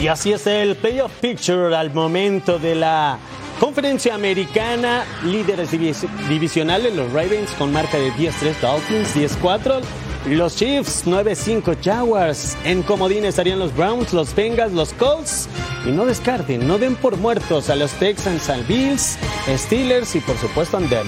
Y 0.00 0.08
así 0.08 0.32
es 0.32 0.46
el 0.46 0.76
playoff 0.76 1.12
picture 1.20 1.76
al 1.76 1.92
momento 1.92 2.58
de 2.58 2.74
la 2.74 3.18
conferencia 3.60 4.14
americana. 4.14 5.04
Líderes 5.24 5.70
divisionales, 5.70 6.94
los 6.94 7.12
Ravens 7.12 7.50
con 7.52 7.70
marca 7.70 7.98
de 7.98 8.10
10-3, 8.12 8.60
Dolphins 8.60 9.14
10-4. 9.14 9.82
Los 10.26 10.56
Chiefs 10.56 11.04
9-5 11.06 11.76
Jaguars. 11.84 12.56
En 12.64 12.82
comodín 12.82 13.26
estarían 13.26 13.58
los 13.58 13.76
Browns, 13.76 14.14
los 14.14 14.34
Bengals, 14.34 14.72
los 14.72 14.94
Colts. 14.94 15.48
Y 15.84 15.90
no 15.90 16.06
descarten, 16.06 16.66
no 16.66 16.78
den 16.78 16.96
por 16.96 17.18
muertos 17.18 17.68
a 17.68 17.76
los 17.76 17.92
Texans, 17.92 18.48
al 18.48 18.64
Bills, 18.64 19.18
Steelers 19.46 20.16
y 20.16 20.20
por 20.20 20.38
supuesto 20.38 20.78
a 20.78 20.80
Denver. 20.80 21.04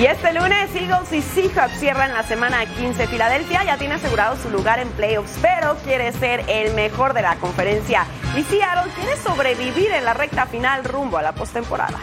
Y 0.00 0.06
este 0.06 0.32
lunes 0.32 0.74
Eagles 0.74 1.12
y 1.12 1.22
Seahawks 1.22 1.78
cierran 1.78 2.12
la 2.12 2.24
semana 2.24 2.66
15. 2.66 3.06
Filadelfia 3.06 3.62
ya 3.62 3.76
tiene 3.76 3.94
asegurado 3.94 4.36
su 4.42 4.50
lugar 4.50 4.80
en 4.80 4.88
playoffs, 4.88 5.38
pero 5.40 5.76
quiere 5.84 6.10
ser 6.12 6.42
el 6.48 6.74
mejor 6.74 7.14
de 7.14 7.22
la 7.22 7.36
conferencia. 7.36 8.06
Y 8.36 8.42
Seattle 8.42 8.90
quiere 8.96 9.16
sobrevivir 9.18 9.92
en 9.92 10.04
la 10.04 10.14
recta 10.14 10.46
final 10.46 10.82
rumbo 10.82 11.18
a 11.18 11.22
la 11.22 11.32
postemporada. 11.32 12.00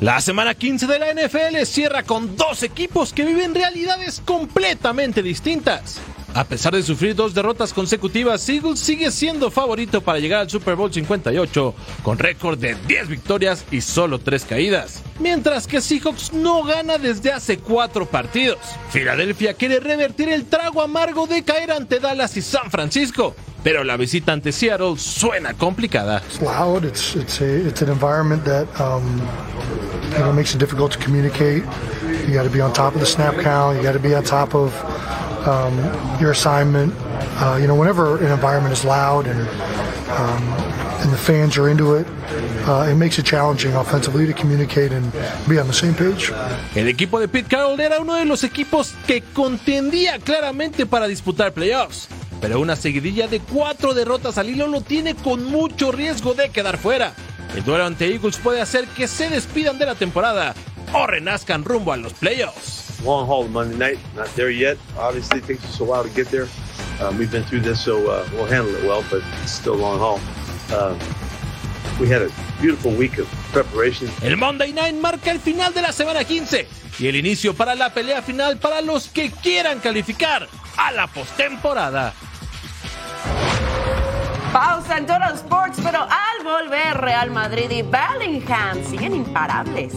La 0.00 0.20
semana 0.20 0.54
15 0.54 0.86
de 0.86 0.98
la 1.00 1.12
NFL 1.12 1.64
cierra 1.64 2.04
con 2.04 2.36
dos 2.36 2.62
equipos 2.62 3.12
que 3.12 3.24
viven 3.24 3.52
realidades 3.52 4.22
completamente 4.24 5.24
distintas. 5.24 5.98
A 6.34 6.44
pesar 6.44 6.72
de 6.72 6.84
sufrir 6.84 7.16
dos 7.16 7.34
derrotas 7.34 7.72
consecutivas, 7.72 8.48
Eagles 8.48 8.78
sigue 8.78 9.10
siendo 9.10 9.50
favorito 9.50 10.00
para 10.00 10.20
llegar 10.20 10.42
al 10.42 10.50
Super 10.50 10.76
Bowl 10.76 10.92
58 10.92 11.74
con 12.04 12.16
récord 12.16 12.56
de 12.56 12.76
10 12.86 13.08
victorias 13.08 13.64
y 13.72 13.80
solo 13.80 14.20
3 14.20 14.44
caídas. 14.44 15.02
Mientras 15.18 15.66
que 15.66 15.80
Seahawks 15.80 16.32
no 16.32 16.62
gana 16.62 16.98
desde 16.98 17.32
hace 17.32 17.58
4 17.58 18.06
partidos. 18.06 18.58
Filadelfia 18.90 19.54
quiere 19.54 19.80
revertir 19.80 20.28
el 20.28 20.44
trago 20.44 20.80
amargo 20.80 21.26
de 21.26 21.42
caer 21.42 21.72
ante 21.72 21.98
Dallas 21.98 22.36
y 22.36 22.42
San 22.42 22.70
Francisco. 22.70 23.34
Pero 23.68 23.84
la 23.84 23.98
visita 23.98 24.32
ante 24.32 24.50
Seattle 24.50 24.96
suena 24.96 25.52
complicada. 25.52 26.22
It's 26.26 26.40
loud. 26.40 26.86
It's 26.86 27.14
it's 27.14 27.42
a 27.42 27.68
it's 27.68 27.82
an 27.82 27.90
environment 27.90 28.42
that 28.46 28.66
um, 28.80 29.20
you 30.10 30.20
know 30.20 30.32
makes 30.32 30.54
it 30.54 30.58
difficult 30.58 30.90
to 30.92 30.98
communicate. 30.98 31.64
You 32.26 32.32
got 32.32 32.44
to 32.44 32.50
be 32.50 32.62
on 32.62 32.72
top 32.72 32.94
of 32.94 33.00
the 33.00 33.06
snap 33.06 33.34
count. 33.42 33.76
You 33.76 33.82
got 33.82 33.92
to 33.92 33.98
be 33.98 34.14
on 34.14 34.24
top 34.24 34.54
of 34.54 34.72
um, 35.46 35.76
your 36.18 36.30
assignment. 36.30 36.94
Uh, 37.36 37.58
you 37.60 37.66
know, 37.66 37.74
whenever 37.74 38.16
an 38.24 38.32
environment 38.32 38.72
is 38.72 38.86
loud 38.86 39.26
and 39.26 39.46
um, 40.16 40.42
and 41.02 41.12
the 41.12 41.18
fans 41.18 41.58
are 41.58 41.68
into 41.68 41.94
it, 41.94 42.06
uh, 42.66 42.88
it 42.88 42.94
makes 42.94 43.18
it 43.18 43.26
challenging 43.26 43.74
offensively 43.74 44.24
to 44.24 44.32
communicate 44.32 44.92
and 44.92 45.12
be 45.46 45.58
on 45.58 45.66
the 45.66 45.74
same 45.74 45.92
page. 45.92 46.32
El 46.74 46.88
equipo 46.88 47.20
de 47.20 47.28
Pete 47.28 47.50
Carroll 47.50 47.78
era 47.78 48.00
uno 48.00 48.14
de 48.14 48.24
los 48.24 48.44
equipos 48.44 48.94
que 49.06 49.20
contendía 49.34 50.18
claramente 50.20 50.86
para 50.86 51.06
disputar 51.06 51.52
playoffs. 51.52 52.08
Pero 52.40 52.60
una 52.60 52.76
seguidilla 52.76 53.26
de 53.26 53.40
cuatro 53.40 53.94
derrotas 53.94 54.38
al 54.38 54.48
hilo 54.48 54.66
lo 54.66 54.80
tiene 54.80 55.14
con 55.14 55.44
mucho 55.44 55.92
riesgo 55.92 56.34
de 56.34 56.50
quedar 56.50 56.78
fuera. 56.78 57.14
El 57.56 57.64
duelo 57.64 57.84
ante 57.84 58.12
Eagles 58.12 58.38
puede 58.38 58.60
hacer 58.60 58.86
que 58.88 59.08
se 59.08 59.28
despidan 59.28 59.78
de 59.78 59.86
la 59.86 59.94
temporada 59.94 60.54
o 60.92 61.06
renazcan 61.06 61.64
rumbo 61.64 61.92
a 61.92 61.96
los 61.96 62.12
playoffs. 62.14 62.88
long 63.04 63.26
haul 63.26 63.48
Monday 63.48 63.76
night. 63.76 63.98
Not 64.16 64.28
there 64.34 64.50
yet. 64.50 64.76
Obviously, 64.96 65.38
it 65.38 65.46
takes 65.46 65.64
us 65.64 65.80
a 65.80 65.84
while 65.84 66.02
to 66.02 66.10
get 66.10 66.28
there. 66.30 66.48
Um, 67.00 67.18
we've 67.18 67.30
been 67.30 67.44
through 67.44 67.60
this, 67.60 67.80
so 67.80 68.10
uh, 68.10 68.26
we'll 68.32 68.46
handle 68.46 68.74
it 68.74 68.84
well, 68.84 69.04
but 69.10 69.22
it's 69.42 69.52
still 69.52 69.76
long 69.76 69.98
haul. 69.98 70.20
Uh, 70.70 70.98
we 72.00 72.08
had 72.08 72.22
a 72.22 72.30
beautiful 72.60 72.92
week 72.92 73.18
of 73.18 73.28
preparation. 73.52 74.08
El 74.22 74.36
Monday 74.36 74.72
Night 74.72 74.94
marca 74.94 75.30
el 75.30 75.38
final 75.38 75.72
de 75.72 75.82
la 75.82 75.92
semana 75.92 76.24
15 76.24 76.66
y 76.98 77.06
el 77.06 77.16
inicio 77.16 77.54
para 77.54 77.74
la 77.74 77.92
pelea 77.94 78.22
final 78.22 78.58
para 78.58 78.80
los 78.80 79.08
que 79.08 79.30
quieran 79.30 79.78
calificar 79.80 80.48
a 80.76 80.92
la 80.92 81.06
postemporada. 81.06 82.14
Pausa 84.52 84.96
en 84.96 85.06
Total 85.06 85.34
Sports, 85.34 85.78
pero 85.82 86.00
al 86.02 86.44
volver 86.44 86.96
Real 86.96 87.30
Madrid 87.30 87.70
y 87.70 87.82
Bellingham 87.82 88.82
siguen 88.84 89.14
imparables. 89.14 89.94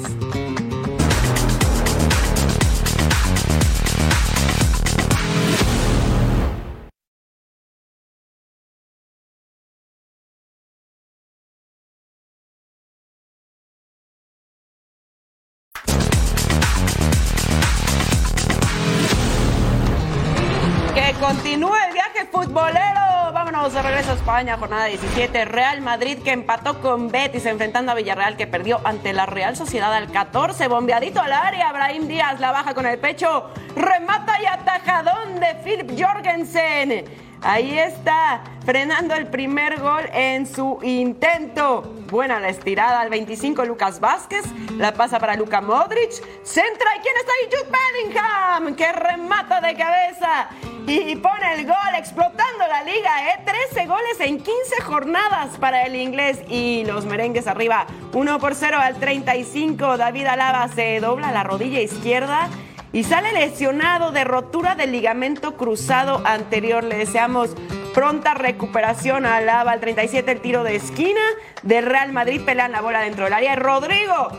España, 24.22 24.56
jornada 24.56 24.86
17. 24.86 25.46
Real 25.46 25.82
Madrid 25.82 26.20
que 26.24 26.32
empató 26.32 26.80
con 26.80 27.10
Betis 27.10 27.48
enfrentando 27.48 27.92
a 27.92 27.96
Villarreal 27.96 28.38
que 28.38 28.46
perdió 28.46 28.80
ante 28.84 29.14
la 29.14 29.26
Real 29.26 29.56
Sociedad 29.56 29.92
al 29.92 30.12
14. 30.12 30.68
Bombeadito 30.68 31.20
al 31.20 31.34
área. 31.34 31.74
Brahim 31.74 32.08
Díaz 32.08 32.40
la 32.40 32.52
baja 32.52 32.76
con 32.76 32.86
el 32.86 33.00
pecho. 33.00 33.50
Remata 33.76 34.40
y 34.40 34.46
atajadón 34.46 35.40
de 35.40 35.56
Philip 35.64 36.00
Jorgensen. 36.00 37.06
Ahí 37.44 37.76
está, 37.80 38.42
frenando 38.64 39.16
el 39.16 39.26
primer 39.26 39.80
gol 39.80 40.04
en 40.14 40.46
su 40.46 40.78
intento. 40.84 41.82
Buena 42.12 42.40
la 42.40 42.50
estirada 42.50 43.00
al 43.00 43.10
25 43.10 43.66
Lucas 43.66 44.00
Vázquez. 44.00 44.44
La 44.78 44.94
pasa 44.94 45.20
para 45.20 45.36
Luka 45.36 45.60
Modric. 45.60 46.12
Centra. 46.44 46.96
¿Y 46.98 47.00
quién 47.00 47.16
está 47.18 47.32
ahí? 47.32 47.50
Jude 47.50 47.72
Bellingham, 47.72 48.76
que 48.76 48.92
remata 48.92 49.60
de 49.60 49.76
cabeza. 49.76 50.50
y 50.86 51.16
pone 51.16 51.54
el 51.56 51.66
gol 51.66 51.96
explotando 51.98 52.68
la 52.68 52.84
liga, 52.84 53.34
¿eh? 53.34 53.40
13 53.74 53.88
goles 53.88 54.20
en 54.20 54.38
15 54.38 54.82
jornadas 54.84 55.58
para 55.60 55.86
el 55.86 55.96
inglés 55.96 56.42
y 56.48 56.84
los 56.86 57.06
merengues 57.06 57.48
arriba 57.48 57.88
1 58.14 58.40
por 58.40 58.54
0 58.54 58.78
al 58.80 59.00
35. 59.00 59.98
David 59.98 60.28
Alaba 60.28 60.68
se 60.68 61.00
dobla 61.00 61.32
la 61.32 61.44
rodilla 61.44 61.82
izquierda 61.82 62.50
y 62.94 63.04
sale 63.04 63.32
lesionado 63.32 64.12
de 64.12 64.24
rotura 64.24 64.76
del 64.76 64.92
ligamento 64.92 65.56
cruzado 65.56 66.22
anterior. 66.26 66.84
Le 66.84 66.98
deseamos 66.98 67.52
pronta 67.94 68.34
recuperación 68.34 69.26
a 69.26 69.38
Alaba 69.38 69.72
al 69.72 69.80
37 69.80 70.32
el 70.32 70.42
tiro 70.42 70.64
de 70.64 70.76
esquina 70.76 71.22
del 71.64 71.86
Real 71.86 72.12
Madrid 72.12 72.42
pelean 72.46 72.72
la 72.72 72.82
bola 72.82 73.02
dentro 73.02 73.26
del 73.26 73.34
área. 73.34 73.56
Rodrigo 73.56 74.30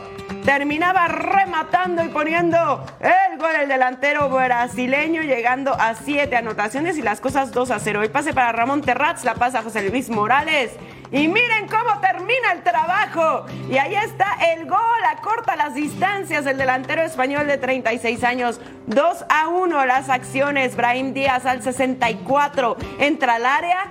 terminaba 0.43 1.07
rematando 1.07 2.03
y 2.03 2.09
poniendo 2.09 2.85
el 2.99 3.37
gol 3.37 3.55
el 3.61 3.67
delantero 3.67 4.29
brasileño, 4.29 5.21
llegando 5.21 5.73
a 5.73 5.95
siete 5.95 6.35
anotaciones 6.35 6.97
y 6.97 7.01
las 7.01 7.21
cosas 7.21 7.51
2 7.51 7.71
a 7.71 7.79
0. 7.79 8.03
El 8.03 8.11
pase 8.11 8.33
para 8.33 8.51
Ramón 8.51 8.81
Terratz, 8.81 9.23
la 9.23 9.35
pasa 9.35 9.61
José 9.61 9.89
Luis 9.89 10.09
Morales. 10.09 10.71
Y 11.11 11.27
miren 11.27 11.67
cómo 11.67 11.99
termina 12.01 12.51
el 12.53 12.63
trabajo. 12.63 13.45
Y 13.69 13.77
ahí 13.77 13.95
está 13.95 14.35
el 14.53 14.65
gol, 14.67 14.79
acorta 15.09 15.55
las 15.55 15.75
distancias 15.75 16.43
del 16.43 16.57
delantero 16.57 17.03
español 17.03 17.47
de 17.47 17.57
36 17.57 18.23
años. 18.23 18.59
2 18.87 19.25
a 19.29 19.47
1 19.47 19.85
las 19.85 20.09
acciones. 20.09 20.75
Brahim 20.75 21.13
Díaz 21.13 21.45
al 21.45 21.61
64 21.61 22.77
entra 22.99 23.35
al 23.35 23.45
área, 23.45 23.85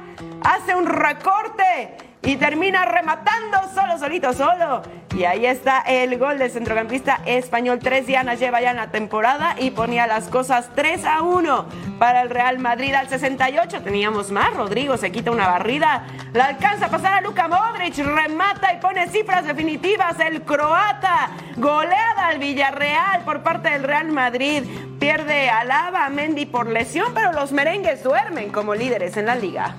hace 0.45 0.75
un 0.75 0.87
recorte 0.87 2.12
y 2.25 2.37
termina 2.37 2.85
rematando 2.85 3.59
solo, 3.75 3.99
solito, 3.99 4.33
solo. 4.33 4.83
Y 5.17 5.25
ahí 5.25 5.45
está 5.45 5.81
el 5.81 6.19
gol 6.19 6.39
del 6.39 6.51
centrocampista 6.51 7.21
español. 7.27 7.81
Tres 7.81 8.07
dianas 8.07 8.39
lleva 8.39 8.61
ya 8.61 8.73
la 8.73 8.91
temporada 8.91 9.57
y 9.59 9.73
ponía 9.73 10.07
las 10.07 10.29
cosas 10.29 10.71
3 10.75 11.05
a 11.05 11.23
1 11.23 11.67
para 11.99 12.23
el 12.23 12.31
Real 12.31 12.59
Madrid. 12.59 12.95
Al 12.95 13.09
68 13.09 13.83
teníamos 13.83 14.31
más. 14.31 14.55
Rodrigo 14.55 14.97
se 14.97 15.11
quita 15.13 15.31
una 15.31 15.49
barrida. 15.49 16.07
La 16.33 16.47
alcanza 16.47 16.87
a 16.87 16.91
pasar 16.91 17.13
a 17.13 17.21
Luka 17.21 17.49
Modric. 17.49 17.99
Remata 17.99 18.73
y 18.73 18.79
pone 18.79 19.09
cifras 19.09 19.45
definitivas. 19.45 20.19
El 20.21 20.43
croata. 20.43 21.31
Goleada 21.57 22.29
al 22.29 22.39
Villarreal 22.39 23.23
por 23.25 23.43
parte 23.43 23.69
del 23.69 23.83
Real 23.83 24.11
Madrid. 24.13 24.63
Pierde 24.99 25.51
a 25.51 25.65
Lava, 25.65 26.09
Mendy 26.09 26.47
por 26.47 26.69
lesión, 26.69 27.13
pero 27.13 27.33
los 27.33 27.53
merengues 27.53 28.03
duermen 28.03 28.51
como 28.51 28.75
líderes 28.75 29.17
en 29.17 29.27
la 29.27 29.35
liga. 29.35 29.75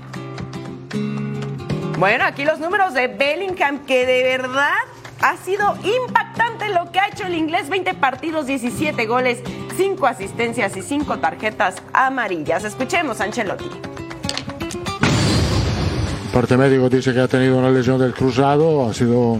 Bueno, 1.97 2.25
aquí 2.25 2.43
los 2.43 2.59
números 2.59 2.93
de 2.93 3.07
Bellingham, 3.07 3.85
que 3.85 4.05
de 4.05 4.23
verdad 4.23 4.73
ha 5.21 5.37
sido 5.37 5.77
impactante 5.83 6.69
lo 6.69 6.91
que 6.91 6.99
ha 6.99 7.07
hecho 7.07 7.27
el 7.27 7.35
inglés. 7.35 7.69
20 7.69 7.93
partidos, 7.93 8.47
17 8.47 9.05
goles, 9.05 9.39
5 9.77 10.07
asistencias 10.07 10.75
y 10.75 10.81
5 10.81 11.19
tarjetas 11.19 11.75
amarillas. 11.93 12.63
Escuchemos 12.63 13.21
a 13.21 13.25
Ancelotti. 13.25 13.69
parte 16.33 16.57
médico 16.57 16.89
dice 16.89 17.13
que 17.13 17.19
ha 17.19 17.27
tenido 17.27 17.57
una 17.57 17.69
lesión 17.69 17.99
del 17.99 18.13
cruzado, 18.13 18.89
ha 18.89 18.93
sido... 18.93 19.39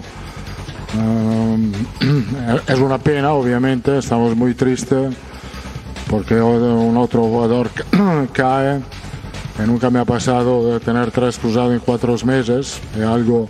um, 0.94 1.72
es 2.68 2.80
una 2.80 3.00
pena, 3.00 3.34
obviamente, 3.34 3.98
estamos 3.98 4.36
muy 4.36 4.54
tristes 4.54 5.16
porque 6.08 6.36
un 6.36 6.96
otro 6.98 7.24
jugador 7.24 7.72
cae 8.34 8.80
nunca 9.60 9.90
me 9.90 10.00
ha 10.00 10.06
pasado 10.06 10.74
de 10.74 10.80
tener 10.80 11.12
tres 11.12 11.38
cruzados 11.38 11.74
en 11.74 11.80
cuatro 11.80 12.16
meses, 12.26 12.80
es 12.96 13.04
algo 13.04 13.50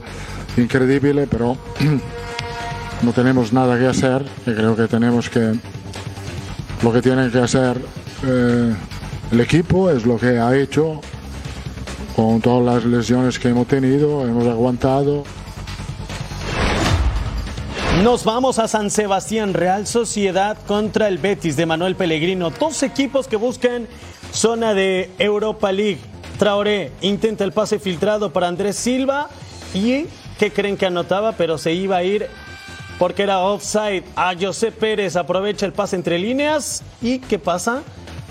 increíble, 0.58 1.28
pero 1.30 1.58
no 3.02 3.14
tenemos 3.14 3.54
nada 3.54 3.78
que 3.80 3.88
hacer 3.88 4.26
y 4.46 4.54
creo 4.54 4.76
que 4.76 4.88
tenemos 4.88 5.30
que, 5.30 5.54
lo 6.82 6.94
que 6.94 7.02
tiene 7.02 7.30
que 7.30 7.40
hacer 7.40 7.82
eh, 8.26 8.74
el 9.32 9.40
equipo 9.40 9.90
es 9.90 10.06
lo 10.06 10.18
que 10.18 10.38
ha 10.40 10.56
hecho 10.56 11.02
con 12.16 12.40
todas 12.40 12.76
las 12.76 12.86
lesiones 12.86 13.40
que 13.40 13.50
hemos 13.50 13.68
tenido, 13.68 14.28
hemos 14.28 14.46
aguantado. 14.48 15.24
Nos 18.04 18.24
vamos 18.24 18.60
a 18.60 18.68
San 18.68 18.90
Sebastián, 18.90 19.54
Real 19.54 19.88
Sociedad 19.88 20.58
contra 20.68 21.08
el 21.08 21.18
Betis 21.18 21.56
de 21.56 21.66
Manuel 21.66 21.96
Pellegrino. 21.96 22.50
Dos 22.52 22.84
equipos 22.84 23.28
que 23.28 23.36
buscan 23.36 23.88
Zona 24.34 24.74
de 24.74 25.12
Europa 25.20 25.72
League. 25.72 26.00
Traoré 26.40 26.92
intenta 27.02 27.44
el 27.44 27.52
pase 27.52 27.80
filtrado 27.80 28.34
para 28.34 28.48
Andrés 28.48 28.76
Silva 28.76 29.30
y 29.74 30.08
que 30.40 30.52
creen 30.52 30.76
que 30.76 30.88
anotaba, 30.88 31.34
pero 31.34 31.58
se 31.58 31.74
iba 31.74 31.98
a 31.98 32.04
ir 32.04 32.28
porque 32.98 33.24
era 33.24 33.40
offside. 33.40 34.04
A 34.16 34.34
José 34.40 34.72
Pérez 34.72 35.16
aprovecha 35.16 35.66
el 35.66 35.74
pase 35.74 35.96
entre 35.96 36.18
líneas 36.18 36.84
y 37.02 37.20
¿qué 37.20 37.38
pasa? 37.38 37.84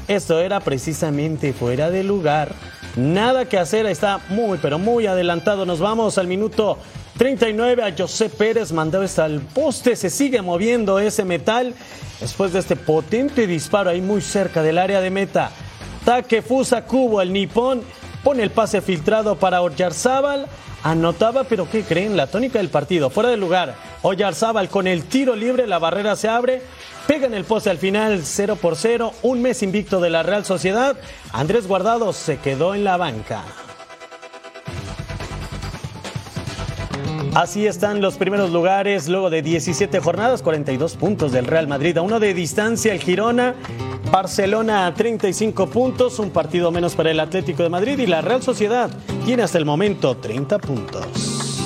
Esto 0.09 0.41
era 0.41 0.59
precisamente 0.61 1.53
fuera 1.53 1.91
de 1.91 2.03
lugar. 2.03 2.53
Nada 2.97 3.45
que 3.45 3.57
hacer, 3.57 3.87
está 3.87 4.21
muy, 4.29 4.59
pero 4.59 4.79
muy 4.79 5.07
adelantado. 5.07 5.65
Nos 5.65 5.79
vamos 5.79 6.19
al 6.19 6.27
minuto 6.27 6.79
39 7.17 7.85
a 7.85 7.95
José 7.97 8.29
Pérez, 8.29 8.73
mandado 8.73 9.05
hasta 9.05 9.25
el 9.27 9.41
poste, 9.41 9.95
se 9.95 10.11
sigue 10.11 10.43
moviendo 10.43 10.99
ese 10.99 11.25
metal 11.25 11.75
después 12.21 12.53
de 12.53 12.59
este 12.59 12.75
potente 12.75 13.47
disparo 13.47 13.91
ahí 13.91 14.01
muy 14.01 14.21
cerca 14.21 14.63
del 14.63 14.79
área 14.79 15.01
de 15.01 15.11
meta. 15.11 15.53
Takefusa 16.05 16.85
Kubo, 16.85 17.23
el 17.23 17.33
nipón, 17.33 17.83
pone 18.25 18.43
el 18.43 18.51
pase 18.51 18.81
filtrado 18.81 19.37
para 19.37 19.63
Oyarzábal. 19.63 20.47
Anotaba, 20.83 21.45
pero 21.45 21.71
¿qué 21.71 21.85
creen? 21.85 22.17
La 22.17 22.27
tónica 22.27 22.59
del 22.59 22.69
partido, 22.69 23.09
fuera 23.09 23.29
de 23.29 23.37
lugar. 23.37 23.77
Oyarzábal 24.03 24.69
con 24.69 24.89
el 24.89 25.05
tiro 25.05 25.37
libre, 25.37 25.69
la 25.69 25.79
barrera 25.79 26.17
se 26.17 26.29
abre. 26.29 26.63
Pega 27.07 27.27
en 27.27 27.35
el 27.35 27.45
poste 27.45 27.71
al 27.71 27.79
final 27.79 28.23
0 28.25 28.57
por 28.57 28.77
0. 28.77 29.13
Un 29.23 29.43
mes 29.43 29.63
invicto 29.63 30.01
de 30.01 30.11
la 30.11 30.25
Real 30.25 30.45
Sociedad. 30.45 30.97
Andrés 31.33 31.69
Guardado 31.69 32.13
se 32.13 32.39
quedó 32.39 32.75
en 32.75 32.83
la 32.83 32.97
banca. 32.97 33.45
Así 37.35 37.67
están 37.67 38.03
los 38.03 38.17
primeros 38.17 38.51
lugares 38.51 39.09
luego 39.09 39.31
de 39.31 39.41
17 39.41 40.01
jornadas, 40.01 40.43
42 40.43 40.97
puntos 40.97 41.33
del 41.33 41.47
Real 41.47 41.67
Madrid. 41.67 41.97
A 41.97 42.03
uno 42.03 42.21
de 42.21 42.35
distancia 42.35 42.93
el 42.93 43.01
Girona, 43.01 43.55
Barcelona 44.11 44.87
a 44.87 44.93
35 44.93 45.67
puntos, 45.69 46.19
un 46.19 46.29
partido 46.29 46.71
menos 46.71 46.95
para 46.95 47.11
el 47.11 47.19
Atlético 47.19 47.63
de 47.63 47.71
Madrid 47.71 47.99
y 47.99 48.07
la 48.07 48.21
Real 48.21 48.43
Sociedad 48.43 48.91
tiene 49.25 49.45
hasta 49.45 49.57
el 49.57 49.65
momento 49.65 50.15
30 50.15 50.59
puntos. 50.59 51.63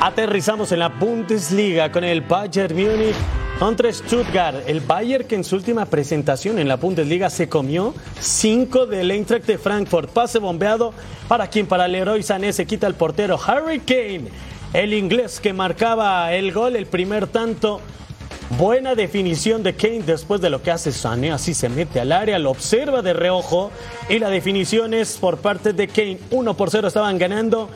Aterrizamos 0.00 0.72
en 0.72 0.78
la 0.78 0.88
Bundesliga 0.88 1.92
con 1.92 2.02
el 2.02 2.22
Bayern 2.22 2.74
Múnich 2.74 3.14
contra 3.60 3.92
Stuttgart, 3.92 4.62
el 4.66 4.80
Bayern 4.80 5.26
que 5.26 5.34
en 5.34 5.44
su 5.44 5.54
última 5.54 5.84
presentación 5.84 6.58
en 6.58 6.66
la 6.66 6.76
Bundesliga 6.76 7.28
se 7.28 7.50
comió 7.50 7.94
5 8.18 8.86
del 8.86 9.10
Eintracht 9.10 9.44
de 9.44 9.58
Frankfurt. 9.58 10.08
Pase 10.08 10.38
bombeado 10.38 10.94
para 11.28 11.46
quien 11.48 11.66
para 11.66 11.86
Leroy 11.86 12.22
Sané 12.22 12.54
se 12.54 12.64
quita 12.64 12.86
el 12.86 12.94
portero 12.94 13.38
Harry 13.46 13.80
Kane, 13.80 14.28
el 14.72 14.94
inglés 14.94 15.40
que 15.40 15.52
marcaba 15.52 16.32
el 16.32 16.52
gol, 16.52 16.74
el 16.74 16.86
primer 16.86 17.26
tanto. 17.26 17.82
Buena 18.56 18.94
definición 18.94 19.62
de 19.62 19.74
Kane 19.74 20.04
después 20.06 20.40
de 20.40 20.48
lo 20.48 20.62
que 20.62 20.70
hace 20.70 20.90
Sané, 20.90 21.30
así 21.30 21.52
se 21.52 21.68
mete 21.68 22.00
al 22.00 22.12
área, 22.12 22.38
lo 22.38 22.50
observa 22.50 23.02
de 23.02 23.12
reojo 23.12 23.70
y 24.08 24.20
la 24.20 24.30
definición 24.30 24.94
es 24.94 25.18
por 25.18 25.36
parte 25.36 25.74
de 25.74 25.86
Kane. 25.86 26.18
1 26.30 26.56
por 26.56 26.70
0 26.70 26.88
estaban 26.88 27.18
ganando 27.18 27.68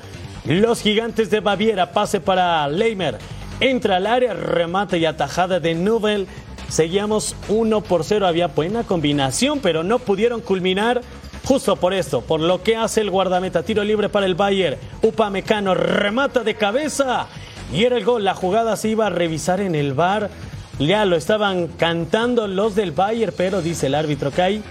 los 0.46 0.80
gigantes 0.80 1.28
de 1.28 1.40
Baviera. 1.40 1.92
Pase 1.92 2.20
para 2.20 2.66
Leimer. 2.68 3.18
Entra 3.60 3.96
al 3.96 4.06
área, 4.06 4.34
remate 4.34 4.98
y 4.98 5.06
atajada 5.06 5.60
de 5.60 5.74
Nubel. 5.74 6.26
Seguíamos 6.68 7.36
1 7.48 7.82
por 7.82 8.04
0. 8.04 8.26
Había 8.26 8.48
buena 8.48 8.82
combinación, 8.82 9.60
pero 9.60 9.84
no 9.84 10.00
pudieron 10.00 10.40
culminar. 10.40 11.02
Justo 11.44 11.76
por 11.76 11.92
esto, 11.94 12.22
por 12.22 12.40
lo 12.40 12.62
que 12.62 12.76
hace 12.76 13.00
el 13.00 13.10
guardameta. 13.10 13.62
Tiro 13.62 13.84
libre 13.84 14.08
para 14.08 14.26
el 14.26 14.34
Bayern. 14.34 14.76
Upamecano 15.02 15.74
remata 15.74 16.42
de 16.42 16.56
cabeza. 16.56 17.26
Y 17.72 17.84
era 17.84 17.96
el 17.96 18.04
gol. 18.04 18.24
La 18.24 18.34
jugada 18.34 18.76
se 18.76 18.88
iba 18.88 19.06
a 19.06 19.10
revisar 19.10 19.60
en 19.60 19.74
el 19.74 19.94
bar. 19.94 20.30
Ya 20.78 21.04
lo 21.04 21.14
estaban 21.14 21.68
cantando 21.68 22.48
los 22.48 22.74
del 22.74 22.90
Bayern, 22.90 23.32
pero 23.36 23.62
dice 23.62 23.86
el 23.86 23.94
árbitro 23.94 24.32
que 24.32 24.42
hay 24.42 24.62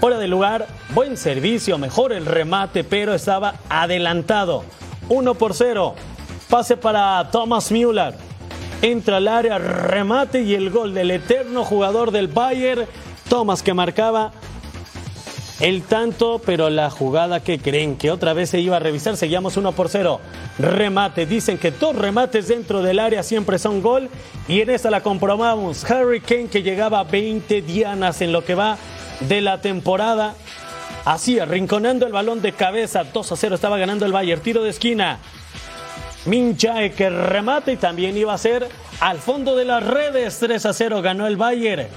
fuera 0.00 0.18
de 0.18 0.26
lugar. 0.26 0.66
Buen 0.94 1.16
servicio, 1.16 1.78
mejor 1.78 2.12
el 2.12 2.26
remate, 2.26 2.82
pero 2.82 3.14
estaba 3.14 3.54
adelantado. 3.68 4.64
1 5.08 5.34
por 5.34 5.54
0. 5.54 5.94
Pase 6.48 6.76
para 6.76 7.30
Thomas 7.30 7.70
Müller 7.70 8.14
entra 8.82 9.18
al 9.18 9.28
área, 9.28 9.58
remate 9.58 10.42
y 10.42 10.54
el 10.54 10.70
gol 10.70 10.92
del 10.92 11.12
eterno 11.12 11.64
jugador 11.64 12.10
del 12.10 12.28
Bayern, 12.28 12.86
Thomas, 13.28 13.62
que 13.62 13.72
marcaba 13.72 14.32
el 15.60 15.82
tanto, 15.82 16.40
pero 16.44 16.70
la 16.70 16.90
jugada 16.90 17.38
que 17.38 17.60
creen 17.60 17.96
que 17.96 18.10
otra 18.10 18.32
vez 18.32 18.50
se 18.50 18.58
iba 18.58 18.76
a 18.76 18.80
revisar, 18.80 19.16
seguíamos 19.16 19.56
1 19.56 19.70
por 19.72 19.88
0. 19.88 20.20
Remate, 20.58 21.24
dicen 21.24 21.56
que 21.56 21.70
dos 21.70 21.94
remates 21.94 22.48
dentro 22.48 22.82
del 22.82 22.98
área 22.98 23.22
siempre 23.22 23.60
son 23.60 23.80
gol 23.80 24.10
y 24.48 24.60
en 24.60 24.70
esta 24.70 24.90
la 24.90 25.02
comprobamos. 25.02 25.88
Harry 25.88 26.20
Kane 26.20 26.48
que 26.48 26.64
llegaba 26.64 26.98
a 26.98 27.04
20 27.04 27.62
dianas 27.62 28.20
en 28.22 28.32
lo 28.32 28.44
que 28.44 28.56
va 28.56 28.76
de 29.20 29.40
la 29.40 29.60
temporada. 29.60 30.34
Así, 31.04 31.38
arrinconando 31.38 32.06
el 32.06 32.12
balón 32.12 32.42
de 32.42 32.52
cabeza, 32.52 33.04
2 33.04 33.30
a 33.30 33.36
0 33.36 33.54
estaba 33.54 33.78
ganando 33.78 34.04
el 34.04 34.12
Bayern, 34.12 34.42
tiro 34.42 34.64
de 34.64 34.70
esquina. 34.70 35.20
Min 36.24 36.56
Jae 36.56 36.92
que 36.92 37.10
remate 37.10 37.72
y 37.72 37.76
también 37.76 38.16
iba 38.16 38.32
a 38.32 38.38
ser 38.38 38.68
al 39.00 39.18
fondo 39.18 39.56
de 39.56 39.64
las 39.64 39.84
redes. 39.84 40.38
3 40.38 40.66
a 40.66 40.72
0 40.72 41.02
ganó 41.02 41.26
el 41.26 41.36
Bayern. 41.36 41.88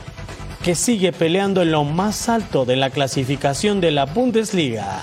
que 0.63 0.73
sigue 0.73 1.11
peleando 1.11 1.61
en 1.61 1.71
lo 1.71 1.83
más 1.83 2.27
alto 2.27 2.65
de 2.65 2.75
la 2.75 2.89
clasificación 2.89 3.81
de 3.81 3.91
la 3.91 4.05
Bundesliga. 4.05 4.99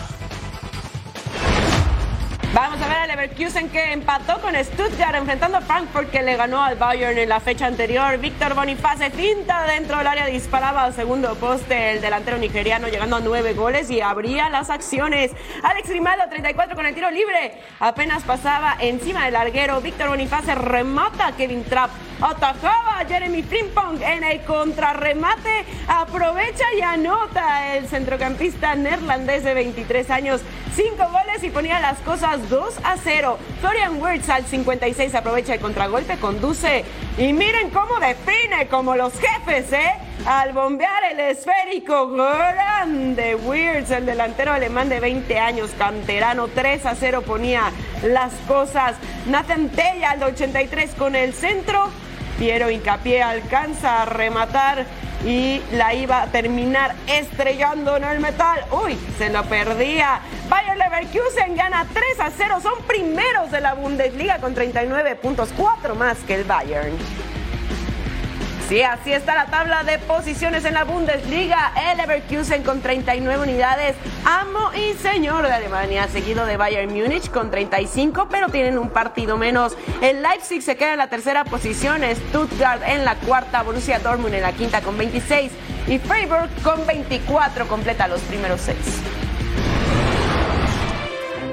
Leverkusen 3.12 3.68
que 3.68 3.92
empató 3.92 4.40
con 4.40 4.54
Stuttgart 4.54 5.14
enfrentando 5.14 5.58
a 5.58 5.60
Frankfurt 5.60 6.10
que 6.10 6.22
le 6.22 6.34
ganó 6.34 6.62
al 6.62 6.76
Bayern 6.76 7.18
en 7.18 7.28
la 7.28 7.40
fecha 7.40 7.66
anterior. 7.66 8.16
Víctor 8.16 8.54
Boniface 8.54 9.10
finta 9.10 9.64
dentro 9.64 9.98
del 9.98 10.06
área, 10.06 10.24
disparaba 10.24 10.84
al 10.84 10.94
segundo 10.94 11.34
poste 11.34 11.92
el 11.92 12.00
delantero 12.00 12.38
nigeriano 12.38 12.88
llegando 12.88 13.16
a 13.16 13.20
nueve 13.20 13.52
goles 13.52 13.90
y 13.90 14.00
abría 14.00 14.48
las 14.48 14.70
acciones. 14.70 15.30
Alex 15.62 15.90
Grimaldo 15.90 16.24
34 16.30 16.74
con 16.74 16.86
el 16.86 16.94
tiro 16.94 17.10
libre. 17.10 17.52
Apenas 17.80 18.22
pasaba 18.22 18.78
encima 18.80 19.26
del 19.26 19.34
larguero. 19.34 19.82
Víctor 19.82 20.08
Boniface 20.08 20.54
remata 20.54 21.26
a 21.26 21.32
Kevin 21.36 21.64
Trapp. 21.64 21.90
Atajaba 22.22 23.00
a 23.00 23.04
Jeremy 23.04 23.42
Frimpong 23.42 24.00
en 24.00 24.24
el 24.24 24.40
contrarremate. 24.44 25.66
Aprovecha 25.86 26.64
y 26.78 26.80
anota 26.80 27.76
el 27.76 27.88
centrocampista 27.88 28.74
neerlandés 28.74 29.44
de 29.44 29.52
23 29.52 30.08
años. 30.08 30.40
Cinco 30.74 31.06
goles 31.10 31.42
y 31.42 31.50
ponía 31.50 31.80
las 31.80 31.98
cosas 31.98 32.48
2 32.48 32.74
a 32.82 32.96
0. 33.02 33.38
Florian 33.60 34.00
Wirtz 34.00 34.28
al 34.28 34.44
56 34.44 35.14
aprovecha 35.14 35.54
el 35.54 35.60
contragolpe, 35.60 36.16
conduce 36.18 36.84
y 37.18 37.32
miren 37.32 37.70
cómo 37.70 37.98
define 37.98 38.68
como 38.68 38.96
los 38.96 39.12
jefes, 39.14 39.72
¿eh? 39.72 39.92
Al 40.26 40.52
bombear 40.52 41.02
el 41.10 41.20
esférico 41.20 42.08
grande 42.10 43.34
Wirtz, 43.34 43.90
el 43.90 44.06
delantero 44.06 44.52
alemán 44.52 44.88
de 44.88 45.00
20 45.00 45.38
años, 45.38 45.70
canterano, 45.76 46.48
3 46.48 46.86
a 46.86 46.94
0 46.94 47.22
ponía 47.22 47.72
las 48.04 48.32
cosas. 48.46 48.94
Nathan 49.26 49.68
Tella 49.70 50.12
al 50.12 50.22
83 50.22 50.94
con 50.94 51.16
el 51.16 51.34
centro. 51.34 51.90
Piero 52.38 52.70
Hincapié 52.70 53.22
alcanza 53.22 54.02
a 54.02 54.04
rematar 54.04 54.86
y 55.24 55.62
la 55.72 55.94
iba 55.94 56.22
a 56.22 56.26
terminar 56.26 56.94
estrellando 57.06 57.96
en 57.96 58.04
el 58.04 58.20
metal. 58.20 58.60
Uy, 58.84 58.98
se 59.18 59.30
lo 59.30 59.44
perdía. 59.44 60.20
Bayern 60.48 60.78
Leverkusen 60.78 61.56
gana 61.56 61.86
3 61.92 62.20
a 62.20 62.30
0. 62.30 62.58
Son 62.62 62.82
primeros 62.86 63.50
de 63.50 63.60
la 63.60 63.74
Bundesliga 63.74 64.38
con 64.38 64.54
39 64.54 65.16
puntos, 65.16 65.50
4 65.56 65.94
más 65.94 66.18
que 66.20 66.34
el 66.34 66.44
Bayern. 66.44 66.96
Sí, 68.72 68.80
así 68.80 69.12
está 69.12 69.34
la 69.34 69.48
tabla 69.48 69.84
de 69.84 69.98
posiciones 69.98 70.64
en 70.64 70.72
la 70.72 70.84
Bundesliga. 70.84 71.74
El 71.90 71.98
Leverkusen 71.98 72.62
con 72.62 72.80
39 72.80 73.42
unidades, 73.42 73.94
amo 74.24 74.70
y 74.72 74.94
señor 74.94 75.46
de 75.46 75.52
Alemania, 75.52 76.08
seguido 76.08 76.46
de 76.46 76.56
Bayern 76.56 76.90
Múnich 76.90 77.30
con 77.30 77.50
35, 77.50 78.28
pero 78.30 78.48
tienen 78.48 78.78
un 78.78 78.88
partido 78.88 79.36
menos. 79.36 79.76
El 80.00 80.22
Leipzig 80.22 80.62
se 80.62 80.78
queda 80.78 80.92
en 80.92 80.98
la 81.00 81.10
tercera 81.10 81.44
posición, 81.44 82.00
Stuttgart 82.02 82.82
en 82.86 83.04
la 83.04 83.16
cuarta, 83.16 83.62
Borussia 83.62 83.98
Dortmund 83.98 84.36
en 84.36 84.40
la 84.40 84.52
quinta 84.52 84.80
con 84.80 84.96
26 84.96 85.52
y 85.88 85.98
Freiburg 85.98 86.48
con 86.62 86.86
24 86.86 87.68
completa 87.68 88.08
los 88.08 88.22
primeros 88.22 88.62
seis. 88.62 89.21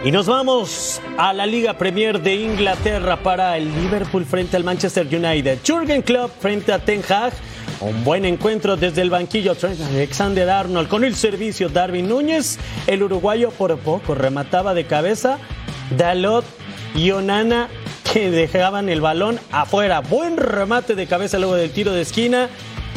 Y 0.02 0.12
nos 0.12 0.28
vamos 0.28 1.02
a 1.18 1.34
la 1.34 1.46
Liga 1.46 1.74
Premier 1.74 2.22
de 2.22 2.36
Inglaterra 2.36 3.18
para 3.22 3.58
el 3.58 3.66
Liverpool 3.82 4.24
frente 4.24 4.56
al 4.56 4.64
Manchester 4.64 5.06
United. 5.06 5.60
Jurgen 5.68 6.02
Klopp 6.04 6.32
frente 6.40 6.72
a 6.72 6.80
Ten 6.80 7.02
Hag. 7.10 7.34
Un 7.82 8.06
buen 8.06 8.24
encuentro 8.24 8.78
desde 8.78 9.02
el 9.02 9.10
banquillo 9.10 9.56
Trent 9.56 9.78
Alexander 9.82 10.50
Arnold 10.50 10.88
con 10.88 11.04
el 11.04 11.16
servicio 11.16 11.68
Darwin 11.68 12.08
Núñez. 12.08 12.60
El 12.88 13.04
uruguayo 13.04 13.52
por 13.52 13.78
poco 13.80 14.16
remataba 14.16 14.74
de 14.74 14.86
cabeza. 14.86 15.38
Dalot 15.98 16.46
y 16.96 17.12
Onana 17.12 17.68
que 18.14 18.32
dejaban 18.32 18.88
el 18.88 19.02
balón 19.02 19.38
afuera. 19.52 20.00
Buen 20.00 20.38
remate 20.38 20.96
de 20.96 21.08
cabeza 21.08 21.40
luego 21.40 21.56
del 21.56 21.72
tiro 21.72 21.92
de 21.92 22.04
esquina. 22.04 22.48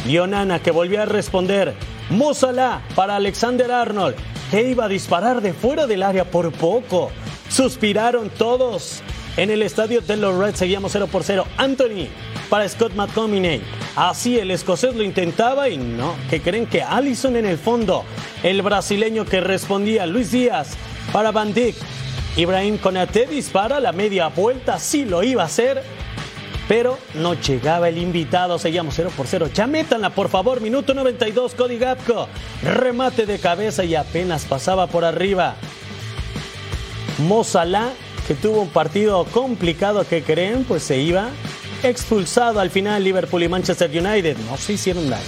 Y 0.07 0.17
Onana 0.17 0.59
que 0.59 0.71
volvió 0.71 1.01
a 1.01 1.05
responder. 1.05 1.73
Musala 2.09 2.81
para 2.95 3.15
Alexander 3.15 3.71
Arnold 3.71 4.15
que 4.51 4.69
iba 4.69 4.85
a 4.85 4.87
disparar 4.87 5.41
de 5.41 5.53
fuera 5.53 5.87
del 5.87 6.03
área 6.03 6.25
por 6.25 6.51
poco. 6.51 7.11
Suspiraron 7.49 8.29
todos. 8.29 9.01
En 9.35 9.49
el 9.49 9.63
estadio 9.63 10.01
de 10.01 10.15
los 10.15 10.37
Reds 10.37 10.59
seguíamos 10.59 10.91
0 10.91 11.07
por 11.11 11.23
0. 11.23 11.47
Anthony 11.57 12.07
para 12.49 12.69
Scott 12.69 12.93
McTominay. 12.93 13.61
Así 13.95 14.37
el 14.37 14.51
escocés 14.51 14.95
lo 14.95 15.01
intentaba 15.01 15.69
y 15.69 15.77
no, 15.77 16.15
que 16.29 16.39
creen 16.39 16.67
que 16.67 16.83
Allison 16.83 17.35
en 17.35 17.47
el 17.47 17.57
fondo. 17.57 18.03
El 18.43 18.61
brasileño 18.61 19.25
que 19.25 19.41
respondía 19.41 20.05
Luis 20.05 20.31
Díaz 20.31 20.77
para 21.11 21.31
Van 21.31 21.53
Dijk. 21.53 21.75
Ibrahim 22.35 22.77
Konate 22.77 23.25
dispara 23.25 23.79
la 23.79 23.91
media 23.91 24.27
vuelta, 24.27 24.77
sí 24.77 25.05
lo 25.05 25.23
iba 25.23 25.43
a 25.43 25.45
hacer, 25.47 25.83
pero 26.67 26.97
no 27.13 27.33
llegaba 27.33 27.89
el 27.89 27.97
invitado. 27.97 28.57
Seguíamos 28.59 28.93
0 28.95 29.11
por 29.15 29.27
0. 29.27 29.49
Ya 29.53 29.67
por 30.15 30.29
favor. 30.29 30.61
Minuto 30.61 30.93
92, 30.93 31.55
Cody 31.55 31.77
Gapco. 31.77 32.27
Remate 32.61 33.25
de 33.25 33.39
cabeza 33.39 33.83
y 33.83 33.95
apenas 33.95 34.45
pasaba 34.45 34.87
por 34.87 35.05
arriba. 35.05 35.55
Mozalá, 37.19 37.89
que 38.27 38.33
tuvo 38.33 38.61
un 38.61 38.69
partido 38.69 39.25
complicado 39.25 40.05
que 40.07 40.23
creen, 40.23 40.63
pues 40.63 40.83
se 40.83 40.97
iba 40.97 41.29
expulsado 41.83 42.59
al 42.59 42.69
final. 42.69 43.03
Liverpool 43.03 43.43
y 43.43 43.49
Manchester 43.49 43.89
United 43.89 44.37
no 44.49 44.57
se 44.57 44.73
hicieron 44.73 45.09
daño. 45.09 45.23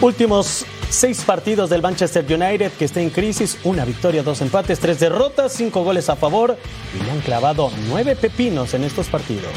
Últimos 0.00 0.66
seis 0.94 1.22
partidos 1.22 1.70
del 1.70 1.82
Manchester 1.82 2.24
United 2.24 2.72
que 2.72 2.84
está 2.84 3.00
en 3.00 3.10
crisis, 3.10 3.58
una 3.64 3.84
victoria, 3.84 4.22
dos 4.22 4.40
empates, 4.40 4.78
tres 4.78 5.00
derrotas, 5.00 5.52
cinco 5.52 5.82
goles 5.82 6.08
a 6.08 6.16
favor 6.16 6.56
y 6.94 7.02
le 7.02 7.10
han 7.10 7.20
clavado 7.20 7.70
nueve 7.88 8.14
pepinos 8.14 8.74
en 8.74 8.84
estos 8.84 9.08
partidos. 9.08 9.50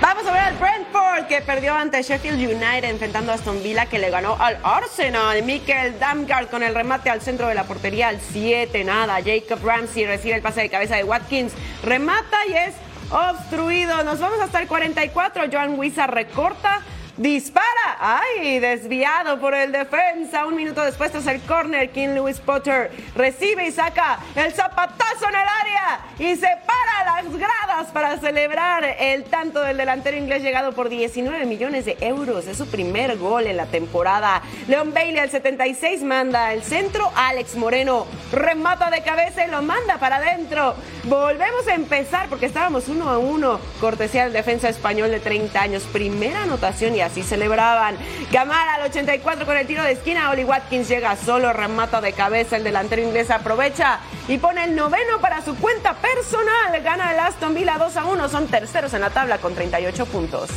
Vamos 0.00 0.26
a 0.26 0.32
ver 0.32 0.40
al 0.42 0.56
Brentford 0.56 1.26
que 1.28 1.40
perdió 1.40 1.74
ante 1.74 2.02
Sheffield 2.02 2.38
United 2.38 2.84
enfrentando 2.90 3.30
a 3.30 3.36
Aston 3.36 3.62
Villa 3.62 3.86
que 3.86 3.98
le 3.98 4.10
ganó 4.10 4.36
al 4.38 4.58
Arsenal. 4.62 5.42
Mikel 5.44 5.98
Damgard 5.98 6.48
con 6.48 6.62
el 6.62 6.74
remate 6.74 7.08
al 7.08 7.22
centro 7.22 7.46
de 7.46 7.54
la 7.54 7.64
portería 7.64 8.08
al 8.08 8.20
7 8.20 8.84
nada. 8.84 9.18
Jacob 9.24 9.64
Ramsey 9.64 10.06
recibe 10.06 10.34
el 10.34 10.42
pase 10.42 10.62
de 10.62 10.68
cabeza 10.68 10.96
de 10.96 11.04
Watkins, 11.04 11.52
remata 11.84 12.36
y 12.48 12.52
es 12.54 12.74
obstruido. 13.10 14.02
Nos 14.02 14.18
vamos 14.18 14.40
hasta 14.40 14.60
el 14.60 14.66
44. 14.66 15.44
Joan 15.50 15.78
Wisa 15.78 16.06
recorta 16.08 16.82
dispara, 17.16 17.96
ay, 17.98 18.58
desviado 18.58 19.38
por 19.38 19.54
el 19.54 19.72
defensa. 19.72 20.46
Un 20.46 20.56
minuto 20.56 20.82
después 20.82 21.12
tras 21.12 21.26
el 21.26 21.40
corner, 21.42 21.90
King 21.90 22.14
Lewis 22.14 22.40
Potter 22.40 22.90
recibe 23.14 23.66
y 23.66 23.72
saca 23.72 24.18
el 24.34 24.52
zapatazo 24.52 25.28
en 25.28 25.34
el 25.34 25.36
área 25.36 26.00
y 26.18 26.36
se 26.36 26.48
para 26.66 27.22
las 27.22 27.36
gradas 27.36 27.86
para 27.92 28.18
celebrar 28.18 28.84
el 28.98 29.24
tanto 29.24 29.60
del 29.60 29.76
delantero 29.76 30.16
inglés 30.16 30.42
llegado 30.42 30.72
por 30.72 30.88
19 30.88 31.44
millones 31.46 31.84
de 31.84 31.96
euros. 32.00 32.46
Es 32.46 32.58
su 32.58 32.66
primer 32.66 33.16
gol 33.18 33.46
en 33.46 33.56
la 33.56 33.66
temporada. 33.66 34.42
Leon 34.68 34.92
Bailey 34.92 35.18
al 35.18 35.30
76 35.30 36.02
manda 36.02 36.52
el 36.52 36.62
centro, 36.62 37.10
Alex 37.14 37.56
Moreno 37.56 38.06
remata 38.32 38.90
de 38.90 39.02
cabeza 39.02 39.46
y 39.46 39.50
lo 39.50 39.62
manda 39.62 39.98
para 39.98 40.16
adentro. 40.16 40.74
Volvemos 41.04 41.66
a 41.68 41.74
empezar 41.74 42.28
porque 42.28 42.46
estábamos 42.46 42.88
uno 42.88 43.08
a 43.08 43.18
uno. 43.18 43.60
Cortesía 43.80 44.24
del 44.24 44.32
defensa 44.32 44.68
español 44.68 45.10
de 45.10 45.20
30 45.20 45.60
años. 45.60 45.82
Primera 45.92 46.42
anotación 46.42 46.96
y 46.96 47.00
así 47.04 47.22
celebraban. 47.22 47.96
Camara 48.32 48.74
al 48.74 48.90
84 48.90 49.46
con 49.46 49.56
el 49.56 49.66
tiro 49.66 49.82
de 49.82 49.92
esquina. 49.92 50.30
Oli 50.30 50.44
Watkins 50.44 50.88
llega 50.88 51.16
solo, 51.16 51.52
remata 51.52 52.00
de 52.00 52.12
cabeza. 52.12 52.56
El 52.56 52.64
delantero 52.64 53.02
inglés 53.02 53.30
aprovecha 53.30 54.00
y 54.28 54.38
pone 54.38 54.64
el 54.64 54.74
noveno 54.74 55.20
para 55.20 55.42
su 55.42 55.56
cuenta 55.56 55.94
personal. 55.94 56.82
Gana 56.82 57.12
el 57.12 57.18
Aston 57.20 57.54
Villa 57.54 57.78
2 57.78 57.96
a 57.96 58.04
1. 58.04 58.28
Son 58.28 58.46
terceros 58.48 58.94
en 58.94 59.00
la 59.00 59.10
tabla 59.10 59.38
con 59.38 59.54
38 59.54 60.06
puntos. 60.06 60.50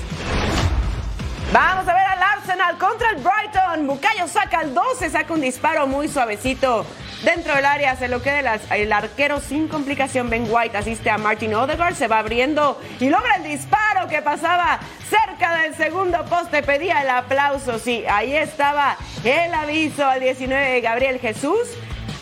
Vamos 1.53 1.87
a 1.87 1.93
ver 1.93 2.03
al 2.03 2.21
Arsenal 2.21 2.77
contra 2.77 3.11
el 3.11 3.23
Brighton. 3.23 3.87
Bucayo 3.87 4.27
saca 4.27 4.61
el 4.61 4.73
12, 4.73 5.09
saca 5.09 5.33
un 5.33 5.39
disparo 5.39 5.87
muy 5.87 6.09
suavecito. 6.09 6.85
Dentro 7.23 7.55
del 7.55 7.65
área 7.65 7.95
se 7.95 8.09
lo 8.09 8.21
queda 8.21 8.59
el, 8.75 8.91
arquero 8.91 9.39
sin 9.39 9.69
complicación. 9.69 10.29
Ben 10.29 10.45
White 10.49 10.77
asiste 10.77 11.09
a 11.09 11.17
Martin 11.17 11.55
Odegaard, 11.55 11.95
se 11.95 12.09
va 12.09 12.19
abriendo 12.19 12.79
y 12.99 13.09
logra 13.09 13.37
el 13.37 13.43
disparo 13.43 14.09
que 14.09 14.21
pasaba 14.21 14.79
cerca 15.09 15.61
del 15.61 15.73
segundo 15.75 16.25
poste. 16.25 16.63
Pedía 16.63 17.01
el 17.01 17.09
aplauso. 17.09 17.79
Sí, 17.79 18.03
ahí 18.09 18.35
estaba 18.35 18.97
el 19.23 19.53
aviso 19.53 20.05
al 20.05 20.19
19 20.19 20.69
de 20.69 20.81
Gabriel 20.81 21.19
Jesús. 21.19 21.69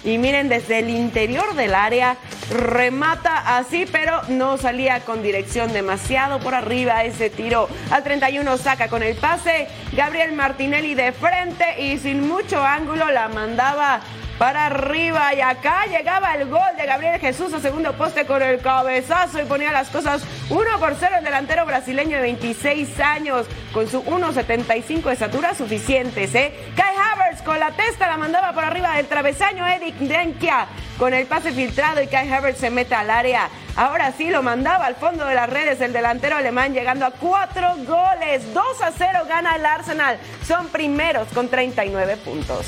Y 0.05 0.19
miren, 0.19 0.49
desde 0.49 0.79
el 0.79 0.89
interior 0.91 1.55
del 1.55 1.73
área 1.73 2.15
remata 2.51 3.57
así, 3.57 3.87
pero 3.91 4.21
no 4.27 4.57
salía 4.57 4.99
con 4.99 5.23
dirección 5.23 5.73
demasiado 5.73 6.39
por 6.39 6.53
arriba 6.53 7.03
ese 7.03 7.31
tiro. 7.31 7.67
Al 7.89 8.03
31 8.03 8.57
saca 8.57 8.87
con 8.87 9.01
el 9.01 9.15
pase. 9.15 9.67
Gabriel 9.93 10.33
Martinelli 10.33 10.93
de 10.93 11.11
frente 11.11 11.81
y 11.81 11.97
sin 11.97 12.27
mucho 12.27 12.63
ángulo 12.63 13.09
la 13.09 13.29
mandaba 13.29 14.01
para 14.37 14.65
arriba 14.65 15.33
y 15.33 15.41
acá 15.41 15.85
llegaba 15.85 16.35
el 16.35 16.49
gol 16.49 16.75
de 16.77 16.85
Gabriel 16.85 17.19
Jesús 17.19 17.53
a 17.53 17.59
segundo 17.59 17.93
poste 17.93 18.25
con 18.25 18.41
el 18.41 18.59
cabezazo 18.59 19.41
y 19.41 19.45
ponía 19.45 19.71
las 19.71 19.89
cosas 19.89 20.23
1 20.49 20.79
por 20.79 20.95
0 20.99 21.15
el 21.19 21.23
delantero 21.23 21.65
brasileño 21.65 22.17
de 22.17 22.23
26 22.23 22.99
años 22.99 23.47
con 23.73 23.87
su 23.87 24.03
1.75 24.03 25.03
de 25.03 25.13
estatura 25.13 25.55
suficientes. 25.55 26.35
¿eh? 26.35 26.53
Kai 26.75 26.95
Havertz 26.95 27.41
con 27.43 27.59
la 27.59 27.71
testa 27.71 28.07
la 28.07 28.17
mandaba 28.17 28.53
por 28.53 28.63
arriba 28.63 28.95
del 28.95 29.07
travesaño 29.07 29.65
Eric 29.65 29.95
Denkia 29.95 30.67
con 30.97 31.13
el 31.13 31.25
pase 31.25 31.51
filtrado 31.51 32.01
y 32.01 32.07
Kai 32.07 32.31
Havertz 32.31 32.59
se 32.59 32.69
mete 32.69 32.95
al 32.95 33.09
área 33.09 33.49
Ahora 33.77 34.13
sí 34.13 34.29
lo 34.29 34.41
mandaba 34.41 34.85
al 34.85 34.95
fondo 34.95 35.25
de 35.25 35.35
las 35.35 35.49
redes 35.49 35.81
el 35.81 35.91
delantero 35.91 36.37
alemán 36.37 36.73
llegando 36.73 37.05
a 37.05 37.11
cuatro 37.11 37.75
goles. 37.85 38.53
2 38.53 38.81
a 38.81 38.91
0 38.97 39.19
gana 39.27 39.57
el 39.57 39.65
Arsenal. 39.65 40.17
Son 40.47 40.69
primeros 40.69 41.27
con 41.33 41.49
39 41.49 42.15
puntos. 42.17 42.67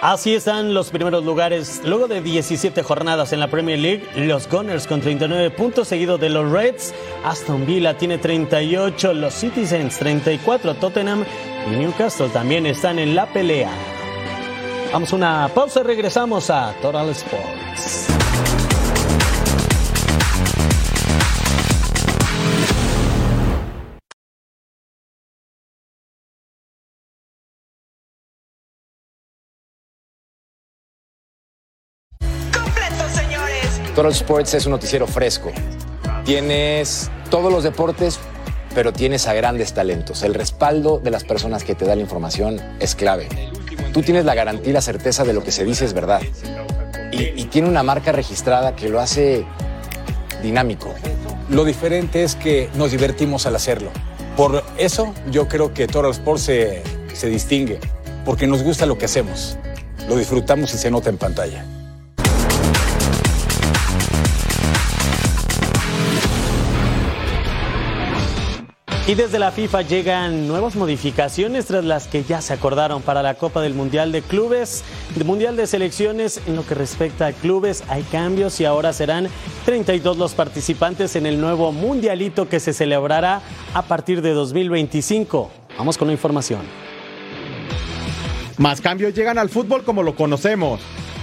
Así 0.00 0.34
están 0.34 0.72
los 0.72 0.88
primeros 0.88 1.24
lugares. 1.24 1.82
Luego 1.84 2.08
de 2.08 2.22
17 2.22 2.82
jornadas 2.82 3.34
en 3.34 3.40
la 3.40 3.48
Premier 3.48 3.78
League, 3.78 4.02
los 4.16 4.48
Gunners 4.48 4.86
con 4.86 5.02
39 5.02 5.50
puntos, 5.50 5.88
seguido 5.88 6.16
de 6.16 6.30
los 6.30 6.50
Reds. 6.50 6.94
Aston 7.22 7.66
Villa 7.66 7.98
tiene 7.98 8.16
38, 8.16 9.12
los 9.12 9.34
Citizens 9.34 9.98
34, 9.98 10.74
Tottenham 10.74 11.24
y 11.70 11.76
Newcastle 11.76 12.30
también 12.30 12.64
están 12.64 12.98
en 12.98 13.14
la 13.14 13.26
pelea. 13.26 13.70
Vamos 14.90 15.12
a 15.12 15.16
una 15.16 15.50
pausa 15.54 15.80
y 15.80 15.84
regresamos 15.84 16.48
a 16.48 16.74
Total 16.80 17.10
Sports. 17.10 18.19
Total 34.00 34.12
Sports 34.12 34.54
es 34.54 34.64
un 34.64 34.72
noticiero 34.72 35.06
fresco. 35.06 35.52
Tienes 36.24 37.10
todos 37.28 37.52
los 37.52 37.62
deportes, 37.62 38.18
pero 38.74 38.94
tienes 38.94 39.26
a 39.26 39.34
grandes 39.34 39.74
talentos. 39.74 40.22
El 40.22 40.32
respaldo 40.32 40.98
de 40.98 41.10
las 41.10 41.22
personas 41.22 41.64
que 41.64 41.74
te 41.74 41.84
dan 41.84 41.98
la 41.98 42.04
información 42.04 42.58
es 42.80 42.94
clave. 42.94 43.28
Tú 43.92 44.00
tienes 44.00 44.24
la 44.24 44.34
garantía 44.34 44.70
y 44.70 44.72
la 44.72 44.80
certeza 44.80 45.24
de 45.24 45.34
lo 45.34 45.44
que 45.44 45.52
se 45.52 45.66
dice 45.66 45.84
es 45.84 45.92
verdad. 45.92 46.22
Y, 47.12 47.44
tiene 47.50 47.68
una 47.68 47.82
marca 47.82 48.10
registrada 48.10 48.74
que 48.74 48.88
lo 48.88 49.00
hace 49.00 49.44
dinámico. 50.42 50.94
Lo 51.50 51.66
diferente 51.66 52.24
es 52.24 52.36
que 52.36 52.70
nos 52.76 52.92
divertimos 52.92 53.44
al 53.44 53.54
hacerlo. 53.54 53.90
Por 54.34 54.64
eso 54.78 55.12
yo 55.30 55.46
creo 55.46 55.74
que 55.74 55.86
Total 55.86 56.12
Sports 56.12 56.44
se 56.44 57.28
distingue, 57.28 57.80
porque 58.24 58.46
nos 58.46 58.62
gusta 58.62 58.86
lo 58.86 58.96
que 58.96 59.04
hacemos. 59.04 59.58
Lo 60.08 60.16
disfrutamos 60.16 60.72
y 60.72 60.78
se 60.78 60.90
nota 60.90 61.10
en 61.10 61.18
pantalla. 61.18 61.66
Y 69.10 69.16
desde 69.16 69.40
la 69.40 69.50
FIFA 69.50 69.82
llegan 69.82 70.46
nuevas 70.46 70.76
modificaciones 70.76 71.66
tras 71.66 71.84
las 71.84 72.06
que 72.06 72.22
ya 72.22 72.40
se 72.40 72.52
acordaron 72.52 73.02
para 73.02 73.24
la 73.24 73.34
Copa 73.34 73.60
del 73.60 73.74
Mundial 73.74 74.12
de 74.12 74.22
Clubes, 74.22 74.84
del 75.16 75.24
Mundial 75.24 75.56
de 75.56 75.66
Selecciones. 75.66 76.40
En 76.46 76.54
lo 76.54 76.64
que 76.64 76.76
respecta 76.76 77.26
a 77.26 77.32
clubes, 77.32 77.82
hay 77.88 78.04
cambios 78.04 78.60
y 78.60 78.66
ahora 78.66 78.92
serán 78.92 79.26
32 79.64 80.16
los 80.16 80.34
participantes 80.34 81.16
en 81.16 81.26
el 81.26 81.40
nuevo 81.40 81.72
Mundialito 81.72 82.48
que 82.48 82.60
se 82.60 82.72
celebrará 82.72 83.42
a 83.74 83.82
partir 83.82 84.22
de 84.22 84.30
2025. 84.30 85.50
Vamos 85.76 85.98
con 85.98 86.06
la 86.06 86.12
información. 86.12 86.60
Más 88.58 88.80
cambios 88.80 89.12
llegan 89.12 89.38
al 89.38 89.48
fútbol 89.48 89.82
como 89.82 90.04
lo 90.04 90.14
conocemos. 90.14 90.80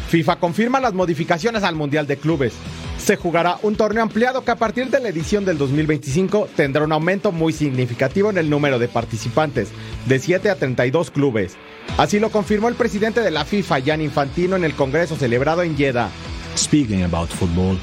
FIFA 0.10 0.42
confirma 0.42 0.82
las 0.82 0.94
modificaciones 0.94 1.64
al 1.64 1.76
Mundial 1.76 2.06
de 2.06 2.18
Clubes. 2.18 2.54
Se 3.08 3.16
jugará 3.16 3.58
un 3.62 3.78
torneo 3.78 4.04
ampliado 4.04 4.44
que 4.44 4.52
a 4.52 4.58
partir 4.58 4.90
de 4.90 5.00
la 5.00 5.08
edición 5.08 5.46
del 5.46 5.58
2025 5.58 6.50
tendrá 6.58 6.84
un 6.84 6.92
aumento 6.92 7.32
muy 7.32 7.54
significativo 7.54 8.30
en 8.30 8.38
el 8.38 8.50
número 8.50 8.80
de 8.80 8.90
participantes, 8.90 9.70
de 10.08 10.20
7 10.20 10.50
a 10.50 10.56
32 10.56 11.10
clubes. 11.12 11.56
Así 11.98 12.20
lo 12.20 12.32
confirmó 12.32 12.68
el 12.68 12.76
presidente 12.76 13.22
de 13.22 13.32
la 13.32 13.46
FIFA, 13.46 13.82
Jan 13.82 14.02
Infantino, 14.02 14.58
en 14.58 14.66
el 14.66 14.74
Congreso 14.74 15.16
celebrado 15.16 15.64
en 15.64 15.78
Jeddah. 15.78 16.10
Speaking 16.58 17.04
about 17.06 17.30
football, 17.30 17.78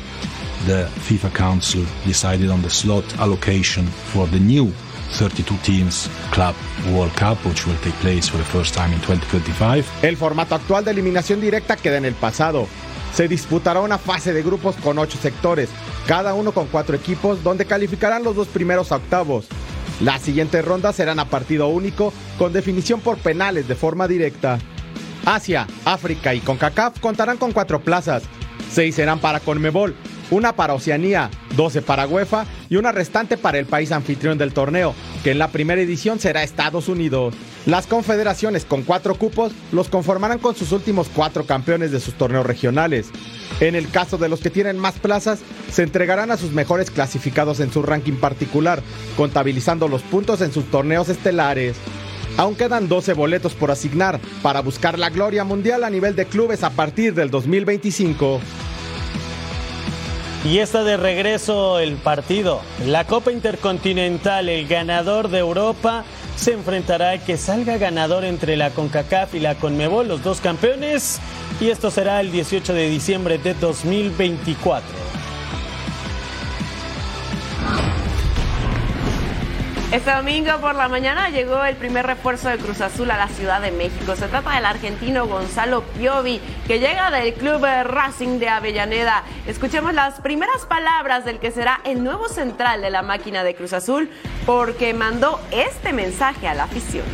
the 0.66 0.85
FIFA 1.09 1.31
Council 1.33 1.87
decided 2.05 2.51
on 2.51 2.61
the 2.61 2.68
slot 2.68 3.07
allocation 3.18 3.87
for 4.12 4.29
the 4.29 4.39
new 4.39 4.70
32 5.12 5.57
teams 5.62 6.11
Club 6.33 6.55
World 6.93 7.14
Cup, 7.14 7.39
which 7.47 7.66
will 7.66 7.79
take 7.79 7.99
place 8.03 8.29
for 8.29 8.37
the 8.37 8.45
first 8.45 8.75
time 8.75 8.93
in 8.93 9.01
2025. 9.01 9.87
El 10.03 10.18
formato 10.18 10.55
actual 10.55 10.85
de 10.85 10.91
eliminación 10.91 11.41
directa 11.41 11.77
queda 11.77 11.97
en 11.97 12.05
el 12.05 12.14
pasado. 12.14 12.68
Se 13.15 13.29
disputará 13.29 13.81
una 13.81 13.97
fase 13.97 14.33
de 14.33 14.43
grupos 14.43 14.75
con 14.77 14.99
ocho 14.99 15.19
sectores, 15.19 15.71
cada 16.09 16.35
uno 16.35 16.51
con 16.51 16.67
cuatro 16.67 16.97
equipos, 16.97 17.45
donde 17.45 17.65
calificarán 17.65 18.25
los 18.25 18.35
dos 18.35 18.49
primeros 18.49 18.91
a 18.91 18.97
octavos. 18.97 19.47
Las 20.01 20.23
siguientes 20.23 20.65
rondas 20.65 20.97
serán 20.97 21.21
a 21.21 21.27
partido 21.27 21.69
único, 21.69 22.12
con 22.39 22.53
definición 22.53 23.01
por 23.01 23.17
penales 23.19 23.69
de 23.69 23.77
forma 23.77 24.09
directa. 24.09 24.59
Asia, 25.25 25.69
África 25.85 26.35
y 26.35 26.41
CONCACAF 26.41 26.99
contarán 26.99 27.37
con 27.37 27.53
cuatro 27.53 27.81
plazas. 27.81 28.25
Seis 28.73 28.97
serán 28.97 29.21
para 29.21 29.39
CONMEBOL, 29.39 29.95
una 30.31 30.57
para 30.57 30.75
Oceanía, 30.75 31.31
12 31.57 31.83
para 31.83 32.07
UEFA 32.07 32.47
y 32.68 32.77
una 32.77 32.93
restante 32.93 33.37
para 33.37 33.59
el 33.59 33.66
país 33.66 33.93
anfitrión 33.93 34.39
del 34.39 34.53
torneo, 34.53 34.95
que 35.22 35.31
en 35.31 35.39
la 35.39 35.49
primera 35.49 35.81
edición 35.81 36.18
será 36.18 36.43
Estados 36.43 36.89
Unidos. 36.89 37.35
Las 37.66 37.87
confederaciones 37.87 38.64
con 38.64 38.83
cuatro 38.83 39.14
cupos 39.14 39.53
los 39.72 39.89
conformarán 39.89 40.39
con 40.39 40.55
sus 40.55 40.72
últimos 40.72 41.09
cuatro 41.09 41.45
campeones 41.47 41.93
de 41.93 42.01
sus 42.01 42.14
torneos 42.14 42.45
regionales. 42.45 43.09
En 43.61 43.75
el 43.75 43.89
caso 43.89 44.18
de 44.18 44.29
los 44.29 44.41
que 44.41 44.51
tienen 44.51 44.79
más 44.79 44.99
plazas, 44.99 45.41
se 45.72 45.83
entregarán 45.83 46.31
a 46.31 46.37
sus 46.37 46.53
mejores 46.53 46.91
clasificados 46.91 47.61
en 47.61 47.72
su 47.72 47.83
ranking 47.83 48.16
particular, 48.16 48.83
contabilizando 49.16 49.89
los 49.89 50.03
puntos 50.03 50.41
en 50.41 50.53
sus 50.53 50.70
torneos 50.70 51.09
estelares. 51.09 51.77
Aún 52.37 52.57
quedan 52.57 52.89
12 52.89 53.12
boletos 53.14 53.55
por 53.55 53.70
asignar 53.70 54.20
para 54.43 54.61
buscar 54.61 54.99
la 54.99 55.09
gloria 55.09 55.45
mundial 55.45 55.85
a 55.85 55.91
nivel 55.91 56.16
de 56.16 56.27
clubes 56.27 56.64
a 56.64 56.70
partir 56.70 57.14
del 57.14 57.31
2025. 57.31 58.41
Y 60.45 60.59
está 60.59 60.84
de 60.84 60.99
regreso 60.99 61.78
el 61.78 61.95
partido. 61.95 62.61
La 62.86 63.05
Copa 63.05 63.32
Intercontinental, 63.32 64.51
el 64.51 64.68
ganador 64.68 65.30
de 65.30 65.38
Europa 65.38 66.05
se 66.36 66.53
enfrentará 66.53 67.12
a 67.12 67.18
que 67.18 67.38
salga 67.38 67.78
ganador 67.78 68.24
entre 68.24 68.57
la 68.59 68.68
CONCACAF 68.70 69.34
y 69.34 69.40
la 69.40 69.55
CONMEBOL, 69.55 70.07
los 70.07 70.22
dos 70.22 70.42
campeones, 70.42 71.18
y 71.61 71.70
esto 71.70 71.90
será 71.90 72.20
el 72.20 72.30
18 72.30 72.74
de 72.74 72.90
diciembre 72.90 73.38
de 73.38 73.55
2024. 73.55 74.82
Este 79.95 80.11
domingo 80.11 80.51
por 80.61 80.74
la 80.74 80.88
mañana 80.88 81.28
llegó 81.28 81.64
el 81.64 81.76
primer 81.76 82.05
refuerzo 82.05 82.49
de 82.49 82.59
Cruz 82.59 82.80
Azul 82.80 83.09
a 83.12 83.16
la 83.16 83.28
Ciudad 83.28 83.61
de 83.61 83.70
México. 83.70 84.16
Se 84.16 84.26
trata 84.26 84.57
del 84.57 84.64
argentino 84.64 85.28
Gonzalo 85.28 85.84
Piovi, 85.84 86.40
que 86.66 86.80
llega 86.80 87.12
del 87.12 87.32
club 87.34 87.64
Racing 87.64 88.40
de 88.40 88.49
Avellaneda. 88.49 89.22
Escuchemos 89.47 89.95
las 89.95 90.20
primeras 90.20 90.66
palabras 90.66 91.24
del 91.24 91.38
que 91.38 91.53
será 91.53 91.80
el 91.84 92.03
nuevo 92.03 92.28
central 92.28 92.82
de 92.82 92.90
la 92.90 93.03
máquina 93.03 93.45
de 93.45 93.55
Cruz 93.55 93.72
Azul, 93.72 94.11
porque 94.47 94.95
mandó 94.95 95.40
este 95.53 95.92
mensaje 95.92 96.49
a 96.49 96.55
la 96.55 96.64
afición. 96.64 97.05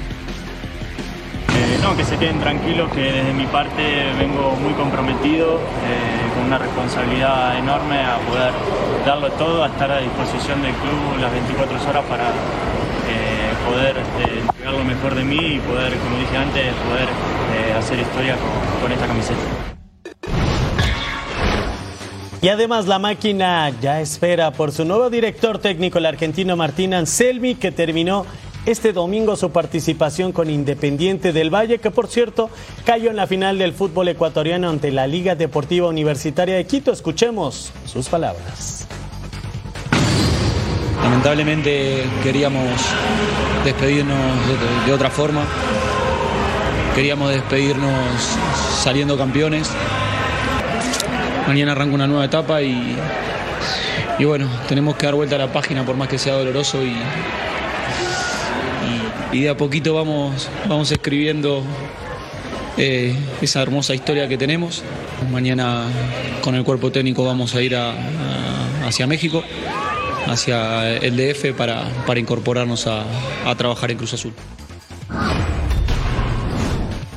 No, 1.82 1.96
que 1.96 2.04
se 2.04 2.18
queden 2.18 2.38
tranquilos, 2.40 2.92
que 2.92 3.00
desde 3.00 3.32
mi 3.32 3.46
parte 3.46 4.12
vengo 4.18 4.54
muy 4.56 4.74
comprometido, 4.74 5.56
eh, 5.56 6.34
con 6.34 6.44
una 6.44 6.58
responsabilidad 6.58 7.58
enorme 7.58 7.98
a 8.04 8.18
poder 8.18 8.52
darlo 9.06 9.30
todo, 9.32 9.64
a 9.64 9.68
estar 9.68 9.90
a 9.90 10.00
disposición 10.00 10.60
del 10.60 10.72
club 10.72 11.20
las 11.20 11.32
24 11.32 11.76
horas 11.88 12.04
para 12.04 12.28
eh, 12.28 13.52
poder 13.66 13.96
este, 13.96 14.40
entregar 14.40 14.74
lo 14.74 14.84
mejor 14.84 15.14
de 15.14 15.24
mí 15.24 15.54
y 15.54 15.58
poder, 15.60 15.96
como 15.96 16.18
dije 16.18 16.36
antes, 16.36 16.74
poder 16.86 17.08
eh, 17.08 17.72
hacer 17.78 17.98
historia 17.98 18.36
con, 18.36 18.82
con 18.82 18.92
esta 18.92 19.06
camiseta. 19.06 19.40
Y 22.42 22.48
además 22.48 22.86
la 22.86 22.98
máquina 22.98 23.70
ya 23.80 24.00
espera 24.00 24.50
por 24.50 24.72
su 24.72 24.84
nuevo 24.84 25.08
director 25.10 25.58
técnico, 25.58 25.98
el 25.98 26.06
argentino 26.06 26.56
Martín 26.56 26.94
Anselmi, 26.94 27.54
que 27.54 27.70
terminó 27.70 28.24
este 28.66 28.92
domingo 28.92 29.36
su 29.36 29.50
participación 29.50 30.32
con 30.32 30.50
Independiente 30.50 31.32
del 31.32 31.52
Valle, 31.52 31.78
que 31.78 31.90
por 31.90 32.08
cierto 32.08 32.50
cayó 32.84 33.10
en 33.10 33.16
la 33.16 33.26
final 33.26 33.58
del 33.58 33.72
fútbol 33.72 34.08
ecuatoriano 34.08 34.68
ante 34.68 34.90
la 34.90 35.06
Liga 35.06 35.34
Deportiva 35.34 35.88
Universitaria 35.88 36.56
de 36.56 36.66
Quito. 36.66 36.92
Escuchemos 36.92 37.72
sus 37.86 38.08
palabras. 38.08 38.86
Lamentablemente 41.02 42.04
queríamos 42.22 42.64
despedirnos 43.64 44.18
de, 44.86 44.92
otra 44.92 45.10
forma, 45.10 45.42
queríamos 46.94 47.30
despedirnos 47.30 48.04
saliendo 48.82 49.16
campeones. 49.16 49.70
Mañana 51.46 51.72
arranca 51.72 51.94
una 51.94 52.06
nueva 52.06 52.26
etapa 52.26 52.60
y, 52.62 52.96
y 54.18 54.24
bueno, 54.24 54.46
tenemos 54.68 54.94
que 54.96 55.06
dar 55.06 55.14
vuelta 55.14 55.36
a 55.36 55.38
la 55.38 55.52
página 55.52 55.84
por 55.84 55.96
más 55.96 56.08
que 56.08 56.18
sea 56.18 56.34
doloroso 56.34 56.84
y, 56.84 56.94
y 59.32 59.42
de 59.42 59.48
a 59.48 59.56
poquito 59.56 59.94
vamos, 59.94 60.48
vamos 60.68 60.90
escribiendo 60.90 61.62
eh, 62.76 63.14
esa 63.40 63.62
hermosa 63.62 63.94
historia 63.94 64.28
que 64.28 64.36
tenemos. 64.36 64.82
Mañana 65.30 65.86
con 66.42 66.54
el 66.54 66.64
cuerpo 66.64 66.90
técnico 66.90 67.24
vamos 67.24 67.54
a 67.54 67.62
ir 67.62 67.76
hacia 68.84 69.06
México, 69.06 69.44
hacia 70.26 70.96
el 70.96 71.16
DF 71.16 71.56
para, 71.56 71.84
para 72.06 72.18
incorporarnos 72.18 72.86
a, 72.86 73.04
a 73.46 73.54
trabajar 73.54 73.90
en 73.90 73.98
Cruz 73.98 74.14
Azul. 74.14 74.32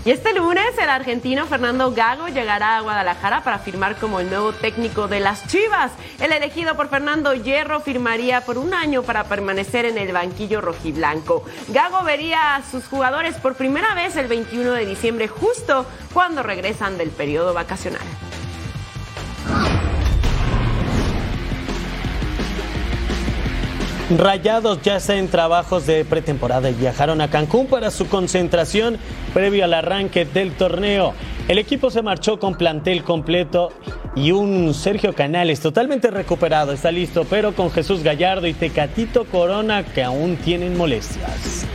Y 0.06 0.12
este 0.12 0.34
lunes 0.34 0.78
el 0.82 0.90
argentino 0.90 1.46
Fernando 1.46 1.94
Gago 1.94 2.28
llegará 2.28 2.76
a 2.76 2.82
Guadalajara 2.82 3.42
para 3.42 3.60
firmar 3.60 3.96
como 3.96 4.20
el 4.20 4.30
nuevo 4.30 4.52
técnico 4.52 5.08
de 5.08 5.22
las 5.22 5.48
Chivas. 5.48 5.94
El 6.20 6.34
elegido 6.34 6.76
por 6.76 6.90
Fernando 6.90 7.34
Hierro 7.34 7.80
firmaría 7.80 8.42
por 8.42 8.58
un 8.58 8.74
año 8.74 9.04
para 9.04 9.24
permanecer 9.24 9.86
en 9.86 9.98
el 9.98 10.12
banquillo 10.12 10.60
rojiblanco. 10.60 11.46
Gago 11.70 12.04
vería 12.04 12.56
a 12.56 12.64
sus 12.70 12.86
jugadores 12.86 13.36
por 13.36 13.56
primera 13.56 13.96
vez 13.96 14.18
el 14.18 14.28
21 14.28 14.72
de 14.74 14.86
diciembre, 14.86 15.30
justo 15.30 15.86
cuando 16.14 16.44
regresan 16.44 16.98
del 16.98 17.10
periodo 17.10 17.54
vacacional. 17.54 18.02
Rayados 24.18 24.82
ya 24.84 24.98
está 24.98 25.16
en 25.16 25.28
trabajos 25.28 25.88
de 25.88 26.06
pretemporada 26.06 26.70
y 26.70 26.74
viajaron 26.74 27.20
a 27.22 27.30
Cancún 27.30 27.66
para 27.68 27.90
su 27.90 28.08
concentración 28.08 28.98
previo 29.34 29.66
al 29.66 29.74
arranque 29.74 30.26
del 30.26 30.52
torneo. 30.54 31.14
El 31.48 31.58
equipo 31.58 31.90
se 31.90 32.02
marchó 32.02 32.38
con 32.38 32.56
plantel 32.56 33.04
completo 33.04 33.72
y 34.16 34.32
un 34.32 34.74
Sergio 34.74 35.14
Canales 35.14 35.62
totalmente 35.62 36.12
recuperado, 36.12 36.74
está 36.74 36.92
listo, 36.92 37.26
pero 37.28 37.56
con 37.56 37.72
Jesús 37.72 38.04
Gallardo 38.04 38.46
y 38.46 38.54
Tecatito 38.54 39.26
Corona 39.26 39.84
que 39.84 40.04
aún 40.04 40.36
tienen 40.38 40.78
molestias. 40.78 41.66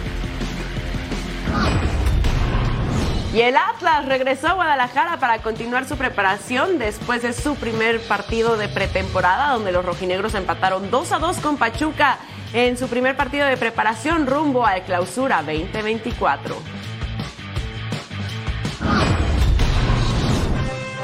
Y 3.33 3.43
el 3.43 3.59
Atlas 3.59 4.07
regresó 4.07 4.49
a 4.49 4.53
Guadalajara 4.55 5.19
para 5.19 5.41
continuar 5.41 5.87
su 5.87 5.99
preparación 5.99 6.79
después 6.79 7.21
de 7.21 7.35
su 7.35 7.57
primer 7.57 8.01
partido 8.01 8.57
de 8.57 8.69
pretemporada, 8.69 9.53
donde 9.53 9.71
los 9.71 9.85
rojinegros 9.85 10.35
empataron 10.35 10.91
2 10.91 11.13
a 11.13 11.19
2 11.19 11.37
con 11.39 11.59
Pachuca 11.59 12.19
en 12.55 12.79
su 12.79 12.89
primer 12.89 13.17
partido 13.17 13.47
de 13.47 13.59
preparación 13.59 14.27
rumbo 14.27 14.65
al 14.65 14.83
clausura 14.83 15.43
2024. 15.43 16.57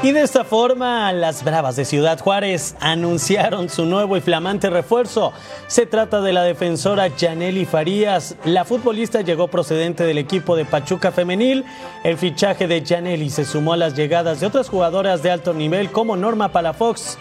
Y 0.05 0.11
de 0.11 0.21
esta 0.21 0.43
forma, 0.43 1.11
las 1.13 1.43
Bravas 1.43 1.77
de 1.77 1.83
Ciudad 1.83 2.19
Juárez 2.19 2.75
anunciaron 2.79 3.69
su 3.69 3.85
nuevo 3.85 4.15
y 4.15 4.21
flamante 4.21 4.69
refuerzo. 4.69 5.33
Se 5.65 5.87
trata 5.87 6.21
de 6.21 6.31
la 6.31 6.43
defensora 6.43 7.09
Janely 7.09 7.65
Farías. 7.65 8.35
La 8.45 8.65
futbolista 8.65 9.21
llegó 9.21 9.47
procedente 9.47 10.03
del 10.03 10.19
equipo 10.19 10.55
de 10.55 10.63
Pachuca 10.63 11.11
Femenil. 11.11 11.65
El 12.03 12.19
fichaje 12.19 12.67
de 12.67 12.85
Janely 12.85 13.31
se 13.31 13.45
sumó 13.45 13.73
a 13.73 13.77
las 13.77 13.95
llegadas 13.95 14.39
de 14.41 14.45
otras 14.45 14.69
jugadoras 14.69 15.23
de 15.23 15.31
alto 15.31 15.55
nivel 15.55 15.91
como 15.91 16.15
Norma 16.15 16.51
Palafox, 16.51 17.17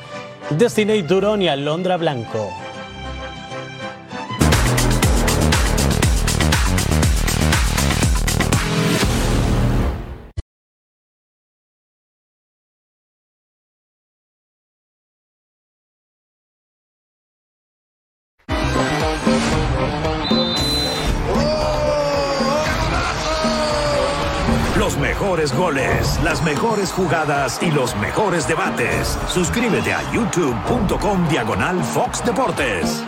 Destiny 0.51 1.01
Durón 1.01 1.41
y 1.41 1.49
Alondra 1.49 1.97
Blanco. 1.97 2.51
Goles, 25.57 26.21
las 26.23 26.43
mejores 26.43 26.93
jugadas 26.93 27.59
y 27.63 27.71
los 27.71 27.95
mejores 27.97 28.47
debates. 28.49 29.19
Suscríbete 29.29 29.93
a 29.93 30.13
youtube.com 30.13 31.29
diagonal 31.29 31.83
Fox 31.83 32.25
Deportes. 32.25 33.03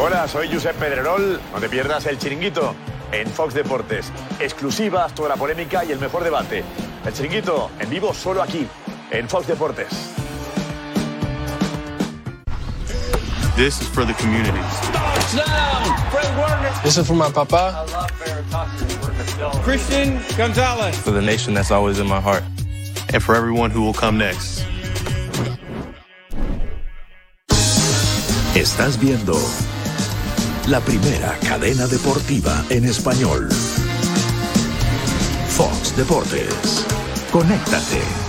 Hola, 0.00 0.28
soy 0.28 0.48
Josep 0.52 0.76
Pedrerol. 0.76 1.40
No 1.52 1.60
te 1.60 1.68
pierdas 1.68 2.06
el 2.06 2.18
chiringuito 2.18 2.74
en 3.12 3.28
Fox 3.28 3.54
Deportes. 3.54 4.12
Exclusivas, 4.38 5.14
toda 5.14 5.30
la 5.30 5.36
polémica 5.36 5.84
y 5.84 5.92
el 5.92 5.98
mejor 5.98 6.24
debate. 6.24 6.64
El 7.04 7.12
chiringuito 7.12 7.70
en 7.78 7.90
vivo 7.90 8.14
solo 8.14 8.42
aquí, 8.42 8.66
en 9.10 9.28
Fox 9.28 9.46
Deportes. 9.46 9.88
This 13.56 13.80
is 13.80 13.88
for 13.88 14.04
the 14.04 14.14
community. 14.14 14.60
This 16.82 16.96
is 16.96 17.06
for 17.06 17.14
my 17.14 17.30
papa. 17.30 17.74
I 17.74 17.84
love 17.92 19.62
Christian 19.62 20.20
Gonzalez. 20.36 20.96
For 20.98 21.10
the 21.10 21.22
nation 21.22 21.54
that's 21.54 21.70
always 21.70 21.98
in 21.98 22.06
my 22.06 22.20
heart. 22.20 22.42
And 23.12 23.22
for 23.22 23.34
everyone 23.34 23.70
who 23.70 23.82
will 23.82 23.92
come 23.92 24.18
next. 24.18 24.64
Estás 28.54 28.98
viendo 28.98 29.38
la 30.68 30.80
primera 30.80 31.36
cadena 31.48 31.86
deportiva 31.86 32.64
en 32.70 32.84
español. 32.84 33.48
Fox 35.48 35.96
Deportes. 35.96 36.86
Conéctate. 37.30 38.19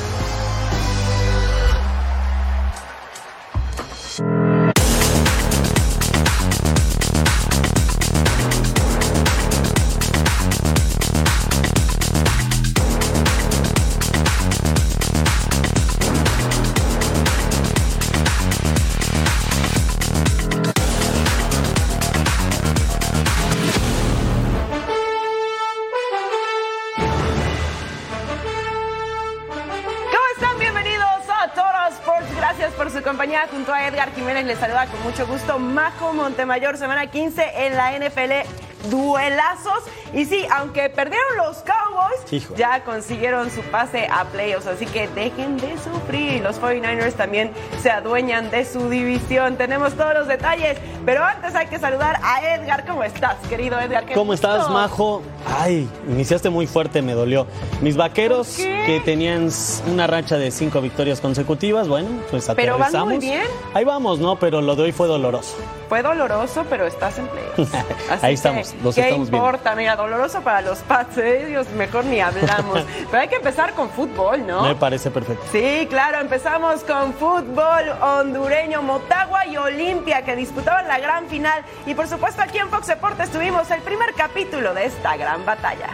Con 34.92 35.04
mucho 35.04 35.26
gusto 35.28 35.58
Majo 35.60 36.14
Montemayor, 36.14 36.78
semana 36.78 37.10
15 37.10 37.66
en 37.66 37.76
la 37.76 37.98
NFL. 37.98 38.48
Duelazos. 38.90 39.84
Y 40.12 40.26
sí, 40.26 40.46
aunque 40.52 40.90
perdieron 40.90 41.38
los 41.38 41.58
Cowboys, 41.58 42.34
Hijo. 42.34 42.56
ya 42.56 42.84
consiguieron 42.84 43.52
su 43.52 43.62
pase 43.62 44.08
a 44.12 44.26
playoffs. 44.26 44.66
Así 44.68 44.86
que 44.88 45.08
dejen 45.10 45.58
de 45.58 45.78
sufrir. 45.78 46.42
Los 46.42 46.60
49ers 46.60 47.14
también 47.14 47.52
se 47.82 47.92
adueñan 47.92 48.50
de 48.50 48.66
su 48.66 48.90
división. 48.90 49.56
Tenemos 49.56 49.94
todos 49.94 50.14
los 50.16 50.28
detalles. 50.28 50.78
Pero 51.06 51.24
antes 51.24 51.56
hay 51.56 51.68
que 51.68 51.80
saludar 51.80 52.20
a 52.24 52.56
Edgar. 52.56 52.86
¿Cómo 52.86 53.04
estás, 53.04 53.36
querido 53.50 53.80
Edgar? 53.80 54.06
Qué 54.06 54.14
¿Cómo 54.14 54.34
estás. 54.34 54.70
Majo? 54.70 55.22
Ay, 55.60 55.90
iniciaste 56.08 56.50
muy 56.50 56.68
fuerte, 56.68 57.02
me 57.02 57.14
dolió. 57.14 57.48
Mis 57.82 57.98
vaqueros, 57.98 58.56
que 58.58 59.02
tenían 59.04 59.50
una 59.92 60.08
racha 60.08 60.38
de 60.38 60.52
cinco 60.52 60.82
victorias 60.82 61.20
consecutivas, 61.20 61.88
bueno, 61.88 62.10
pues 62.30 62.48
Pero 62.56 62.74
van 62.74 62.82
aterrizamos. 62.84 63.08
muy 63.08 63.18
bien. 63.20 63.44
Ahí 63.74 63.84
vamos, 63.84 64.20
¿no? 64.20 64.36
Pero 64.38 64.62
lo 64.62 64.76
de 64.76 64.84
hoy 64.84 64.92
fue 64.92 65.08
doloroso. 65.08 65.56
Fue 65.90 66.02
doloroso, 66.04 66.66
pero 66.70 66.86
estás 66.86 67.18
en 67.20 67.28
playoffs. 67.28 67.74
Ahí 68.24 68.36
estamos, 68.36 68.74
los 68.82 68.96
¿Qué 68.96 69.02
estamos 69.02 69.30
viendo. 69.30 69.46
importa? 69.46 69.76
Mira, 69.76 69.96
doloroso 69.98 70.42
para 70.42 70.62
los 70.62 70.80
Pats, 70.80 71.18
¿eh? 71.18 71.46
Dios, 71.48 71.68
mejor 71.72 72.06
ni 72.06 72.22
hablamos. 72.22 72.86
pero 73.12 73.24
hay 73.24 73.28
que 73.28 73.36
empezar 73.36 73.74
con 73.74 73.90
fútbol, 73.90 74.46
¿no? 74.48 74.64
Me 74.64 74.76
parece 74.76 75.12
perfecto. 75.12 75.44
Sí, 75.52 75.88
claro, 75.90 76.20
empezamos 76.22 76.82
con 76.86 77.14
fútbol 77.14 77.90
hondureño, 78.02 78.82
Motagua 78.82 79.46
y 79.48 79.58
Olimpia 79.58 80.22
que 80.22 80.36
disputaban 80.38 80.88
la 80.92 81.00
gran 81.00 81.28
final. 81.28 81.64
Y 81.86 81.94
por 81.94 82.08
supuesto 82.08 82.42
aquí 82.42 82.58
en 82.58 82.70
Fox 82.70 82.88
Deportes 82.88 83.32
tuvimos 83.32 83.70
el 83.72 83.82
primer 83.82 84.14
capítulo 84.14 84.74
de 84.74 84.86
esta 84.88 85.16
gran 85.16 85.46
batalla. 85.46 85.88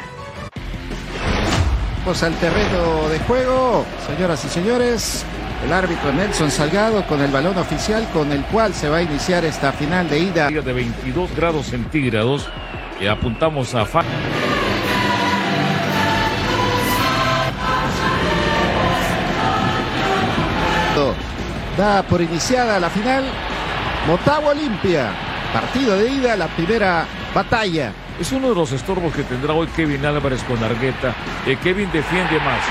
Vamos 2.00 2.24
al 2.24 2.34
terreno 2.36 3.10
de 3.10 3.20
juego, 3.20 3.86
señoras 4.08 4.44
y 4.46 4.50
señores. 4.50 5.24
El 5.64 5.74
árbitro 5.74 6.12
Nelson 6.14 6.50
Salgado 6.50 7.06
con 7.08 7.22
el 7.22 7.32
balón 7.32 7.58
oficial 7.58 8.08
con 8.14 8.32
el 8.32 8.42
cual 8.46 8.74
se 8.74 8.90
va 8.90 8.98
a 8.98 9.02
iniciar 9.02 9.44
esta 9.46 9.72
final 9.72 10.10
de 10.10 10.20
ida. 10.20 10.50
de 10.50 10.74
22 10.74 11.36
grados 11.36 11.68
centígrados 11.68 12.48
y 13.00 13.08
apuntamos 13.08 13.76
a 13.76 13.86
Fa- 13.86 14.04
Da 21.78 22.02
por 22.04 22.22
iniciada 22.22 22.80
la 22.80 22.90
final 22.90 23.24
Motagua 24.08 24.52
Olimpia. 24.52 25.10
Partido 25.52 25.98
de 25.98 26.10
ida, 26.10 26.38
la 26.38 26.48
primera 26.48 27.06
batalla. 27.36 27.92
Es 28.20 28.32
uno 28.32 28.50
de 28.50 28.56
los 28.56 28.72
estorbos 28.72 29.14
que 29.14 29.24
tendrá 29.24 29.54
hoy 29.54 29.68
Kevin 29.68 30.06
Álvarez 30.06 30.42
con 30.44 30.64
Argueta. 30.64 31.14
Eh, 31.46 31.58
Kevin 31.62 31.92
defiende 31.92 32.40
más. 32.40 32.62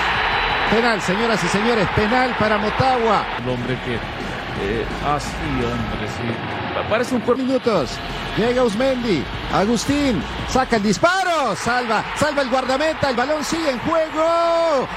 Penal, 0.70 1.01
señoras 1.03 1.43
y 1.45 1.49
señores, 1.49 1.87
penal 1.95 2.34
para 2.39 2.57
Motagua. 2.57 3.24
El 3.39 3.49
hombre 3.51 3.78
que... 3.84 3.95
eh, 3.95 4.87
ah, 5.05 5.18
sí, 5.20 5.64
hombre, 5.64 6.09
sí. 6.09 6.89
Parece 6.89 7.14
un 7.14 7.20
cuerpo... 7.20 7.43
Minutos. 7.43 7.91
Llega 8.37 8.64
Usmendi. 8.64 9.22
Agustín 9.53 10.22
saca 10.49 10.76
el 10.76 10.82
disparo. 10.82 11.55
Salva, 11.55 12.03
salva 12.16 12.43
el 12.43 12.49
guardameta. 12.49 13.11
El 13.11 13.16
balón 13.16 13.45
sigue 13.45 13.70
en 13.70 13.78
juego. 13.80 14.89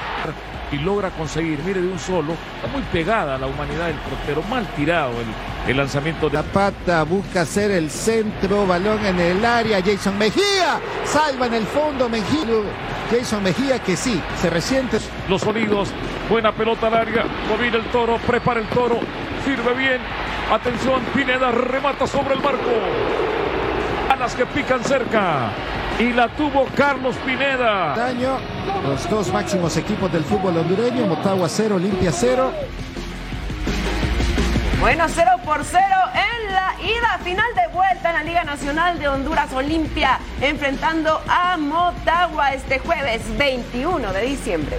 Y 0.72 0.78
logra 0.78 1.10
conseguir, 1.12 1.60
mire, 1.66 1.82
de 1.82 1.88
un 1.88 2.00
solo, 2.00 2.34
está 2.56 2.68
muy 2.72 2.82
pegada 2.92 3.36
a 3.36 3.38
la 3.38 3.48
humanidad 3.48 3.88
del 3.88 3.98
portero, 3.98 4.44
mal 4.50 4.68
tirado 4.76 5.12
el, 5.12 5.72
el 5.72 5.78
lanzamiento 5.78 6.30
de 6.30 6.36
La 6.36 6.44
pata 6.44 7.04
busca 7.04 7.42
hacer 7.42 7.72
el 7.72 7.90
centro, 7.90 8.66
balón 8.68 9.06
en 9.06 9.20
el 9.20 9.44
área, 9.44 9.82
Jason 9.84 10.18
Mejía, 10.18 10.80
salva 11.06 11.48
en 11.48 11.56
el 11.56 11.66
fondo 11.66 12.08
Mejía. 12.10 12.30
Jason 13.12 13.44
Mejía 13.44 13.80
que 13.80 13.96
sí, 13.96 14.22
se 14.40 14.50
resiente. 14.50 15.00
los 15.28 15.42
sonidos, 15.42 15.90
buena 16.30 16.52
pelota 16.52 16.88
al 16.88 16.94
área, 16.94 17.26
domina 17.50 17.78
el 17.78 17.86
toro, 17.86 18.18
prepara 18.28 18.60
el 18.60 18.68
toro, 18.68 19.00
sirve 19.44 19.74
bien, 19.74 20.00
atención, 20.52 21.02
Pineda 21.16 21.52
remata 21.52 22.06
sobre 22.06 22.36
el 22.36 22.42
marco, 22.42 22.70
a 24.10 24.16
las 24.16 24.36
que 24.36 24.46
pican 24.46 24.84
cerca, 24.84 25.50
y 26.00 26.14
la 26.14 26.30
tuvo 26.30 26.66
Carlos 26.76 27.16
Pineda. 27.26 27.94
Daño, 27.96 28.38
los 28.84 29.10
dos 29.10 29.32
máximos 29.34 29.76
equipos 29.76 30.12
del 30.12 30.24
fútbol 30.24 30.58
hondureño, 30.58 31.06
Motagua 31.06 31.50
0, 31.50 31.76
Olimpia 31.76 32.12
0. 32.12 32.52
Bueno, 34.80 35.06
0 35.10 35.32
por 35.44 35.64
0 35.66 35.84
en 36.14 36.54
la 36.54 36.74
ida 36.82 37.20
final 37.22 37.54
de 37.54 37.74
vuelta 37.74 38.10
en 38.10 38.16
la 38.16 38.24
Liga 38.24 38.44
Nacional 38.46 38.98
de 38.98 39.10
Honduras 39.10 39.52
Olimpia, 39.52 40.20
enfrentando 40.40 41.22
a 41.28 41.58
Motagua 41.58 42.54
este 42.54 42.80
jueves 42.80 43.22
21 43.38 44.14
de 44.14 44.22
diciembre. 44.22 44.78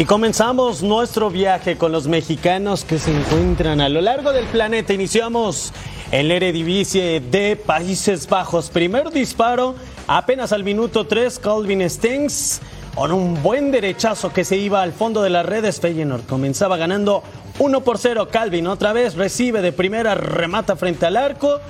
Y 0.00 0.06
comenzamos 0.06 0.82
nuestro 0.82 1.28
viaje 1.28 1.76
con 1.76 1.92
los 1.92 2.08
mexicanos 2.08 2.86
que 2.86 2.98
se 2.98 3.14
encuentran 3.14 3.82
a 3.82 3.90
lo 3.90 4.00
largo 4.00 4.32
del 4.32 4.46
planeta. 4.46 4.94
Iniciamos 4.94 5.74
en 6.10 6.28
la 6.28 6.36
Eredivisie 6.36 7.20
de 7.20 7.54
Países 7.54 8.26
Bajos. 8.26 8.70
Primer 8.70 9.10
disparo, 9.10 9.74
apenas 10.06 10.54
al 10.54 10.64
minuto 10.64 11.06
3, 11.06 11.38
Calvin 11.40 11.90
Stengs 11.90 12.62
con 12.94 13.12
un 13.12 13.42
buen 13.42 13.70
derechazo 13.70 14.32
que 14.32 14.46
se 14.46 14.56
iba 14.56 14.80
al 14.80 14.94
fondo 14.94 15.20
de 15.20 15.28
las 15.28 15.44
redes. 15.44 15.80
Feyenoord 15.80 16.24
comenzaba 16.24 16.78
ganando 16.78 17.22
1 17.58 17.82
por 17.82 17.98
0. 17.98 18.28
Calvin 18.32 18.68
otra 18.68 18.94
vez 18.94 19.16
recibe 19.16 19.60
de 19.60 19.72
primera, 19.72 20.14
remata 20.14 20.76
frente 20.76 21.04
al 21.04 21.18
arco 21.18 21.60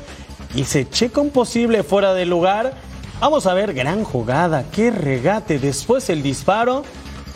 y 0.55 0.67
se 0.67 0.89
checa 0.89 1.21
un 1.21 1.31
posible 1.31 1.83
fuera 1.83 2.15
de 2.15 2.27
lugar. 2.27 2.75
Vamos 3.19 3.49
a 3.49 3.55
ver, 3.55 3.75
gran 3.75 4.05
jugada, 4.05 4.67
qué 4.71 4.93
regate. 4.93 5.59
Después 5.59 6.09
el 6.11 6.23
disparo. 6.23 6.85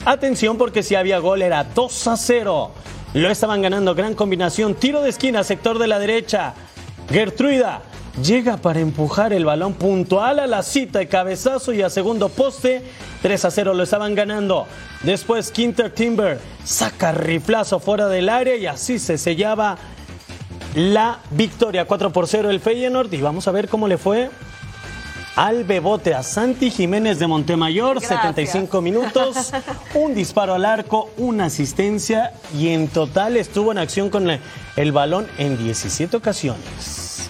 Atención 0.05 0.59
porque 0.59 0.83
si 0.83 0.95
había 0.95 1.19
gol 1.19 1.41
era 1.41 1.65
2 1.65 2.07
a 2.09 2.17
0. 2.17 2.71
Lo 3.15 3.31
estaban 3.31 3.63
ganando, 3.63 3.95
gran 3.95 4.15
combinación. 4.15 4.75
Tiro 4.75 5.01
de 5.01 5.09
esquina, 5.09 5.43
sector 5.45 5.79
de 5.79 5.87
la 5.87 5.99
derecha. 5.99 6.53
Gertruida 7.09 7.81
llega 8.23 8.59
para 8.59 8.81
empujar 8.81 9.33
el 9.33 9.47
balón 9.47 9.75
puntual 9.75 10.41
a 10.41 10.47
la 10.47 10.63
cita 10.63 10.99
de 10.99 11.09
cabezazo 11.09 11.73
y 11.73 11.81
a 11.81 11.89
segundo 11.89 12.29
poste. 12.29 12.83
3 13.23 13.45
a 13.47 13.51
0 13.51 13.73
lo 13.73 13.83
estaban 13.83 14.15
ganando. 14.15 14.67
Después 15.05 15.51
Quinter 15.51 15.91
Timber 15.91 16.39
saca 16.65 17.13
riflazo 17.13 17.81
fuera 17.81 18.07
del 18.09 18.29
área 18.29 18.57
y 18.57 18.67
así 18.67 18.99
se 18.99 19.17
sellaba 19.17 19.79
la 20.75 21.21
victoria. 21.31 21.87
4 21.87 22.13
por 22.13 22.29
0 22.29 22.51
el 22.51 22.61
Feyenoord 22.61 23.13
y 23.15 23.23
vamos 23.23 23.49
a 23.49 23.53
ver 23.53 23.69
cómo 23.69 23.89
le 23.89 23.97
fue 23.97 24.29
al 25.37 25.65
Bebote, 25.65 26.15
a 26.15 26.23
Santi 26.23 26.71
Jiménez 26.71 27.19
de 27.19 27.27
Montemayor, 27.27 27.99
Gracias. 27.99 28.21
75 28.21 28.81
minutos, 28.81 29.53
un 29.95 30.15
disparo 30.15 30.55
al 30.55 30.65
arco, 30.65 31.11
una 31.17 31.47
asistencia 31.47 32.33
y 32.57 32.69
en 32.69 32.89
total 32.89 33.37
estuvo 33.37 33.73
en 33.73 33.79
acción 33.79 34.11
con 34.11 34.31
el, 34.31 34.41
el 34.77 34.93
balón 34.93 35.29
en 35.39 35.59
17 35.59 36.17
ocasiones. 36.17 37.29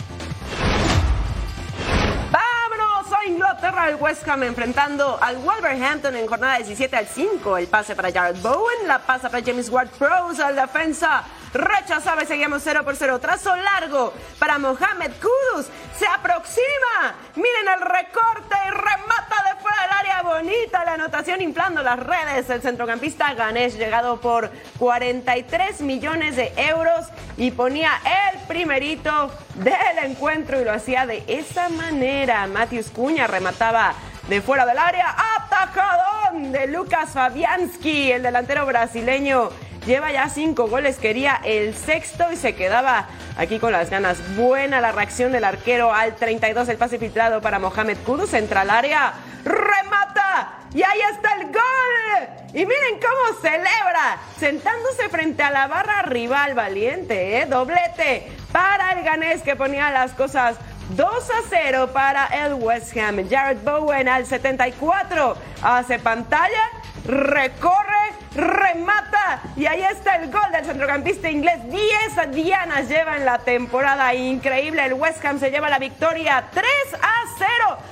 Vámonos 2.31 3.13
a 3.13 3.27
Inglaterra, 3.27 3.89
el 3.89 3.97
West 3.97 4.29
Ham 4.29 4.43
enfrentando 4.43 5.19
al 5.21 5.39
Wolverhampton 5.39 6.15
en 6.17 6.27
jornada 6.27 6.57
17 6.59 6.97
al 6.97 7.07
5. 7.07 7.57
El 7.57 7.69
pase 7.69 7.95
para 7.97 8.13
Jared 8.13 8.41
Bowen, 8.43 8.87
la 8.87 8.99
pasa 8.99 9.31
para 9.31 9.43
James 9.43 9.71
Ward-Prowse 9.71 10.43
al 10.43 10.57
defensa. 10.57 11.25
Rechazaba 11.55 12.25
y 12.25 12.27
seguimos 12.27 12.63
0 12.65 12.83
por 12.85 12.97
0. 12.97 13.21
Trazo 13.21 13.55
largo 13.55 14.13
para 14.41 14.59
Mohamed 14.59 15.13
Kudus. 15.21 15.67
Se 15.97 16.05
aproxima. 16.05 17.15
Miren 17.37 17.69
el 17.77 17.81
recorte 17.81 18.57
y 18.67 18.71
remata 18.71 19.37
de 19.49 19.61
fuera 19.63 19.83
del 19.83 19.91
área. 19.93 20.23
Bonita 20.23 20.85
la 20.85 20.95
anotación 20.95 21.41
inflando 21.41 21.81
las 21.85 22.01
redes. 22.01 22.51
El 22.51 22.61
centrocampista 22.61 23.33
Ganesh 23.35 23.77
llegado 23.77 24.21
por 24.21 24.51
43 24.81 25.81
millones 25.83 26.35
de 26.35 26.53
euros 26.57 27.07
y 27.37 27.53
ponía 27.53 27.93
el 28.33 28.41
primerito 28.49 29.31
del 29.55 30.11
encuentro 30.11 30.61
y 30.61 30.65
lo 30.65 30.73
hacía 30.73 31.07
de 31.07 31.23
esa 31.29 31.69
manera. 31.69 32.49
Matius 32.49 32.91
Cuña 32.91 33.29
remataba 33.29 33.95
de 34.29 34.43
fuera 34.43 34.67
del 34.67 34.79
área. 34.79 35.15
Atajadón 35.37 36.51
de 36.51 36.67
Lucas 36.67 37.11
Fabianski, 37.11 38.11
el 38.11 38.25
delantero 38.25 38.67
brasileño. 38.67 39.51
Lleva 39.87 40.11
ya 40.13 40.31
cinco 40.31 40.67
goles, 40.67 40.97
quería 40.97 41.41
el 41.45 41.75
sexto 41.75 42.33
y 42.33 42.37
se 42.37 42.55
quedaba 42.55 43.07
aquí 43.37 43.59
con 43.59 43.71
las 43.71 43.91
ganas. 43.91 44.17
Buena 44.35 44.81
la 44.81 44.93
reacción 44.93 45.31
del 45.31 45.45
arquero 45.45 45.93
al 45.93 46.17
32, 46.17 46.69
el 46.71 46.79
pase 46.79 46.99
filtrado 46.99 47.43
para 47.43 47.59
Mohamed 47.59 47.99
Kudus, 47.99 48.33
entra 48.33 48.63
al 48.63 48.71
área, 48.71 49.13
remata 49.45 50.61
y 50.73 50.83
ahí 50.83 51.01
está 51.13 51.35
el 51.35 51.53
gol. 51.53 52.29
Y 52.55 52.65
miren 52.65 52.99
cómo 52.99 53.41
celebra, 53.43 54.19
sentándose 54.39 55.11
frente 55.11 55.43
a 55.43 55.51
la 55.51 55.67
barra 55.67 56.01
rival 56.03 56.55
valiente, 56.55 57.43
¿eh? 57.43 57.47
doblete 57.47 58.33
para 58.53 58.93
el 58.93 59.05
ganés 59.05 59.43
que 59.43 59.55
ponía 59.55 59.91
las 59.91 60.13
cosas 60.13 60.57
2 60.91 61.31
a 61.31 61.43
0 61.49 61.91
para 61.93 62.27
el 62.27 62.55
West 62.55 62.97
Ham. 62.97 63.29
Jared 63.29 63.59
Bowen 63.65 64.09
al 64.09 64.27
74 64.27 65.37
hace 65.63 65.99
pantalla, 65.99 66.71
recorre, 67.07 68.13
remata 68.35 69.43
y 69.57 69.67
ahí 69.67 69.83
está 69.83 70.17
el 70.17 70.31
gol 70.31 70.51
del 70.53 70.65
centrocampista 70.65 71.31
inglés. 71.31 71.61
10 71.71 72.33
dianas 72.33 72.89
lleva 72.89 73.17
en 73.17 73.25
la 73.25 73.39
temporada. 73.39 74.13
Increíble, 74.15 74.85
el 74.85 74.95
West 74.95 75.25
Ham 75.25 75.39
se 75.39 75.51
lleva 75.51 75.69
la 75.69 75.79
victoria 75.79 76.45
3 76.53 76.65
a 77.01 77.13
0. 77.39 77.49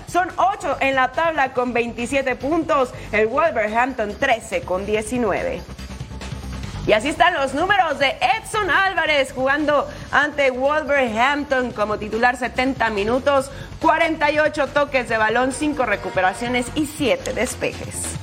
Son 0.07 0.29
8 0.37 0.77
en 0.81 0.95
la 0.95 1.13
tabla 1.13 1.53
con 1.53 1.73
27 1.73 2.37
puntos. 2.37 2.93
El 3.11 3.27
Wolverhampton 3.29 4.19
13 4.19 4.63
con 4.63 4.85
19. 4.85 5.63
Y 6.87 6.93
así 6.93 7.09
están 7.09 7.35
los 7.35 7.55
números 7.55 8.01
de 8.01 8.17
Edson 8.41 8.69
Álvarez 8.69 9.33
jugando 9.33 9.87
ante 10.11 10.51
Wolverhampton 10.51 11.71
como 11.71 11.99
titular 11.99 12.37
70 12.37 12.91
minutos, 12.91 13.51
48 13.81 14.67
toques 14.69 15.09
de 15.09 15.17
balón, 15.17 15.53
5 15.53 15.87
recuperaciones 15.87 16.67
y 16.75 16.87
7 16.87 17.35
despejes. 17.35 18.17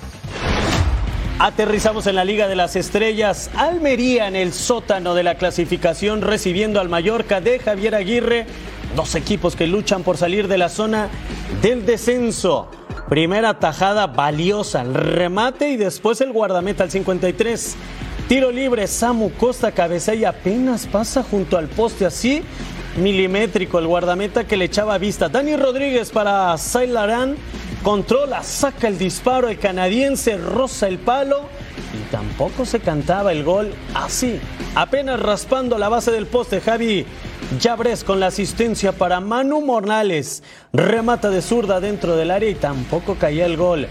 Aterrizamos 1.39 2.05
en 2.07 2.16
la 2.16 2.26
Liga 2.26 2.49
de 2.49 2.57
las 2.57 2.76
Estrellas, 2.76 3.49
Almería 3.55 4.28
en 4.28 4.36
el 4.36 4.51
sótano 4.51 5.16
de 5.16 5.24
la 5.24 5.36
clasificación 5.36 6.22
recibiendo 6.22 6.82
al 6.82 6.89
Mallorca 6.89 7.39
de 7.39 7.60
Javier 7.60 7.95
Aguirre, 7.95 8.45
dos 8.93 9.16
equipos 9.16 9.55
que 9.55 9.68
luchan 9.68 10.03
por 10.03 10.18
salir 10.18 10.49
de 10.49 10.57
la 10.57 10.68
zona 10.68 11.07
del 11.62 11.86
descenso. 11.86 12.70
Primera 13.07 13.57
tajada 13.57 14.07
valiosa, 14.07 14.82
el 14.82 14.93
remate 14.93 15.70
y 15.70 15.78
después 15.78 16.20
el 16.20 16.34
guardameta 16.34 16.84
al 16.84 16.91
53. 16.91 17.78
Tiro 18.30 18.51
libre, 18.51 18.86
Samu 18.86 19.32
Costa 19.32 19.71
cabecea 19.71 20.13
y 20.13 20.23
apenas 20.23 20.86
pasa 20.86 21.23
junto 21.23 21.57
al 21.57 21.67
poste 21.67 22.05
así, 22.05 22.43
milimétrico 22.95 23.80
el 23.80 23.88
guardameta 23.88 24.43
que 24.43 24.55
le 24.55 24.65
echaba 24.65 24.99
vista. 24.99 25.30
Dani 25.30 25.55
Rodríguez 25.55 26.11
para 26.11 26.55
Sailarán, 26.59 27.38
controla, 27.82 28.43
saca 28.43 28.88
el 28.88 28.99
disparo, 28.99 29.49
el 29.49 29.57
canadiense 29.57 30.38
roza 30.38 30.88
el 30.88 30.99
palo 30.99 31.49
y 31.93 32.11
tampoco 32.11 32.65
se 32.65 32.79
cantaba 32.79 33.31
el 33.31 33.43
gol 33.43 33.73
así. 33.93 34.39
Apenas 34.75 35.19
raspando 35.19 35.77
la 35.77 35.89
base 35.89 36.11
del 36.11 36.27
poste, 36.27 36.61
Javi 36.61 37.05
Yabres 37.59 38.03
con 38.03 38.19
la 38.19 38.27
asistencia 38.27 38.91
para 38.91 39.19
Manu 39.19 39.61
Morales. 39.61 40.43
Remata 40.71 41.29
de 41.29 41.41
zurda 41.41 41.79
dentro 41.79 42.15
del 42.15 42.29
área 42.29 42.49
y 42.49 42.55
tampoco 42.55 43.15
caía 43.15 43.45
el 43.45 43.57
gol. 43.57 43.87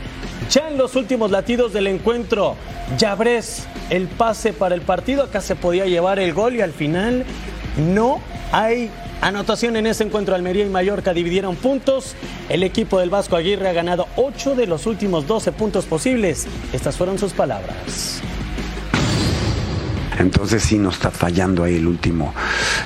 Ya 0.50 0.68
en 0.68 0.78
los 0.78 0.94
últimos 0.94 1.30
latidos 1.30 1.72
del 1.72 1.88
encuentro, 1.88 2.54
Yabres, 2.98 3.66
el 3.90 4.06
pase 4.06 4.52
para 4.52 4.74
el 4.74 4.82
partido. 4.82 5.24
Acá 5.24 5.40
se 5.40 5.56
podía 5.56 5.86
llevar 5.86 6.20
el 6.20 6.32
gol 6.32 6.54
y 6.54 6.60
al 6.60 6.72
final 6.72 7.24
no 7.76 8.20
hay 8.52 8.90
anotación 9.20 9.76
en 9.76 9.86
ese 9.86 10.04
encuentro. 10.04 10.34
Almería 10.34 10.64
y 10.64 10.68
Mallorca 10.68 11.12
dividieron 11.12 11.56
puntos. 11.56 12.14
El 12.48 12.62
equipo 12.62 12.98
del 12.98 13.10
Vasco 13.10 13.36
Aguirre 13.36 13.68
ha 13.68 13.72
ganado 13.72 14.06
8 14.16 14.54
de 14.54 14.66
los 14.66 14.86
últimos 14.86 15.26
12 15.26 15.52
puntos 15.52 15.84
posibles. 15.86 16.46
Estas 16.72 16.96
fueron 16.96 17.18
sus 17.18 17.32
palabras. 17.32 18.22
Entonces 20.18 20.62
sí 20.62 20.78
nos 20.78 20.94
está 20.94 21.10
fallando 21.10 21.64
ahí 21.64 21.76
el 21.76 21.86
último, 21.86 22.34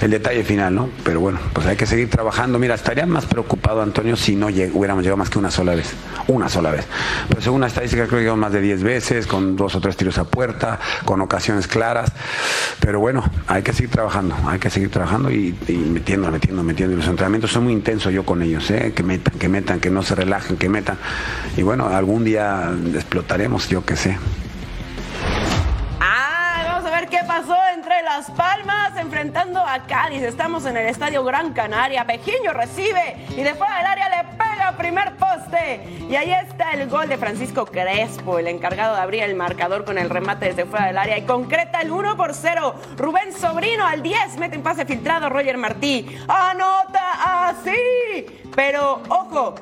el 0.01 0.11
detalle 0.11 0.45
final, 0.45 0.75
¿no? 0.75 0.91
Pero 1.05 1.21
bueno, 1.21 1.39
pues 1.53 1.67
hay 1.67 1.77
que 1.77 1.87
seguir 1.87 2.11
trabajando. 2.11 2.59
Mira, 2.59 2.75
estaría 2.75 3.07
más 3.07 3.25
preocupado, 3.27 3.83
Antonio, 3.83 4.17
si 4.17 4.37
no 4.37 4.51
lleg- 4.51 4.71
hubiéramos 4.75 5.03
llegado 5.03 5.17
más 5.17 5.31
que 5.31 5.39
una 5.39 5.51
sola 5.51 5.75
vez. 5.75 5.93
Una 6.29 6.49
sola 6.49 6.71
vez. 6.71 6.87
Pero 7.29 7.41
según 7.41 7.61
la 7.63 7.67
estadística, 7.67 8.03
creo 8.07 8.19
que 8.19 8.23
llegamos 8.25 8.41
más 8.41 8.53
de 8.53 8.61
10 8.61 8.83
veces, 8.83 9.27
con 9.27 9.57
dos 9.57 9.75
o 9.75 9.81
tres 9.81 9.97
tiros 9.97 10.19
a 10.19 10.25
puerta, 10.25 10.79
con 11.05 11.21
ocasiones 11.21 11.67
claras. 11.67 12.13
Pero 12.81 13.01
bueno, 13.01 13.25
hay 13.47 13.63
que 13.63 13.73
seguir 13.73 13.91
trabajando, 13.91 14.37
hay 14.47 14.59
que 14.59 14.71
seguir 14.71 14.91
trabajando 14.91 15.31
y, 15.31 15.55
metiendo, 15.69 16.31
metiendo, 16.31 16.63
metiendo. 16.63 16.95
Y 16.95 16.99
los 16.99 17.07
entrenamientos 17.09 17.51
son 17.53 17.65
muy 17.65 17.73
intensos 17.73 18.13
yo 18.13 18.25
con 18.25 18.43
ellos, 18.43 18.71
¿eh? 18.71 18.93
Que 18.95 19.03
metan, 19.03 19.39
que 19.39 19.49
metan, 19.49 19.81
que 19.81 19.91
no 19.91 20.03
se 20.03 20.15
relajen, 20.15 20.57
que 20.57 20.69
metan. 20.69 20.97
Y 21.57 21.63
bueno, 21.63 21.87
algún 21.89 22.25
día 22.25 22.71
explotaremos, 22.95 23.69
yo 23.69 23.85
qué 23.85 23.97
sé. 23.97 24.19
Qué 27.13 27.21
pasó 27.27 27.55
entre 27.75 28.03
Las 28.03 28.31
Palmas 28.31 28.97
enfrentando 28.97 29.61
a 29.61 29.81
Cádiz. 29.81 30.23
Estamos 30.23 30.65
en 30.65 30.79
el 30.79 30.87
Estadio 30.87 31.23
Gran 31.23 31.53
Canaria. 31.53 32.07
Pejiño 32.07 32.55
recibe 32.55 33.27
y 33.29 33.43
de 33.43 33.55
fuera 33.55 33.77
del 33.77 33.87
área 33.87 34.09
le 34.09 34.29
pega 34.39 34.75
primer 34.79 35.17
poste. 35.17 35.85
Y 36.09 36.17
ahí 36.17 36.33
está 36.33 36.71
el 36.71 36.89
gol 36.89 37.11
de 37.11 37.19
Francisco 37.19 37.67
Crespo, 37.67 38.39
el 38.39 38.49
encargado 38.49 38.95
de 38.95 39.03
abrir 39.03 39.25
el 39.25 39.35
marcador 39.35 39.85
con 39.85 39.99
el 39.99 40.09
remate 40.09 40.47
desde 40.47 40.65
fuera 40.65 40.87
del 40.87 40.97
área 40.97 41.19
y 41.19 41.23
concreta 41.27 41.83
el 41.83 41.91
1 41.91 42.17
por 42.17 42.33
0. 42.33 42.75
Rubén 42.97 43.35
Sobrino 43.35 43.87
al 43.87 44.03
10 44.03 44.39
mete 44.39 44.57
un 44.57 44.63
pase 44.63 44.87
filtrado. 44.87 45.29
Roger 45.29 45.59
Martí 45.59 46.19
anota 46.29 47.51
así. 47.51 48.25
Pero 48.57 49.03
ojo, 49.11 49.55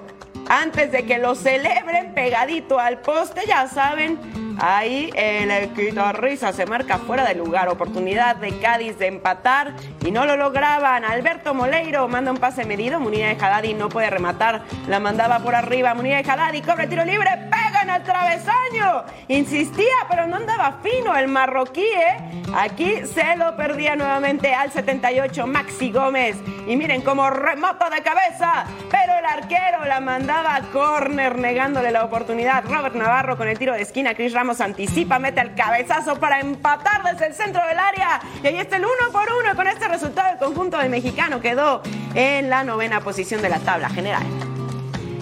antes 0.48 0.92
de 0.92 1.04
que 1.04 1.18
lo 1.18 1.34
celebren 1.34 2.14
pegadito 2.14 2.78
al 2.78 3.00
poste, 3.00 3.42
ya 3.44 3.66
saben, 3.66 4.49
ahí 4.60 5.10
el 5.14 5.74
guitarrista 5.74 6.52
se 6.52 6.66
marca 6.66 6.98
fuera 6.98 7.24
de 7.24 7.34
lugar. 7.34 7.68
Oportunidad 7.68 8.36
de 8.36 8.58
Cádiz 8.58 8.98
de 8.98 9.06
empatar 9.06 9.74
y 10.04 10.10
no 10.10 10.26
lo 10.26 10.36
lograban. 10.36 11.04
Alberto 11.04 11.54
Moleiro 11.54 12.06
manda 12.08 12.30
un 12.30 12.38
pase 12.38 12.64
medido. 12.64 13.00
Munira 13.00 13.28
de 13.28 13.34
Haddadi 13.34 13.74
no 13.74 13.88
puede 13.88 14.10
rematar. 14.10 14.62
La 14.88 15.00
mandaba 15.00 15.40
por 15.40 15.54
arriba. 15.54 15.94
Munira 15.94 16.22
de 16.22 16.30
Haddadi 16.30 16.62
cobra 16.62 16.84
el 16.84 16.90
tiro 16.90 17.04
libre. 17.04 17.30
Pegan 17.50 17.90
al 17.90 18.02
travesaño. 18.02 19.04
Insistía, 19.28 19.94
pero 20.08 20.26
no 20.26 20.36
andaba 20.36 20.78
fino 20.82 21.16
el 21.16 21.28
marroquí, 21.28 21.84
¿eh? 21.84 22.42
Aquí 22.54 23.06
se 23.06 23.36
lo 23.36 23.56
perdía 23.56 23.96
nuevamente 23.96 24.54
al 24.54 24.72
78 24.72 25.46
Maxi 25.46 25.92
Gómez. 25.92 26.36
Y 26.66 26.76
miren 26.76 27.02
cómo 27.02 27.30
remata 27.30 27.90
de 27.90 28.02
cabeza. 28.02 28.64
Pero 28.90 29.18
el 29.18 29.24
arquero 29.24 29.84
la 29.86 30.00
mandaba 30.00 30.56
a 30.56 30.62
córner 30.62 31.38
negándole 31.38 31.90
la 31.90 32.04
oportunidad. 32.04 32.64
Robert 32.64 32.94
Navarro 32.94 33.36
con 33.36 33.48
el 33.48 33.58
tiro 33.58 33.74
de 33.74 33.82
esquina. 33.82 34.14
Chris 34.14 34.32
Ramos 34.32 34.49
anticipa, 34.58 35.18
mete 35.18 35.40
el 35.40 35.54
cabezazo 35.54 36.18
para 36.18 36.40
empatar 36.40 37.02
desde 37.04 37.26
el 37.26 37.34
centro 37.34 37.60
del 37.66 37.78
área. 37.78 38.20
Y 38.42 38.46
ahí 38.46 38.56
está 38.56 38.76
el 38.76 38.84
uno 38.84 39.12
por 39.12 39.28
uno. 39.32 39.54
Con 39.54 39.66
este 39.66 39.86
resultado, 39.86 40.32
el 40.32 40.38
conjunto 40.38 40.78
del 40.78 40.88
mexicano 40.88 41.40
quedó 41.40 41.82
en 42.14 42.48
la 42.48 42.64
novena 42.64 43.00
posición 43.00 43.42
de 43.42 43.50
la 43.50 43.58
tabla 43.58 43.90
general. 43.90 44.24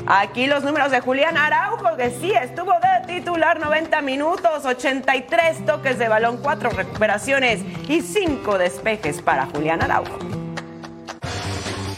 Aquí 0.06 0.46
los 0.46 0.64
números 0.64 0.90
de 0.90 1.00
Julián 1.00 1.36
Araujo, 1.36 1.96
que 1.96 2.10
sí 2.10 2.32
estuvo 2.32 2.72
de 2.72 3.14
titular 3.14 3.60
90 3.60 4.00
minutos, 4.00 4.64
83 4.64 5.66
toques 5.66 5.98
de 5.98 6.08
balón, 6.08 6.38
4 6.42 6.70
recuperaciones 6.70 7.60
y 7.88 8.00
5 8.00 8.56
despejes 8.56 9.20
para 9.20 9.46
Julián 9.46 9.82
Araujo. 9.82 10.47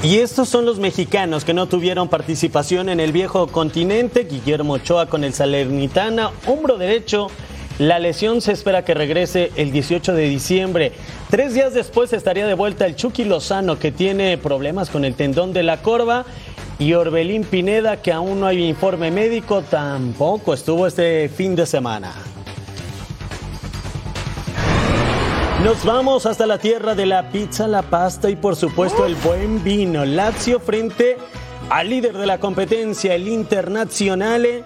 Y 0.03 0.20
estos 0.20 0.48
son 0.48 0.64
los 0.64 0.78
mexicanos 0.78 1.44
que 1.44 1.53
no 1.53 1.66
tuvieron 1.66 2.09
participación 2.09 2.88
en 2.88 3.01
el 3.01 3.12
viejo 3.12 3.48
continente. 3.48 4.24
Guillermo 4.24 4.74
Ochoa 4.74 5.07
con 5.07 5.24
el 5.24 5.34
Salernitana, 5.34 6.30
hombro 6.46 6.78
derecho. 6.78 7.26
La 7.78 7.98
lesión 7.98 8.40
se 8.40 8.53
espera 8.53 8.82
que 8.82 8.94
regrese 8.94 9.53
el 9.57 9.72
18 9.72 10.14
de 10.14 10.22
diciembre. 10.22 10.92
Tres 11.28 11.53
días 11.53 11.74
después 11.74 12.14
estaría 12.14 12.46
de 12.46 12.55
vuelta 12.55 12.86
el 12.86 12.96
Chucky 12.96 13.24
Lozano, 13.24 13.78
que 13.78 13.92
tiene 13.92 14.38
problemas 14.38 14.88
con 14.88 15.05
el 15.05 15.14
tendón 15.14 15.53
de 15.53 15.64
la 15.64 15.82
corva. 15.82 16.24
Y 16.78 16.94
Orbelín 16.94 17.44
Pineda, 17.44 18.01
que 18.01 18.11
aún 18.11 18.40
no 18.40 18.46
hay 18.46 18.64
informe 18.64 19.11
médico, 19.11 19.61
tampoco 19.61 20.55
estuvo 20.55 20.86
este 20.86 21.28
fin 21.28 21.55
de 21.55 21.66
semana. 21.66 22.14
Nos 25.64 25.84
vamos 25.84 26.24
hasta 26.26 26.46
la 26.46 26.58
tierra 26.58 26.94
de 26.94 27.04
la 27.06 27.30
pizza, 27.30 27.68
la 27.68 27.82
pasta 27.82 28.30
y 28.30 28.36
por 28.36 28.56
supuesto 28.56 29.04
el 29.04 29.14
buen 29.16 29.62
vino. 29.62 30.04
Lazio 30.06 30.58
frente 30.58 31.18
al 31.68 31.90
líder 31.90 32.16
de 32.16 32.26
la 32.26 32.40
competencia, 32.40 33.14
el 33.14 33.28
Internazionale, 33.28 34.64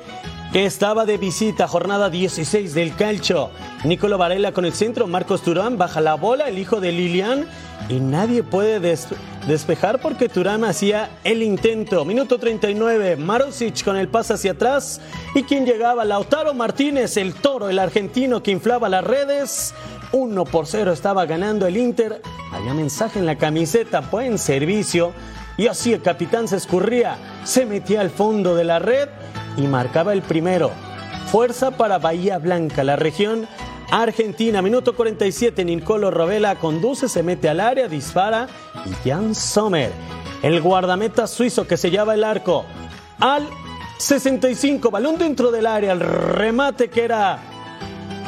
que 0.53 0.65
estaba 0.67 1.05
de 1.05 1.19
visita, 1.19 1.67
jornada 1.67 2.11
16 2.11 2.75
del 2.75 2.95
calcio. 2.95 3.51
Nicolo 3.83 4.19
Varela 4.19 4.53
con 4.53 4.65
el 4.65 4.73
centro, 4.73 5.09
Marcos 5.09 5.43
Turán 5.43 5.77
baja 5.79 6.01
la 6.01 6.15
bola, 6.15 6.49
el 6.49 6.59
hijo 6.59 6.81
de 6.81 6.93
Lilian, 6.93 7.49
y 7.89 7.95
nadie 7.99 8.45
puede 8.45 8.79
des- 8.79 9.09
despejar 9.49 10.01
porque 10.01 10.29
Turán 10.29 10.65
hacía 10.65 11.11
el 11.25 11.43
intento. 11.43 12.05
Minuto 12.05 12.39
39, 12.39 13.17
Marosic 13.17 13.83
con 13.85 13.97
el 13.97 14.07
pase 14.09 14.35
hacia 14.35 14.53
atrás, 14.53 15.01
y 15.35 15.43
quien 15.43 15.67
llegaba, 15.67 16.05
Lautaro 16.05 16.55
Martínez, 16.55 17.17
el 17.17 17.35
toro, 17.35 17.69
el 17.69 17.81
argentino 17.81 18.41
que 18.43 18.53
inflaba 18.53 18.89
las 18.89 19.03
redes. 19.05 19.75
1 20.15 20.45
por 20.45 20.69
0 20.69 20.93
estaba 20.93 21.27
ganando 21.27 21.67
el 21.67 21.77
Inter. 21.77 22.23
Había 22.53 22.73
mensaje 22.73 23.19
en 23.19 23.27
la 23.27 23.37
camiseta, 23.37 24.01
buen 24.01 24.39
servicio. 24.39 25.13
Y 25.57 25.67
así 25.67 25.93
el 25.93 26.03
capitán 26.03 26.47
se 26.47 26.57
escurría, 26.57 27.17
se 27.43 27.67
metía 27.67 28.01
al 28.01 28.11
fondo 28.11 28.55
de 28.55 28.63
la 28.63 28.79
red 28.79 29.09
y 29.57 29.63
marcaba 29.63 30.13
el 30.13 30.23
primero. 30.23 30.71
Fuerza 31.33 31.73
para 31.73 31.99
Bahía 31.99 32.39
Blanca, 32.39 32.85
la 32.85 32.95
región 32.95 33.49
argentina. 33.91 34.63
Minuto 34.63 34.95
47, 34.95 35.65
Nicolo 35.65 36.13
Rovela 36.13 36.55
conduce, 36.61 37.09
se 37.09 37.25
mete 37.25 37.49
al 37.49 37.59
área, 37.59 37.89
dispara. 37.89 38.47
Y 38.87 39.09
Jan 39.09 39.35
Sommer, 39.35 39.91
el 40.43 40.61
guardameta 40.61 41.27
suizo 41.27 41.67
que 41.67 41.77
sellaba 41.77 42.15
el 42.15 42.23
arco. 42.23 42.65
Al 43.19 43.49
65, 43.99 44.93
balón 44.93 45.19
dentro 45.19 45.51
del 45.51 45.67
área, 45.67 45.93
el 45.93 46.01
remate 46.01 46.89
que 46.89 47.03
era 47.05 47.54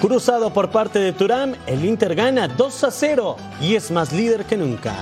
Cruzado 0.00 0.52
por 0.52 0.70
parte 0.70 0.98
de 0.98 1.12
Turán, 1.12 1.56
el 1.66 1.84
Inter 1.84 2.14
gana 2.14 2.48
2 2.48 2.84
a 2.84 2.90
0 2.90 3.36
y 3.62 3.76
es 3.76 3.90
más 3.90 4.12
líder 4.12 4.44
que 4.44 4.56
nunca. 4.56 4.94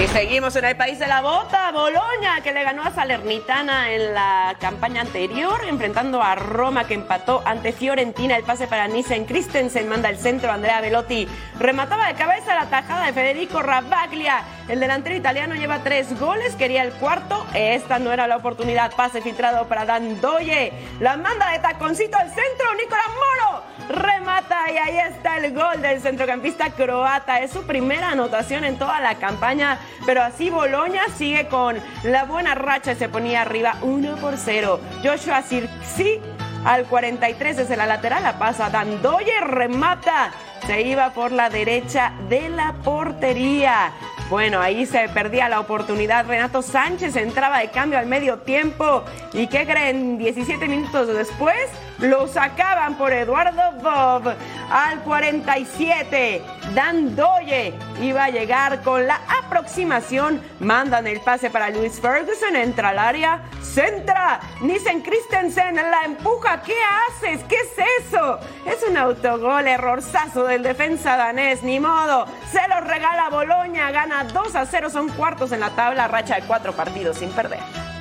Y 0.00 0.06
seguimos 0.06 0.56
en 0.56 0.64
el 0.64 0.74
país 0.74 0.98
de 0.98 1.06
la 1.06 1.20
bota, 1.20 1.70
Boloña, 1.70 2.40
que 2.42 2.52
le 2.52 2.64
ganó 2.64 2.82
a 2.82 2.92
Salernitana 2.92 3.92
en 3.92 4.14
la 4.14 4.56
campaña 4.58 5.02
anterior, 5.02 5.60
enfrentando 5.68 6.22
a 6.22 6.34
Roma, 6.34 6.86
que 6.86 6.94
empató 6.94 7.42
ante 7.44 7.74
Fiorentina. 7.74 8.36
El 8.36 8.42
pase 8.42 8.66
para 8.66 8.88
Nissen 8.88 9.26
Christensen, 9.26 9.90
manda 9.90 10.08
el 10.08 10.16
centro, 10.16 10.50
Andrea 10.50 10.80
Velotti. 10.80 11.28
Remataba 11.58 12.06
de 12.06 12.14
cabeza 12.14 12.54
la 12.54 12.70
tajada 12.70 13.04
de 13.04 13.12
Federico 13.12 13.60
Rabaglia. 13.60 14.42
El 14.66 14.80
delantero 14.80 15.14
italiano 15.14 15.56
lleva 15.56 15.82
tres 15.84 16.18
goles, 16.18 16.56
quería 16.56 16.82
el 16.84 16.92
cuarto. 16.94 17.46
Esta 17.52 17.98
no 17.98 18.12
era 18.12 18.26
la 18.26 18.36
oportunidad. 18.36 18.94
Pase 18.94 19.20
filtrado 19.20 19.68
para 19.68 19.84
Dan 19.84 20.22
Doye. 20.22 20.72
La 21.00 21.18
manda 21.18 21.50
de 21.50 21.58
taconcito 21.58 22.16
al 22.16 22.28
centro, 22.28 22.74
Nicolás 22.76 23.08
Moro. 23.08 23.72
Remata 23.88 24.70
y 24.70 24.78
ahí 24.78 24.98
está 24.98 25.38
el 25.38 25.52
gol 25.52 25.82
del 25.82 26.00
centrocampista 26.00 26.70
croata. 26.70 27.40
Es 27.40 27.50
su 27.50 27.66
primera 27.66 28.10
anotación 28.10 28.64
en 28.64 28.78
toda 28.78 29.00
la 29.00 29.16
campaña, 29.16 29.78
pero 30.06 30.22
así 30.22 30.50
Boloña 30.50 31.02
sigue 31.16 31.46
con 31.48 31.76
la 32.02 32.24
buena 32.24 32.54
racha 32.54 32.92
y 32.92 32.96
se 32.96 33.08
ponía 33.08 33.42
arriba 33.42 33.76
1 33.82 34.16
por 34.16 34.36
0. 34.36 34.80
Joshua 35.02 35.42
Sirksi 35.42 36.20
al 36.64 36.86
43 36.86 37.56
desde 37.56 37.76
la 37.76 37.86
lateral 37.86 38.22
la 38.22 38.38
pasa. 38.38 38.70
Dandoye 38.70 39.40
remata. 39.40 40.32
Se 40.66 40.82
iba 40.82 41.10
por 41.10 41.32
la 41.32 41.50
derecha 41.50 42.12
de 42.28 42.48
la 42.48 42.72
portería. 42.84 43.92
Bueno, 44.30 44.60
ahí 44.60 44.86
se 44.86 45.08
perdía 45.08 45.48
la 45.48 45.60
oportunidad. 45.60 46.26
Renato 46.26 46.62
Sánchez 46.62 47.16
entraba 47.16 47.58
de 47.58 47.70
cambio 47.70 47.98
al 47.98 48.06
medio 48.06 48.38
tiempo. 48.38 49.04
¿Y 49.32 49.48
qué 49.48 49.66
creen? 49.66 50.18
17 50.18 50.68
minutos 50.68 51.08
después 51.08 51.68
lo 52.02 52.26
sacaban 52.26 52.96
por 52.96 53.12
Eduardo 53.12 53.62
Bob. 53.80 54.34
Al 54.70 55.00
47, 55.00 56.42
Dan 56.74 57.14
Doye 57.14 57.74
iba 58.00 58.24
a 58.24 58.30
llegar 58.30 58.82
con 58.82 59.06
la 59.06 59.20
aproximación. 59.44 60.42
Mandan 60.60 61.06
el 61.06 61.20
pase 61.20 61.50
para 61.50 61.70
Luis 61.70 62.00
Ferguson. 62.00 62.56
Entra 62.56 62.90
al 62.90 62.98
área. 62.98 63.42
Centra. 63.62 64.40
Nissen 64.60 65.02
Christensen 65.02 65.76
la 65.76 66.02
empuja. 66.04 66.62
¿Qué 66.62 66.74
haces? 67.08 67.44
¿Qué 67.44 67.56
es 67.56 68.06
eso? 68.06 68.38
Es 68.66 68.82
un 68.88 68.96
autogol, 68.96 69.66
errorzazo 69.66 70.44
del 70.44 70.62
defensa 70.62 71.16
danés. 71.16 71.62
Ni 71.62 71.78
modo. 71.78 72.26
Se 72.50 72.66
lo 72.68 72.80
regala 72.80 73.28
Boloña. 73.30 73.90
Gana 73.90 74.24
2 74.24 74.56
a 74.56 74.66
0. 74.66 74.90
Son 74.90 75.08
cuartos 75.10 75.52
en 75.52 75.60
la 75.60 75.70
tabla. 75.70 76.08
Racha 76.08 76.36
de 76.36 76.42
cuatro 76.42 76.72
partidos 76.72 77.18
sin 77.18 77.30
perder. 77.30 77.91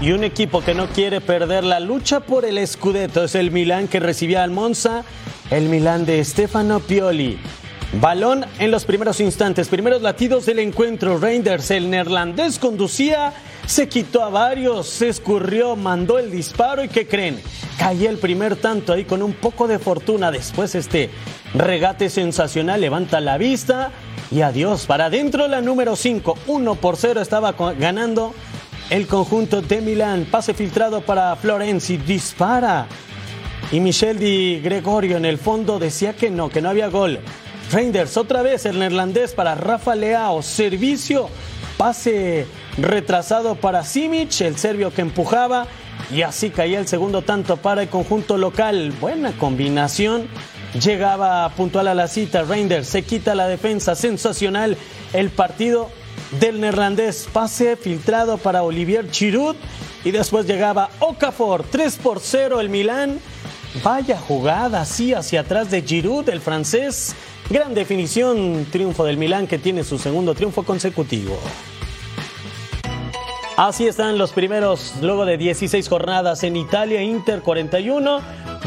Y 0.00 0.12
un 0.12 0.24
equipo 0.24 0.60
que 0.62 0.74
no 0.74 0.88
quiere 0.88 1.22
perder 1.22 1.64
la 1.64 1.80
lucha 1.80 2.20
por 2.20 2.44
el 2.44 2.64
Scudetto 2.66 3.24
es 3.24 3.34
el 3.34 3.50
Milán 3.50 3.88
que 3.88 3.98
recibía 3.98 4.42
al 4.42 4.50
Monza, 4.50 5.04
el 5.50 5.70
Milán 5.70 6.04
de 6.04 6.22
Stefano 6.22 6.80
Pioli. 6.80 7.38
Balón 7.98 8.44
en 8.58 8.70
los 8.70 8.84
primeros 8.84 9.20
instantes, 9.20 9.68
primeros 9.68 10.02
latidos 10.02 10.44
del 10.44 10.58
encuentro. 10.58 11.18
Reinders, 11.18 11.70
el 11.70 11.88
neerlandés, 11.88 12.58
conducía 12.58 13.32
se 13.66 13.88
quitó 13.88 14.22
a 14.22 14.30
varios, 14.30 14.86
se 14.86 15.08
escurrió, 15.08 15.74
mandó 15.74 16.18
el 16.18 16.30
disparo 16.30 16.84
y 16.84 16.88
¿qué 16.88 17.06
creen? 17.06 17.40
Caía 17.78 18.10
el 18.10 18.18
primer 18.18 18.54
tanto 18.56 18.92
ahí 18.92 19.04
con 19.04 19.22
un 19.22 19.32
poco 19.32 19.66
de 19.66 19.80
fortuna. 19.80 20.30
Después 20.30 20.74
este 20.76 21.10
regate 21.52 22.08
sensacional 22.08 22.80
levanta 22.80 23.20
la 23.20 23.38
vista 23.38 23.90
y 24.30 24.42
adiós. 24.42 24.86
Para 24.86 25.06
adentro 25.06 25.48
la 25.48 25.60
número 25.60 25.96
5, 25.96 26.38
1 26.46 26.74
por 26.76 26.96
0 26.96 27.20
estaba 27.20 27.52
ganando 27.78 28.34
el 28.90 29.06
conjunto 29.06 29.62
de 29.62 29.80
Milán. 29.80 30.26
Pase 30.30 30.54
filtrado 30.54 31.00
para 31.00 31.34
Florenzi, 31.36 31.96
dispara. 31.96 32.86
Y 33.72 33.80
Michel 33.80 34.18
Di 34.18 34.60
Gregorio 34.60 35.16
en 35.16 35.24
el 35.24 35.38
fondo 35.38 35.78
decía 35.78 36.14
que 36.14 36.30
no, 36.30 36.48
que 36.48 36.60
no 36.60 36.68
había 36.68 36.88
gol. 36.88 37.18
Reinders 37.72 38.16
otra 38.16 38.42
vez 38.42 38.64
el 38.64 38.78
neerlandés 38.78 39.34
para 39.34 39.56
Rafa 39.56 39.96
Leao. 39.96 40.42
Servicio, 40.42 41.28
pase 41.76 42.46
retrasado 42.78 43.56
para 43.56 43.82
Simic, 43.82 44.40
el 44.40 44.56
serbio 44.56 44.92
que 44.92 45.02
empujaba. 45.02 45.66
Y 46.12 46.22
así 46.22 46.50
caía 46.50 46.78
el 46.78 46.86
segundo 46.86 47.22
tanto 47.22 47.56
para 47.56 47.82
el 47.82 47.88
conjunto 47.88 48.38
local. 48.38 48.92
Buena 49.00 49.32
combinación. 49.32 50.28
Llegaba 50.80 51.48
puntual 51.50 51.88
a 51.88 51.94
la 51.94 52.06
cita. 52.06 52.44
Reinders 52.44 52.86
se 52.86 53.02
quita 53.02 53.34
la 53.34 53.48
defensa. 53.48 53.96
Sensacional 53.96 54.76
el 55.12 55.30
partido 55.30 55.88
del 56.40 56.60
neerlandés. 56.60 57.28
Pase 57.32 57.76
filtrado 57.76 58.38
para 58.38 58.62
Olivier 58.62 59.10
Giroud. 59.10 59.56
Y 60.04 60.10
después 60.10 60.46
llegaba 60.46 60.90
Okafor. 61.00 61.64
3 61.64 61.96
por 61.96 62.20
0 62.20 62.60
el 62.60 62.68
Milán. 62.68 63.18
Vaya 63.82 64.18
jugada 64.18 64.82
así 64.82 65.12
hacia 65.12 65.40
atrás 65.40 65.70
de 65.70 65.82
Giroud, 65.82 66.28
el 66.28 66.40
francés. 66.40 67.14
Gran 67.50 67.74
definición, 67.74 68.66
triunfo 68.70 69.04
del 69.04 69.18
Milán 69.18 69.46
que 69.46 69.58
tiene 69.58 69.84
su 69.84 69.98
segundo 69.98 70.34
triunfo 70.34 70.62
consecutivo. 70.62 71.38
Así 73.56 73.86
están 73.86 74.18
los 74.18 74.32
primeros, 74.32 74.96
luego 75.00 75.24
de 75.24 75.38
16 75.38 75.88
jornadas 75.88 76.42
en 76.42 76.56
Italia, 76.56 77.02
Inter 77.02 77.40
41, 77.40 78.20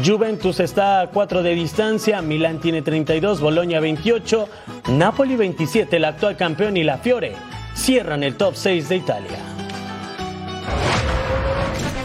Juventus 0.04 0.58
está 0.58 1.02
a 1.02 1.06
4 1.10 1.44
de 1.44 1.54
distancia, 1.54 2.20
Milán 2.22 2.58
tiene 2.58 2.82
32, 2.82 3.40
Boloña 3.40 3.78
28, 3.78 4.48
Napoli 4.88 5.36
27, 5.36 5.96
el 5.96 6.04
actual 6.04 6.36
campeón 6.36 6.76
y 6.76 6.82
la 6.82 6.98
Fiore 6.98 7.36
cierran 7.72 8.24
el 8.24 8.36
top 8.36 8.56
6 8.56 8.88
de 8.88 8.96
Italia. 8.96 9.38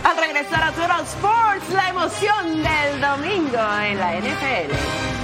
Al 0.03 0.17
regresar 0.17 0.63
a 0.65 0.71
Total 0.71 1.03
Sports, 1.05 1.73
la 1.73 1.89
emoción 1.89 2.61
del 2.61 3.01
domingo 3.01 3.59
en 3.83 3.97
la 3.97 4.19
NFL. 4.19 5.14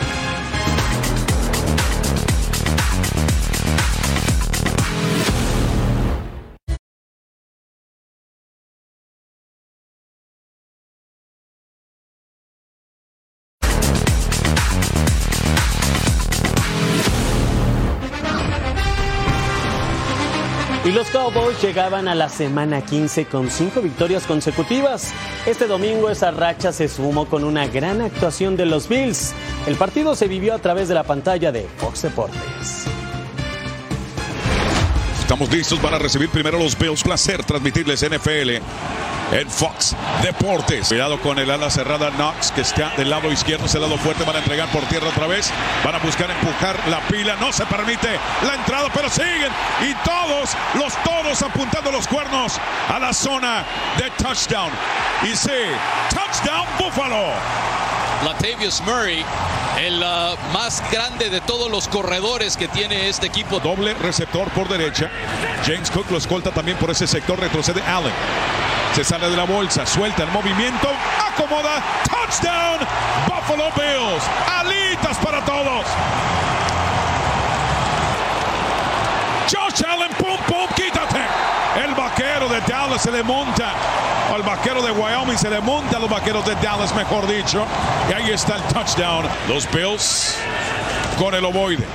Llegaban 21.62 22.08
a 22.08 22.16
la 22.16 22.28
semana 22.28 22.82
15 22.82 23.26
con 23.26 23.50
cinco 23.50 23.82
victorias 23.82 24.26
consecutivas. 24.26 25.14
Este 25.46 25.68
domingo 25.68 26.10
esa 26.10 26.32
racha 26.32 26.72
se 26.72 26.88
sumó 26.88 27.26
con 27.26 27.44
una 27.44 27.68
gran 27.68 28.02
actuación 28.02 28.58
de 28.58 28.66
los 28.66 28.90
Bills. 28.90 29.34
El 29.68 29.76
partido 29.76 30.16
se 30.16 30.28
vivió 30.28 30.56
a 30.56 30.60
través 30.60 30.88
de 30.88 30.96
la 30.96 31.04
pantalla 31.04 31.52
de 31.52 31.68
Fox 31.78 32.02
Deportes. 32.02 32.88
Estamos 35.32 35.50
listos 35.50 35.80
para 35.80 35.98
recibir 35.98 36.30
primero 36.30 36.60
los 36.60 36.78
Bills. 36.78 37.04
Placer 37.04 37.42
transmitirles 37.46 38.04
NFL 38.04 38.50
en 39.32 39.50
Fox 39.50 39.96
Deportes. 40.22 40.90
Cuidado 40.90 41.22
con 41.22 41.40
el 41.40 41.50
ala 41.50 41.70
cerrada 41.70 42.12
Knox, 42.12 42.52
que 42.52 42.60
está 42.60 42.92
del 42.98 43.10
lado 43.10 43.32
izquierdo, 43.32 43.66
ese 43.66 43.80
lado 43.80 43.98
fuerte. 43.98 44.26
Van 44.26 44.36
a 44.36 44.40
entregar 44.40 44.70
por 44.74 44.84
tierra 44.90 45.08
otra 45.08 45.28
vez. 45.28 45.50
Van 45.86 45.96
a 45.96 46.00
buscar 46.00 46.30
empujar 46.30 46.76
la 46.90 47.00
pila. 47.08 47.38
No 47.40 47.54
se 47.54 47.66
permite 47.66 48.10
la 48.46 48.56
entrada, 48.56 48.90
pero 48.94 49.10
siguen. 49.10 49.54
Y 49.90 49.94
todos, 50.04 50.50
los 50.74 50.94
todos 51.02 51.42
apuntando 51.42 51.94
los 51.94 52.10
cuernos 52.10 52.60
a 52.90 53.00
la 53.00 53.14
zona 53.14 53.64
de 53.98 54.10
touchdown. 54.22 54.70
Y 55.24 55.34
sí, 55.34 55.50
touchdown 56.10 56.68
Buffalo. 56.78 57.91
Latavius 58.24 58.82
Murray, 58.82 59.26
el 59.80 60.02
uh, 60.02 60.38
más 60.54 60.84
grande 60.92 61.30
de 61.30 61.42
todos 61.42 61.72
los 61.72 61.88
corredores 61.88 62.56
que 62.56 62.68
tiene 62.68 63.10
este 63.10 63.28
equipo. 63.28 63.60
Doble 63.60 63.96
receptor 63.96 64.48
por 64.50 64.68
derecha. 64.68 65.10
James 65.66 65.90
Cook 65.90 66.12
lo 66.12 66.18
escolta 66.18 66.52
también 66.52 66.78
por 66.78 66.92
ese 66.92 67.08
sector. 67.08 67.40
Retrocede 67.40 67.82
Allen. 67.82 68.14
Se 68.94 69.04
sale 69.04 69.30
de 69.30 69.38
la 69.38 69.46
bolsa, 69.46 69.86
suelta 69.86 70.24
el 70.24 70.32
movimiento, 70.32 70.90
acomoda, 71.20 71.82
touchdown, 72.04 72.80
Buffalo 73.26 73.72
Bills, 73.72 74.24
alitas 74.48 75.18
para 75.18 75.44
todos. 75.46 75.86
Josh 79.50 79.84
Allen, 79.88 80.12
pum, 80.18 80.38
pum, 80.48 80.68
quítate. 80.76 81.11
Dallas 82.92 83.04
se 83.04 83.12
le 83.12 83.24
monta. 83.24 83.72
Al 84.34 84.42
vaquero 84.44 84.82
de 84.82 84.92
Wyoming 84.92 85.38
se 85.38 85.50
le 85.50 85.62
monta 85.62 85.96
a 85.96 86.00
los 86.00 86.10
vaqueros 86.10 86.46
de 86.46 86.56
Dallas, 86.56 86.94
mejor 86.94 87.26
dicho. 87.26 87.66
Y 88.10 88.14
ahí 88.14 88.32
está 88.32 88.58
el 88.58 88.64
touchdown. 88.64 89.26
Los 89.48 89.70
Bills 89.72 90.36
con 91.18 91.34
el 91.34 91.46
ovoide. 91.46 91.86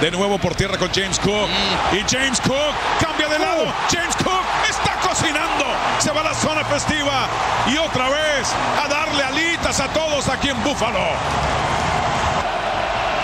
De 0.00 0.10
nuevo 0.10 0.38
por 0.38 0.56
tierra 0.56 0.76
con 0.78 0.90
James 0.92 1.20
Cook. 1.20 1.48
Y 1.92 2.02
James 2.12 2.40
Cook 2.40 2.74
cambia 3.00 3.28
de 3.28 3.38
lado. 3.38 3.66
James 3.88 4.16
Cook 4.16 4.42
está 4.68 4.98
cocinando. 5.08 5.64
Se 6.00 6.10
va 6.10 6.22
a 6.22 6.24
la 6.24 6.34
zona 6.34 6.64
festiva. 6.64 7.28
Y 7.68 7.78
otra 7.78 8.08
vez 8.08 8.52
a 8.82 8.88
darle 8.88 9.22
alitas 9.22 9.78
a 9.78 9.86
todos 9.92 10.28
aquí 10.28 10.48
en 10.48 10.60
Buffalo. 10.64 10.98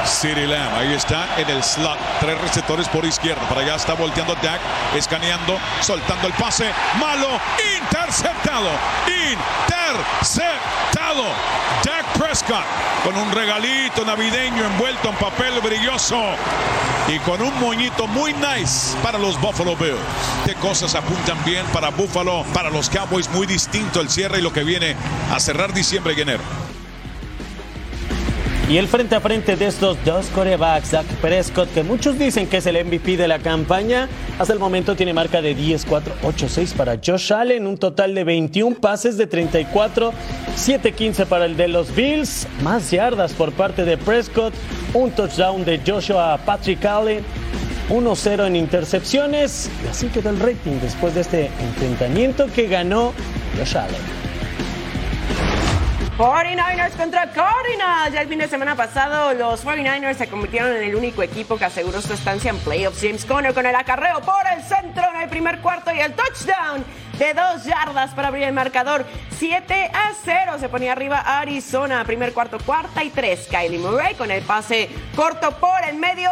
City 0.08 0.46
Lamb, 0.46 0.74
ahí 0.74 0.94
está 0.94 1.38
en 1.38 1.48
el 1.50 1.62
slot, 1.62 1.98
tres 2.20 2.40
receptores 2.40 2.88
por 2.88 3.04
izquierda, 3.04 3.46
para 3.48 3.60
allá 3.60 3.76
está 3.76 3.94
volteando 3.94 4.34
Dak, 4.36 4.60
escaneando, 4.96 5.58
soltando 5.80 6.26
el 6.26 6.32
pase, 6.32 6.70
malo, 6.98 7.28
interceptado, 7.78 8.70
interceptado. 9.06 11.24
Dak 11.84 12.06
Prescott 12.18 12.64
con 13.04 13.16
un 13.16 13.30
regalito 13.30 14.04
navideño 14.04 14.64
envuelto 14.64 15.10
en 15.10 15.16
papel 15.16 15.60
brilloso 15.60 16.20
y 17.08 17.18
con 17.20 17.40
un 17.40 17.58
moñito 17.60 18.06
muy 18.06 18.34
nice 18.34 18.96
para 19.02 19.18
los 19.18 19.40
Buffalo 19.40 19.76
Bills. 19.76 19.98
Qué 20.44 20.54
cosas 20.54 20.94
apuntan 20.94 21.38
bien 21.44 21.64
para 21.66 21.90
Buffalo, 21.90 22.44
para 22.52 22.70
los 22.70 22.90
Cowboys, 22.90 23.28
muy 23.30 23.46
distinto 23.46 24.00
el 24.00 24.10
cierre 24.10 24.38
y 24.38 24.42
lo 24.42 24.52
que 24.52 24.64
viene 24.64 24.96
a 25.32 25.38
cerrar 25.38 25.72
diciembre 25.72 26.14
y 26.16 26.20
enero. 26.20 26.42
Y 28.68 28.76
el 28.76 28.86
frente 28.86 29.14
a 29.14 29.20
frente 29.20 29.56
de 29.56 29.66
estos 29.66 29.96
dos 30.04 30.26
corebacks, 30.26 30.90
Dak 30.90 31.06
Prescott, 31.22 31.72
que 31.72 31.82
muchos 31.82 32.18
dicen 32.18 32.46
que 32.46 32.58
es 32.58 32.66
el 32.66 32.84
MVP 32.84 33.16
de 33.16 33.26
la 33.26 33.38
campaña, 33.38 34.10
hasta 34.38 34.52
el 34.52 34.58
momento 34.58 34.94
tiene 34.94 35.14
marca 35.14 35.40
de 35.40 35.56
10-4-8-6 35.56 36.74
para 36.74 36.98
Josh 37.02 37.32
Allen, 37.32 37.66
un 37.66 37.78
total 37.78 38.14
de 38.14 38.24
21 38.24 38.76
pases 38.76 39.16
de 39.16 39.26
34, 39.26 40.12
7-15 40.54 41.24
para 41.24 41.46
el 41.46 41.56
de 41.56 41.68
los 41.68 41.94
Bills, 41.94 42.46
más 42.62 42.90
yardas 42.90 43.32
por 43.32 43.52
parte 43.52 43.86
de 43.86 43.96
Prescott, 43.96 44.52
un 44.92 45.12
touchdown 45.12 45.64
de 45.64 45.80
Joshua 45.86 46.38
Patrick 46.44 46.84
Allen. 46.84 47.24
1-0 47.88 48.46
en 48.46 48.54
intercepciones 48.54 49.70
y 49.82 49.88
así 49.88 50.08
quedó 50.08 50.28
el 50.28 50.38
rating 50.38 50.78
después 50.82 51.14
de 51.14 51.22
este 51.22 51.50
enfrentamiento 51.58 52.46
que 52.54 52.66
ganó 52.66 53.14
Josh 53.56 53.78
Allen. 53.78 54.17
49ers 56.18 56.96
contra 56.96 57.30
Cardinals. 57.30 58.12
Ya 58.12 58.22
el 58.22 58.28
fin 58.28 58.40
de 58.40 58.48
semana 58.48 58.74
pasado, 58.74 59.34
los 59.34 59.64
49ers 59.64 60.16
se 60.16 60.26
convirtieron 60.26 60.76
en 60.76 60.82
el 60.82 60.96
único 60.96 61.22
equipo 61.22 61.56
que 61.56 61.66
aseguró 61.66 62.02
su 62.02 62.12
estancia 62.12 62.50
en 62.50 62.58
playoffs. 62.58 63.00
James 63.00 63.24
Conner 63.24 63.54
con 63.54 63.64
el 63.64 63.74
acarreo 63.76 64.20
por 64.22 64.42
el 64.52 64.60
centro 64.64 65.04
en 65.14 65.20
el 65.22 65.28
primer 65.28 65.60
cuarto 65.60 65.92
y 65.94 66.00
el 66.00 66.12
touchdown 66.14 66.84
de 67.18 67.34
dos 67.34 67.64
yardas 67.64 68.12
para 68.14 68.28
abrir 68.28 68.44
el 68.44 68.52
marcador. 68.52 69.04
7 69.38 69.90
a 69.92 70.12
0 70.24 70.56
se 70.58 70.68
ponía 70.68 70.92
arriba 70.92 71.18
Arizona. 71.18 72.04
Primer 72.04 72.32
cuarto, 72.32 72.58
cuarta 72.58 73.02
y 73.02 73.10
tres. 73.10 73.48
Kylie 73.48 73.78
Murray 73.78 74.14
con 74.14 74.30
el 74.30 74.42
pase 74.42 74.88
corto 75.14 75.50
por 75.58 75.84
el 75.88 75.96
medio. 75.96 76.30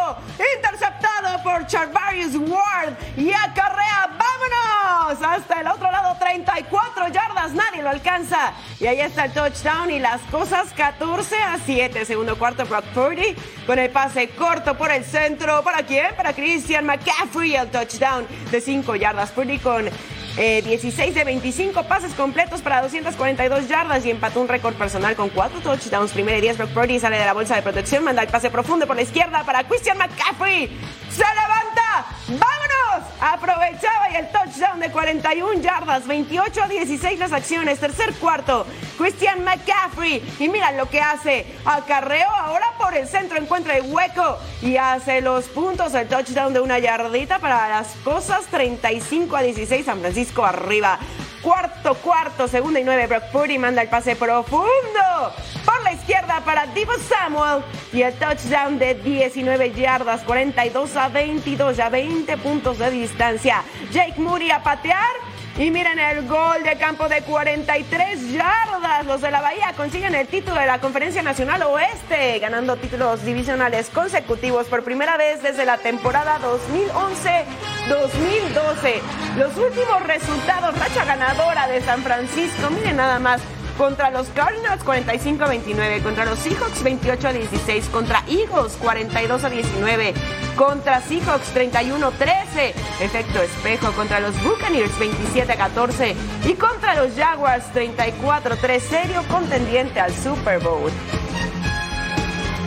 Interceptado 0.55 1.43
por 1.43 1.67
Charvarius 1.67 2.35
Ward. 2.35 2.93
Y 3.17 3.31
acarrea. 3.31 4.09
¡Vámonos! 4.17 5.21
Hasta 5.21 5.61
el 5.61 5.67
otro 5.67 5.91
lado, 5.91 6.15
34 6.19 7.09
yardas. 7.09 7.53
Nadie 7.53 7.81
lo 7.81 7.89
alcanza. 7.89 8.53
Y 8.79 8.87
ahí 8.87 9.01
está 9.01 9.25
el 9.25 9.33
touchdown. 9.33 9.91
Y 9.91 9.99
las 9.99 10.21
cosas 10.23 10.69
14 10.75 11.35
a 11.35 11.59
7. 11.65 12.05
Segundo 12.05 12.37
cuarto, 12.37 12.65
Brock 12.65 12.85
Purdy 12.93 13.35
con 13.65 13.77
el 13.79 13.89
pase 13.89 14.29
corto 14.29 14.77
por 14.77 14.91
el 14.91 15.03
centro. 15.03 15.63
¿Para 15.63 15.83
quién? 15.83 16.15
Para 16.15 16.33
Christian 16.33 16.85
McCaffrey. 16.85 17.55
El 17.55 17.69
touchdown 17.69 18.25
de 18.51 18.61
5 18.61 18.95
yardas. 18.95 19.31
Purdy 19.31 19.59
con 19.59 19.89
16 20.37 20.99
eh, 20.99 21.11
de 21.13 21.23
25 21.23 21.83
pases 21.83 22.13
completos 22.13 22.61
para 22.61 22.83
242 22.83 23.67
yardas 23.67 24.05
y 24.05 24.11
empató 24.11 24.39
un 24.39 24.47
récord 24.47 24.75
personal 24.75 25.15
con 25.15 25.29
4 25.29 25.61
touchdowns. 25.61 26.11
Primera 26.11 26.37
y 26.37 26.41
10, 26.41 26.57
Brock 26.59 26.69
Purdy 26.71 26.99
sale 26.99 27.17
de 27.17 27.25
la 27.25 27.33
bolsa 27.33 27.55
de 27.55 27.63
protección, 27.63 28.03
manda 28.03 28.21
el 28.21 28.29
pase 28.29 28.51
profundo 28.51 28.85
por 28.85 28.95
la 28.95 29.01
izquierda 29.01 29.43
para 29.43 29.63
Christian 29.63 29.97
McCaffrey. 29.97 30.67
¡Se 31.09 31.23
levanta! 31.23 32.05
¡Vámonos! 32.27 32.67
aprovechaba 33.19 34.11
y 34.11 34.15
el 34.15 34.27
touchdown 34.29 34.79
de 34.79 34.91
41 34.91 35.61
yardas, 35.61 36.07
28 36.07 36.63
a 36.63 36.67
16 36.67 37.19
las 37.19 37.31
acciones, 37.31 37.79
tercer 37.79 38.13
cuarto, 38.15 38.65
Christian 38.97 39.43
McCaffrey. 39.43 40.23
Y 40.39 40.49
mira 40.49 40.71
lo 40.71 40.89
que 40.89 40.99
hace, 40.99 41.45
acarreo 41.65 42.29
ahora 42.29 42.73
por 42.77 42.95
el 42.95 43.07
centro, 43.07 43.37
encuentra 43.37 43.77
el 43.77 43.91
hueco 43.91 44.37
y 44.61 44.77
hace 44.77 45.21
los 45.21 45.45
puntos, 45.45 45.93
el 45.93 46.07
touchdown 46.07 46.53
de 46.53 46.59
una 46.59 46.79
yardita 46.79 47.39
para 47.39 47.69
las 47.69 47.87
cosas, 48.03 48.45
35 48.47 49.35
a 49.35 49.41
16, 49.41 49.85
San 49.85 49.99
Francisco 49.99 50.26
arriba. 50.45 50.99
Cuarto, 51.41 51.95
cuarto, 51.95 52.47
segunda 52.47 52.79
y 52.79 52.83
nueve. 52.83 53.07
Brock 53.07 53.25
Purdy 53.31 53.57
manda 53.57 53.81
el 53.81 53.89
pase 53.89 54.15
profundo 54.15 55.33
por 55.65 55.83
la 55.83 55.93
izquierda 55.93 56.41
para 56.43 56.65
Divo 56.67 56.93
Samuel 56.97 57.63
y 57.93 58.01
el 58.01 58.13
touchdown 58.15 58.79
de 58.79 58.95
19 58.95 59.71
yardas, 59.73 60.23
42 60.23 60.95
a 60.95 61.09
22, 61.09 61.77
ya 61.77 61.89
20 61.89 62.37
puntos 62.37 62.79
de 62.79 62.89
distancia. 62.89 63.63
Jake 63.91 64.19
Moody 64.19 64.51
a 64.51 64.63
patear 64.63 65.26
y 65.59 65.71
miren 65.71 65.97
el 65.97 66.27
gol 66.27 66.61
de 66.63 66.77
campo 66.77 67.09
de 67.09 67.21
43 67.21 68.31
yardas. 68.31 69.07
Los 69.07 69.21
de 69.21 69.31
la 69.31 69.41
Bahía 69.41 69.73
consiguen 69.75 70.13
el 70.13 70.27
título 70.27 70.59
de 70.59 70.67
la 70.67 70.79
Conferencia 70.79 71.23
Nacional 71.23 71.63
Oeste, 71.63 72.37
ganando 72.39 72.75
títulos 72.75 73.25
divisionales 73.25 73.89
consecutivos 73.89 74.67
por 74.67 74.83
primera 74.83 75.17
vez 75.17 75.41
desde 75.41 75.65
la 75.65 75.77
temporada 75.77 76.37
2011-2012. 76.41 79.01
Los 79.37 79.57
últimos 79.57 80.03
resultados, 80.03 80.77
racha 80.77 81.05
ganadora 81.05 81.67
de 81.67 81.81
San 81.81 82.03
Francisco, 82.03 82.69
miren 82.69 82.97
nada 82.97 83.17
más. 83.17 83.41
Contra 83.77 84.09
los 84.09 84.27
Cardinals 84.29 84.83
45 84.83 85.43
a 85.43 85.47
29, 85.49 86.01
contra 86.01 86.25
los 86.25 86.39
Seahawks 86.39 86.81
28 86.81 87.27
a 87.27 87.33
16, 87.33 87.85
contra 87.89 88.23
Eagles 88.27 88.73
42 88.81 89.43
a 89.43 89.49
19, 89.49 90.13
contra 90.55 90.99
Seahawks 90.99 91.53
31 91.53 92.07
a 92.07 92.11
13, 92.11 92.73
efecto 93.01 93.39
espejo. 93.39 93.91
Contra 93.91 94.19
los 94.19 94.33
Buccaneers 94.43 94.97
27 94.97 95.51
a 95.51 95.57
14 95.57 96.15
y 96.45 96.53
contra 96.55 96.95
los 96.95 97.13
Jaguars 97.15 97.71
34 97.71 98.55
a 98.55 98.57
3, 98.57 98.83
serio 98.83 99.23
contendiente 99.29 99.99
al 99.99 100.13
Super 100.13 100.59
Bowl. 100.59 100.91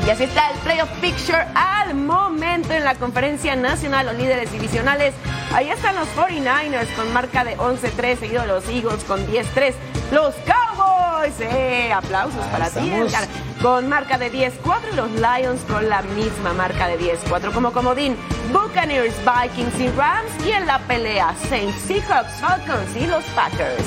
Y 0.07 0.11
así 0.11 0.24
está 0.24 0.51
el 0.51 0.59
playoff 0.61 0.88
picture 1.01 1.44
al 1.55 1.94
momento 1.94 2.72
en 2.72 2.84
la 2.84 2.94
conferencia 2.94 3.55
nacional, 3.55 4.07
los 4.07 4.16
líderes 4.16 4.51
divisionales. 4.51 5.14
Ahí 5.55 5.68
están 5.70 5.94
los 5.96 6.09
49ers 6.16 6.88
con 6.96 7.12
marca 7.12 7.44
de 7.44 7.57
11-3, 7.59 8.18
seguido 8.18 8.42
de 8.42 8.48
los 8.48 8.68
Eagles 8.68 9.05
con 9.05 9.24
10-3. 9.26 9.74
Los 10.11 10.34
Cowboys, 10.46 11.34
eh, 11.40 11.92
aplausos 11.92 12.44
para 12.46 12.70
ti, 12.70 12.90
estamos- 12.90 13.28
con 13.62 13.88
marca 13.88 14.16
de 14.16 14.30
10-4 14.30 14.88
y 14.92 14.96
los 14.96 15.11
Lions 15.12 15.61
con 15.68 15.88
la 15.88 16.01
misma 16.03 16.55
marca 16.55 16.88
de 16.88 16.96
10-4. 16.98 17.53
Como 17.53 17.72
comodín, 17.72 18.16
Buccaneers, 18.53 19.14
Vikings 19.24 19.78
y 19.78 19.88
Rams. 19.90 20.30
Y 20.46 20.51
en 20.53 20.66
la 20.66 20.78
pelea, 20.80 21.34
Saints, 21.48 21.78
Seahawks, 21.82 22.32
Falcons 22.40 22.96
y 22.96 23.07
los 23.07 23.22
Packers. 23.36 23.84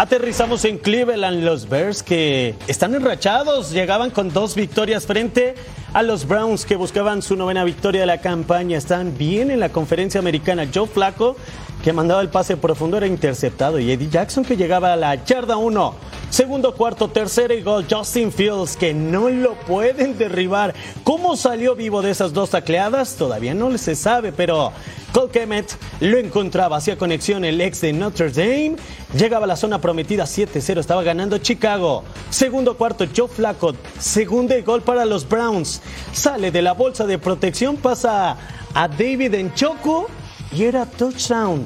Aterrizamos 0.00 0.64
en 0.64 0.78
Cleveland, 0.78 1.44
los 1.44 1.68
Bears 1.68 2.02
que 2.02 2.54
están 2.68 2.94
enrachados, 2.94 3.70
llegaban 3.70 4.08
con 4.08 4.32
dos 4.32 4.54
victorias 4.54 5.04
frente 5.04 5.56
a 5.92 6.02
los 6.02 6.26
Browns 6.26 6.64
que 6.64 6.76
buscaban 6.76 7.22
su 7.22 7.36
novena 7.36 7.64
victoria 7.64 8.02
de 8.02 8.06
la 8.06 8.20
campaña. 8.20 8.78
Están 8.78 9.16
bien 9.16 9.50
en 9.50 9.60
la 9.60 9.70
conferencia 9.70 10.20
americana. 10.20 10.68
Joe 10.72 10.86
Flaco, 10.86 11.36
que 11.82 11.92
mandaba 11.92 12.20
el 12.20 12.28
pase 12.28 12.56
profundo, 12.56 12.96
era 12.96 13.06
interceptado. 13.06 13.78
Y 13.78 13.90
Eddie 13.90 14.08
Jackson, 14.08 14.44
que 14.44 14.56
llegaba 14.56 14.92
a 14.92 14.96
la 14.96 15.24
yarda 15.24 15.56
1. 15.56 15.94
Segundo, 16.30 16.74
cuarto, 16.74 17.08
tercero 17.08 17.54
y 17.54 17.62
gol. 17.62 17.86
Justin 17.90 18.30
Fields, 18.30 18.76
que 18.76 18.94
no 18.94 19.28
lo 19.30 19.54
pueden 19.54 20.16
derribar. 20.16 20.74
¿Cómo 21.02 21.36
salió 21.36 21.74
vivo 21.74 22.02
de 22.02 22.12
esas 22.12 22.32
dos 22.32 22.50
tacleadas? 22.50 23.16
Todavía 23.16 23.54
no 23.54 23.76
se 23.76 23.96
sabe, 23.96 24.30
pero 24.30 24.72
Cole 25.12 25.30
Kemet 25.32 25.76
lo 25.98 26.18
encontraba, 26.18 26.76
hacía 26.76 26.96
conexión 26.96 27.44
el 27.44 27.60
ex 27.60 27.80
de 27.80 27.92
Notre 27.92 28.30
Dame, 28.30 28.76
llegaba 29.16 29.44
a 29.44 29.48
la 29.48 29.56
zona 29.56 29.80
prometida 29.80 30.22
7-0, 30.24 30.78
estaba 30.78 31.02
ganando 31.02 31.38
Chicago. 31.38 32.04
Segundo 32.30 32.76
cuarto, 32.76 33.06
Joe 33.14 33.26
Flacco, 33.26 33.74
segundo 33.98 34.54
gol 34.64 34.82
para 34.82 35.04
los 35.04 35.28
Browns. 35.28 35.79
Sale 36.12 36.50
de 36.50 36.62
la 36.62 36.72
bolsa 36.72 37.06
de 37.06 37.18
protección, 37.18 37.76
pasa 37.76 38.36
a 38.74 38.88
David 38.88 39.34
Enchoco 39.34 40.08
y 40.52 40.64
era 40.64 40.86
touchdown. 40.86 41.64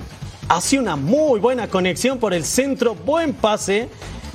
Hacía 0.49 0.81
una 0.81 0.97
muy 0.97 1.41
buena 1.41 1.69
conexión 1.69 2.19
por 2.19 2.35
el 2.35 2.45
centro, 2.45 2.95
buen 2.95 3.33
pase 3.33 3.89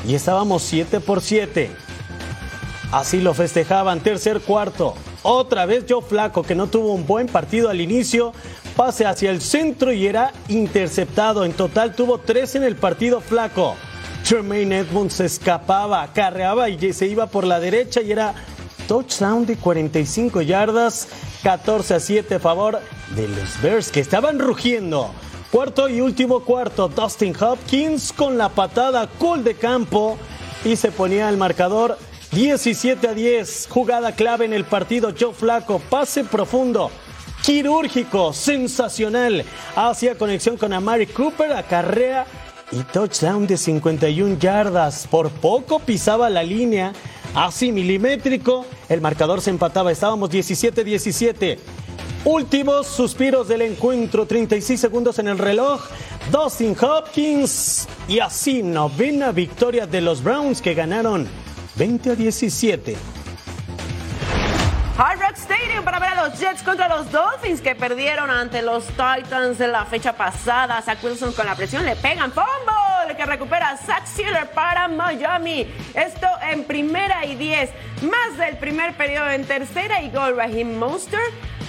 y 0.08 0.16
estábamos 0.16 0.64
7 0.64 1.00
por 1.00 1.22
7. 1.22 1.70
Así 2.92 3.22
lo 3.22 3.34
festejaban, 3.34 4.00
tercer 4.00 4.42
cuarto. 4.42 4.96
Otra 5.22 5.66
vez 5.66 5.86
Joe 5.88 6.02
Flaco, 6.02 6.44
que 6.44 6.56
no 6.56 6.68
tuvo 6.68 6.94
un 6.94 7.06
buen 7.06 7.28
partido 7.28 7.70
al 7.70 7.82
inicio, 7.82 8.34
pase 8.76 9.06
hacia 9.06 9.30
el 9.30 9.42
centro 9.42 9.92
y 9.92 10.08
era 10.08 10.32
interceptado. 10.48 11.46
En 11.46 11.54
total 11.54 11.94
tuvo 11.94 12.18
tres 12.18 12.56
en 12.56 12.64
el 12.64 12.76
partido 12.76 13.22
Flaco. 13.22 13.76
Tremaine 14.28 14.80
Edmonds 14.80 15.20
escapaba, 15.20 16.08
carreaba 16.14 16.70
y 16.70 16.94
se 16.94 17.08
iba 17.08 17.28
por 17.28 17.46
la 17.46 17.60
derecha 17.60 18.02
y 18.02 18.12
era 18.12 18.34
touchdown 18.90 19.46
de 19.46 19.56
45 19.56 20.42
yardas, 20.42 21.08
14 21.44 21.94
a 21.94 22.00
7 22.00 22.36
a 22.36 22.40
favor 22.40 22.80
de 23.16 23.28
los 23.28 23.62
Bears 23.62 23.92
que 23.92 24.00
estaban 24.00 24.40
rugiendo. 24.40 25.12
Cuarto 25.52 25.88
y 25.88 26.02
último 26.02 26.40
cuarto, 26.40 26.88
Dustin 26.88 27.36
Hopkins 27.40 28.12
con 28.12 28.40
la 28.40 28.50
patada 28.50 29.08
cool 29.20 29.44
de 29.44 29.54
campo 29.54 30.18
y 30.66 30.76
se 30.76 30.92
ponía 30.92 31.30
el 31.30 31.38
marcador 31.38 32.00
17 32.32 33.08
a 33.08 33.14
10. 33.14 33.68
Jugada 33.70 34.14
clave 34.14 34.46
en 34.46 34.54
el 34.54 34.64
partido, 34.64 35.14
Joe 35.18 35.36
Flaco, 35.36 35.80
pase 35.88 36.24
profundo. 36.24 36.90
Quirúrgico, 37.44 38.34
sensacional. 38.34 39.46
Hacía 39.76 40.18
conexión 40.18 40.58
con 40.58 40.74
Amari 40.74 41.06
Cooper, 41.06 41.52
acarrea 41.54 42.26
y 42.72 42.82
touchdown 42.84 43.46
de 43.46 43.56
51 43.56 44.40
yardas. 44.40 45.08
Por 45.08 45.30
poco 45.30 45.78
pisaba 45.78 46.30
la 46.30 46.42
línea, 46.42 46.94
así 47.36 47.72
milimétrico. 47.72 48.66
El 48.88 49.02
marcador 49.02 49.42
se 49.42 49.50
empataba, 49.50 49.92
estábamos 49.92 50.30
17-17. 50.30 51.58
Últimos 52.26 52.88
suspiros 52.88 53.48
del 53.48 53.62
encuentro, 53.62 54.26
36 54.26 54.80
segundos 54.80 55.20
en 55.20 55.30
el 55.30 55.38
reloj. 55.38 55.82
Dustin 56.32 56.76
Hopkins 56.80 57.88
y 58.08 58.20
así 58.20 58.62
novena 58.62 59.32
victoria 59.32 59.88
de 59.88 60.02
los 60.02 60.22
Browns 60.22 60.62
que 60.62 60.74
ganaron 60.74 61.28
20 61.76 62.12
a 62.12 62.16
17. 62.16 62.98
Hard 64.98 65.22
Rock 65.22 65.38
Stadium 65.38 65.86
para 65.86 65.98
ver 65.98 66.10
a 66.10 66.28
los 66.28 66.38
Jets 66.38 66.62
contra 66.62 66.90
los 66.90 67.10
Dolphins 67.10 67.62
que 67.62 67.74
perdieron 67.74 68.30
ante 68.30 68.62
los 68.62 68.86
Titans 68.88 69.58
de 69.58 69.70
la 69.70 69.86
fecha 69.86 70.12
pasada. 70.12 70.82
Zach 70.82 71.02
Wilson 71.02 71.32
con 71.32 71.46
la 71.46 71.56
presión 71.56 71.86
le 71.86 71.96
pegan 71.96 72.34
fumble 72.34 72.79
que 73.20 73.26
recupera 73.26 73.76
Zach 73.76 74.06
Sealer 74.06 74.50
para 74.52 74.88
Miami. 74.88 75.68
Esto 75.94 76.26
en 76.42 76.64
primera 76.64 77.26
y 77.26 77.36
10. 77.36 77.70
Más 78.04 78.38
del 78.38 78.56
primer 78.56 78.94
periodo 78.94 79.30
en 79.32 79.44
tercera 79.44 80.02
y 80.02 80.10
gol. 80.10 80.38
Raheem 80.38 80.78
Monster 80.78 81.20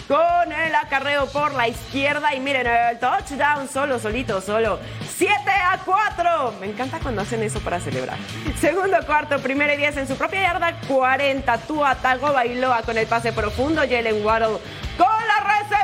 con 0.06 0.52
el 0.52 0.72
acarreo 0.76 1.26
por 1.26 1.52
la 1.54 1.66
izquierda 1.66 2.36
y 2.36 2.40
miren 2.40 2.68
el 2.68 3.00
touchdown 3.00 3.68
solo, 3.68 3.98
solito, 3.98 4.40
solo. 4.40 4.78
7 5.16 5.32
a 5.50 5.78
4. 5.84 6.54
Me 6.60 6.66
encanta 6.66 7.00
cuando 7.00 7.22
hacen 7.22 7.42
eso 7.42 7.58
para 7.58 7.80
celebrar. 7.80 8.16
Segundo 8.60 8.98
cuarto, 9.04 9.40
primera 9.40 9.74
y 9.74 9.76
10 9.76 9.96
en 9.96 10.06
su 10.06 10.14
propia 10.14 10.42
yarda, 10.42 10.80
40. 10.86 11.58
Tua 11.66 11.96
Tagovailoa 11.96 12.82
con 12.82 12.96
el 12.96 13.08
pase 13.08 13.32
profundo, 13.32 13.80
Jalen 13.82 14.24
Waddle 14.24 14.58
con 14.96 15.08
la 15.08 15.58
recepción. 15.58 15.79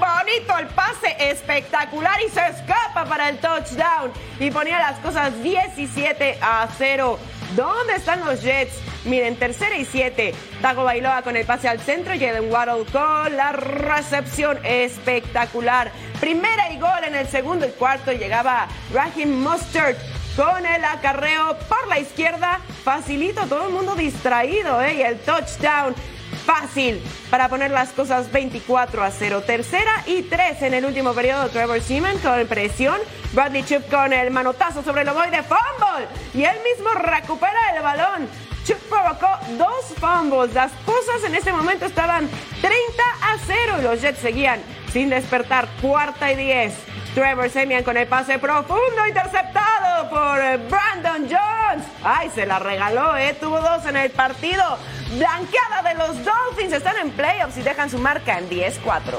Bonito 0.00 0.58
el 0.58 0.66
pase, 0.68 1.14
espectacular 1.18 2.20
y 2.26 2.30
se 2.30 2.40
escapa 2.46 3.04
para 3.04 3.28
el 3.28 3.38
touchdown. 3.38 4.12
Y 4.38 4.50
ponía 4.50 4.78
las 4.78 4.98
cosas 5.00 5.42
17 5.42 6.38
a 6.40 6.68
0. 6.78 7.18
¿Dónde 7.54 7.96
están 7.96 8.24
los 8.24 8.42
Jets? 8.42 8.74
Miren, 9.04 9.36
tercera 9.36 9.76
y 9.76 9.84
siete. 9.84 10.34
Tago 10.62 10.84
Bailoa 10.84 11.22
con 11.22 11.36
el 11.36 11.44
pase 11.44 11.68
al 11.68 11.80
centro. 11.80 12.14
Jaden 12.14 12.50
Waddle 12.50 12.84
con 12.92 13.36
la 13.36 13.52
recepción 13.52 14.58
espectacular. 14.64 15.90
Primera 16.20 16.70
y 16.72 16.78
gol 16.78 17.04
en 17.04 17.14
el 17.14 17.26
segundo 17.26 17.66
y 17.66 17.70
cuarto. 17.70 18.12
Llegaba 18.12 18.68
Raheem 18.92 19.42
Mustard 19.42 19.96
con 20.36 20.64
el 20.64 20.84
acarreo 20.84 21.58
por 21.68 21.88
la 21.88 21.98
izquierda. 21.98 22.60
Facilito, 22.84 23.46
todo 23.46 23.66
el 23.66 23.72
mundo 23.72 23.94
distraído, 23.96 24.80
¿eh? 24.82 24.94
Y 24.94 25.02
el 25.02 25.18
touchdown 25.20 25.94
fácil 26.40 27.02
para 27.30 27.48
poner 27.48 27.70
las 27.70 27.90
cosas 27.90 28.30
24 28.32 29.02
a 29.02 29.10
0. 29.10 29.42
Tercera 29.46 30.04
y 30.06 30.22
tres 30.22 30.62
en 30.62 30.74
el 30.74 30.84
último 30.84 31.12
periodo. 31.12 31.48
Trevor 31.48 31.80
Seaman 31.80 32.18
con 32.18 32.46
presión. 32.46 32.98
Bradley 33.32 33.62
Chip 33.64 33.88
con 33.90 34.12
el 34.12 34.30
manotazo 34.30 34.82
sobre 34.82 35.02
el 35.02 35.06
de 35.06 35.42
fumble. 35.42 36.08
Y 36.34 36.44
él 36.44 36.56
mismo 36.64 36.90
recupera 36.94 37.76
el 37.76 37.82
balón. 37.82 38.28
Chip 38.64 38.78
provocó 38.88 39.28
dos 39.56 39.94
fumbles. 39.98 40.54
Las 40.54 40.72
cosas 40.84 41.24
en 41.24 41.34
ese 41.34 41.52
momento 41.52 41.86
estaban 41.86 42.28
30 42.60 43.02
a 43.22 43.36
0 43.46 43.76
y 43.78 43.82
los 43.82 44.00
Jets 44.00 44.18
seguían 44.18 44.60
sin 44.92 45.10
despertar. 45.10 45.68
Cuarta 45.80 46.32
y 46.32 46.36
10. 46.36 46.74
Trevor 47.14 47.50
Semian 47.50 47.82
con 47.82 47.96
el 47.96 48.06
pase 48.06 48.38
profundo 48.38 49.06
interceptado 49.08 50.08
por 50.10 50.38
Brandon 50.68 51.22
Jones. 51.28 51.84
Ay, 52.04 52.30
se 52.34 52.46
la 52.46 52.58
regaló, 52.60 53.16
¿eh? 53.16 53.36
Tuvo 53.40 53.60
dos 53.60 53.84
en 53.86 53.96
el 53.96 54.10
partido. 54.10 54.62
Blanqueada 55.16 55.82
de 55.82 55.94
los 55.94 56.24
Dolphins. 56.24 56.72
Están 56.72 56.96
en 56.98 57.10
playoffs 57.10 57.58
y 57.58 57.62
dejan 57.62 57.90
su 57.90 57.98
marca 57.98 58.38
en 58.38 58.48
10-4. 58.48 59.16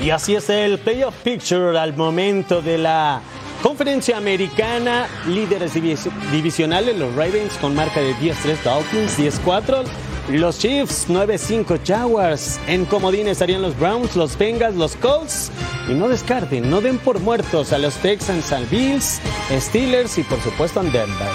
Y 0.00 0.10
así 0.10 0.34
es 0.34 0.48
el 0.48 0.78
playoff 0.78 1.14
picture 1.22 1.78
al 1.78 1.94
momento 1.94 2.62
de 2.62 2.78
la 2.78 3.20
conferencia 3.62 4.16
americana. 4.16 5.06
Líderes 5.26 5.74
divis- 5.76 6.10
divisionales, 6.30 6.96
los 6.96 7.14
Ravens 7.14 7.54
con 7.60 7.74
marca 7.74 8.00
de 8.00 8.14
10-3, 8.16 8.62
Dolphins 8.64 9.18
10-4. 9.18 9.84
Los 10.28 10.58
Chiefs 10.58 11.06
9-5 11.08 11.80
Jaguars. 11.84 12.58
En 12.66 12.86
comodín 12.86 13.28
estarían 13.28 13.60
los 13.60 13.78
Browns, 13.78 14.16
los 14.16 14.38
Bengals, 14.38 14.74
los 14.74 14.96
Colts. 14.96 15.50
Y 15.86 15.92
no 15.92 16.08
descarten, 16.08 16.70
no 16.70 16.80
den 16.80 16.98
por 16.98 17.20
muertos 17.20 17.74
a 17.74 17.78
los 17.78 17.94
Texans, 17.96 18.50
al 18.50 18.64
Bills, 18.66 19.20
Steelers 19.50 20.16
y 20.16 20.22
por 20.22 20.40
supuesto 20.40 20.80
a 20.80 20.82
Denver. 20.84 21.28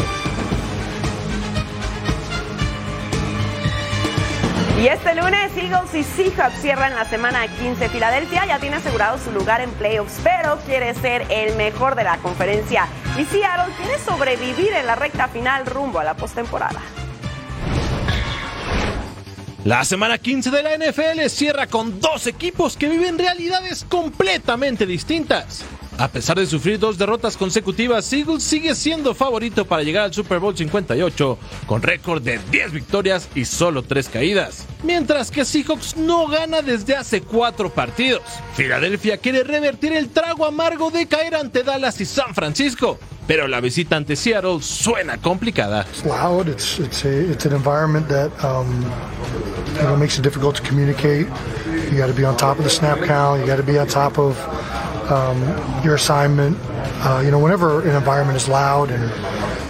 Y 4.82 4.88
este 4.88 5.14
lunes 5.14 5.52
Eagles 5.56 5.94
y 5.94 6.04
Seahawks 6.04 6.62
cierran 6.62 6.96
la 6.96 7.06
semana 7.06 7.48
15. 7.48 7.90
Filadelfia 7.90 8.46
ya 8.48 8.60
tiene 8.60 8.78
asegurado 8.78 9.20
su 9.20 9.32
lugar 9.32 9.62
en 9.62 9.70
playoffs, 9.72 10.20
pero 10.24 10.58
quiere 10.66 10.96
ser 10.96 11.28
el 11.30 11.56
mejor 11.58 11.96
de 11.96 12.06
la 12.06 12.18
conferencia. 12.18 12.88
Y 13.20 13.26
Seattle 13.26 13.74
quiere 13.78 14.00
sobrevivir 14.00 14.74
en 14.74 14.88
la 14.88 14.96
recta 14.96 15.28
final 15.28 15.68
rumbo 15.68 16.00
a 16.00 16.04
la 16.04 16.16
postemporada. 16.16 16.82
La 19.66 19.84
semana 19.84 20.18
15 20.18 20.52
de 20.52 20.64
la 20.64 20.78
NFL 20.78 21.28
cierra 21.28 21.68
con 21.68 22.00
dos 22.00 22.28
equipos 22.28 22.78
que 22.78 22.88
viven 22.88 23.20
realidades 23.20 23.84
completamente 23.84 24.86
distintas. 24.86 25.66
A 26.00 26.08
pesar 26.08 26.40
de 26.40 26.46
sufrir 26.46 26.80
dos 26.80 26.98
derrotas 26.98 27.36
consecutivas, 27.36 28.14
Eagles 28.14 28.42
sigue 28.42 28.74
siendo 28.74 29.14
favorito 29.14 29.66
para 29.66 29.84
llegar 29.84 30.06
al 30.06 30.14
Super 30.14 30.40
Bowl 30.40 30.56
58 30.56 31.38
con 31.66 31.82
récord 31.82 32.22
de 32.22 32.40
10 32.52 32.72
victorias 32.72 33.28
y 33.36 33.44
solo 33.44 33.84
3 33.84 34.08
caídas. 34.08 34.66
Mientras 34.82 35.30
que 35.30 35.44
Seahawks 35.44 35.98
no 35.98 36.28
gana 36.28 36.62
desde 36.62 36.96
hace 36.96 37.22
4 37.22 37.72
partidos. 37.72 38.22
Filadelfia 38.56 39.18
quiere 39.18 39.44
revertir 39.44 39.92
el 39.92 40.08
trago 40.08 40.46
amargo 40.46 40.90
de 40.90 41.06
caer 41.06 41.36
ante 41.36 41.64
Dallas 41.64 42.00
y 42.00 42.06
San 42.06 42.34
Francisco, 42.34 42.98
pero 43.28 43.50
la 43.50 43.60
visita 43.60 43.98
ante 43.98 44.16
Seattle 44.16 44.62
suena 44.62 45.18
complicada. 45.18 45.86
It's 45.92 46.06
loud. 46.06 46.48
It's 46.48 47.46
an 47.46 47.54
environment 47.54 48.08
that 48.08 48.32
um, 48.42 50.00
makes 50.00 50.18
it 50.18 50.24
difficult 50.24 50.56
to 50.56 50.64
communicate. 50.64 51.28
You 51.92 51.98
got 51.98 52.08
to 52.08 52.14
be 52.14 52.24
on 52.24 52.38
top 52.38 52.58
of 52.58 52.64
the 52.64 52.70
snap 52.70 53.00
count. 53.00 53.42
You 53.42 53.48
got 53.48 53.58
to 53.58 53.64
be 53.64 53.78
on 53.80 53.88
top 53.88 54.20
of 54.20 54.38
um, 55.10 55.42
your 55.84 55.96
assignment. 55.96 56.58
Uh, 57.02 57.22
you 57.24 57.32
know, 57.32 57.40
whenever 57.40 57.82
an 57.82 57.96
environment 57.96 58.38
is 58.38 58.48
loud 58.48 58.92
and 58.92 59.04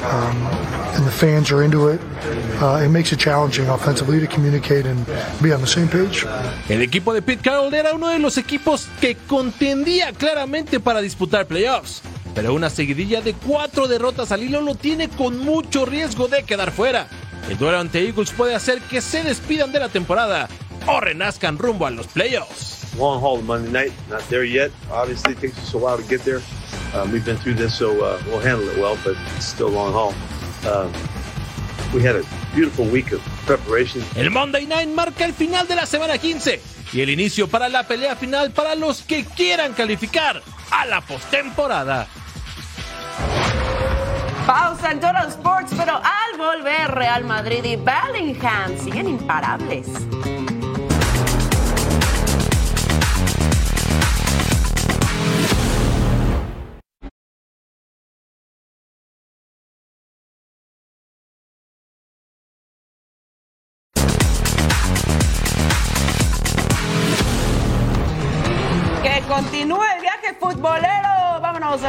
um, 0.04 0.70
and 0.96 1.06
the 1.06 1.12
fans 1.12 1.50
are 1.52 1.64
into 1.64 1.88
it, 1.88 2.02
uh, 2.62 2.82
it 2.84 2.90
makes 2.90 3.14
it 3.14 3.20
challenging 3.20 3.70
offensively 3.70 4.20
to 4.20 4.28
communicate 4.28 4.86
and 4.86 5.06
be 5.42 5.54
on 5.54 5.62
the 5.62 5.68
same 5.68 5.88
page. 5.88 6.26
El 6.68 6.82
equipo 6.82 7.14
de 7.14 7.22
Pete 7.22 7.42
Carroll 7.42 7.74
era 7.74 7.94
uno 7.94 8.10
de 8.10 8.20
los 8.20 8.38
equipos 8.38 8.88
que 9.00 9.16
contendía 9.16 10.12
claramente 10.12 10.80
para 10.80 11.02
disputar 11.02 11.46
playoffs, 11.46 12.02
pero 12.36 12.54
una 12.54 12.70
seguidilla 12.70 13.22
de 13.22 13.34
cuatro 13.34 13.88
derrotas 13.88 14.32
al 14.32 14.44
hilo 14.44 14.62
lo 14.62 14.76
tiene 14.76 15.08
con 15.10 15.40
mucho 15.40 15.86
riesgo 15.86 16.28
de 16.28 16.44
quedar 16.44 16.72
fuera. 16.72 17.08
El 17.50 17.58
duelo 17.58 17.80
ante 17.80 18.06
Eagles 18.06 18.32
puede 18.32 18.56
hacer 18.56 18.82
que 18.82 19.02
se 19.02 19.24
despidan 19.24 19.72
de 19.72 19.80
la 19.80 19.90
temporada 19.90 20.50
o 20.90 21.00
renazcan 21.00 21.58
rumbo 21.58 21.86
a 21.86 21.92
los 21.92 22.08
playoffs. 22.08 22.80
long 22.98 23.22
haul 23.22 23.42
Monday 23.42 23.72
night. 23.72 23.94
Not 24.10 24.22
there 24.30 24.44
yet. 24.44 24.72
Obviously, 24.92 25.34
it 25.34 25.40
takes 25.40 25.58
us 25.58 25.74
a 25.74 25.78
while 25.78 25.98
to 25.98 26.04
get 26.04 26.24
there. 26.24 26.42
Um, 26.94 27.12
we've 27.12 27.26
been 27.26 27.38
through 27.38 27.56
this, 27.56 27.74
so 27.78 28.04
uh, 28.04 28.22
we'll 28.28 28.40
handle 28.40 28.68
it 28.68 28.78
well, 28.78 28.98
but 29.04 29.16
it's 29.38 29.46
still 29.46 29.70
a 29.70 29.76
long 29.76 29.94
haul. 29.94 30.14
Um, 30.68 30.92
we 31.94 32.02
had 32.02 32.16
a 32.16 32.24
beautiful 32.54 32.86
week 32.86 33.12
of 33.12 33.22
preparation. 33.46 34.04
El 34.16 34.30
Monday 34.30 34.66
Night 34.66 34.90
marca 34.90 35.26
el 35.26 35.34
final 35.34 35.68
de 35.68 35.76
la 35.76 35.86
semana 35.86 36.18
15 36.18 36.62
y 36.92 37.02
el 37.02 37.10
inicio 37.10 37.48
para 37.48 37.70
la 37.70 37.84
pelea 37.84 38.16
final 38.16 38.52
para 38.52 38.76
los 38.76 39.02
que 39.02 39.24
quieran 39.26 39.74
calificar 39.74 40.42
a 40.72 40.86
la 40.86 41.02
postemporada. 41.02 42.08
Pausa 44.46 44.92
en 44.92 45.00
Total 45.00 45.28
Sports, 45.30 45.74
pero 45.78 45.96
al 45.98 46.38
volver 46.38 46.92
Real 46.92 47.24
Madrid 47.24 47.64
y 47.64 47.76
Bellingham 47.76 48.78
siguen 48.84 49.08
imparables. 49.08 49.88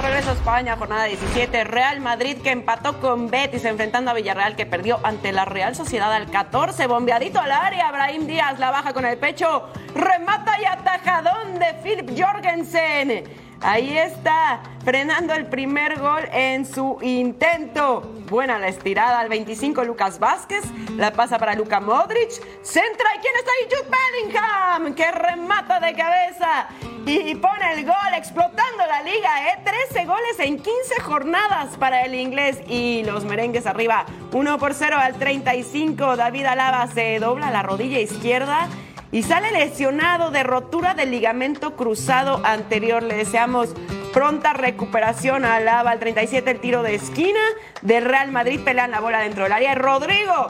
De 0.03 0.09
regreso 0.09 0.31
a 0.31 0.35
España, 0.35 0.77
jornada 0.77 1.05
17. 1.05 1.65
Real 1.65 2.01
Madrid 2.01 2.39
que 2.43 2.51
empató 2.51 3.01
con 3.01 3.29
Betis 3.29 3.65
enfrentando 3.65 4.11
a 4.11 4.15
Villarreal 4.15 4.57
que 4.57 4.65
perdió 4.65 4.99
ante 5.03 5.31
la 5.31 5.45
Real 5.45 5.75
Sociedad 5.75 6.13
al 6.13 6.31
14. 6.31 6.87
Bombeadito 6.87 7.39
al 7.39 7.51
área. 7.51 7.91
Brahim 7.91 8.27
Díaz 8.27 8.59
la 8.59 8.71
baja 8.71 8.95
con 8.95 9.05
el 9.05 9.19
pecho. 9.19 9.69
Remata 9.95 10.61
y 10.61 10.65
atajadón 10.65 11.59
de 11.59 11.75
Philip 11.83 12.19
Jorgensen. 12.19 13.25
Ahí 13.63 13.97
está, 13.99 14.63
frenando 14.85 15.35
el 15.35 15.45
primer 15.47 15.99
gol 15.99 16.23
en 16.33 16.65
su 16.65 16.97
intento. 17.03 18.01
Buena 18.31 18.59
la 18.59 18.69
estirada 18.69 19.21
al 19.21 19.29
25 19.29 19.85
Lucas 19.85 20.19
Vázquez. 20.19 20.63
La 20.97 21.13
pasa 21.13 21.39
para 21.39 21.55
Luka 21.55 21.79
Modric. 21.79 22.31
Centra 22.63 23.15
y 23.17 23.19
¿quién 23.19 23.35
está 23.37 23.51
ahí? 23.51 23.69
Jude 23.69 23.91
Bellingham, 23.91 24.95
que 24.95 25.11
remata 25.13 25.79
de 25.79 25.93
cabeza 25.95 26.69
y 27.05 27.35
pone 27.35 27.73
el 27.75 27.85
gol 27.85 28.15
explotando 28.17 28.87
la 28.87 29.03
liga. 29.03 29.53
¿eh? 29.53 29.59
13 29.63 30.07
goles 30.07 30.39
en 30.39 30.57
15 30.57 31.01
jornadas 31.03 31.77
para 31.77 32.07
el 32.07 32.15
inglés 32.15 32.61
y 32.67 33.05
los 33.05 33.25
merengues 33.25 33.67
arriba. 33.67 34.07
1 34.33 34.59
por 34.59 34.73
0 34.73 34.97
al 34.99 35.17
35. 35.17 36.17
David 36.17 36.47
Alaba 36.47 36.87
se 36.87 37.19
dobla 37.19 37.51
la 37.51 37.63
rodilla 37.63 38.01
izquierda 38.01 38.69
y 39.13 39.23
sale 39.23 39.51
lesionado 39.51 40.31
de 40.31 40.43
rotura 40.43 40.95
del 40.95 41.11
ligamento 41.11 41.77
cruzado 41.77 42.41
anterior. 42.45 43.03
Le 43.03 43.17
deseamos 43.17 43.75
pronta 44.13 44.53
recuperación 44.53 45.45
a 45.45 45.57
Alaba 45.57 45.91
al 45.91 45.99
37 45.99 46.51
el 46.51 46.61
tiro 46.61 46.83
de 46.83 46.95
esquina 46.95 47.41
del 47.83 48.05
Real 48.05 48.31
Madrid 48.31 48.61
pelean 48.65 48.91
la 48.91 49.01
bola 49.01 49.21
dentro 49.21 49.45
del 49.45 49.53
área. 49.53 49.75
Rodrigo 49.75 50.49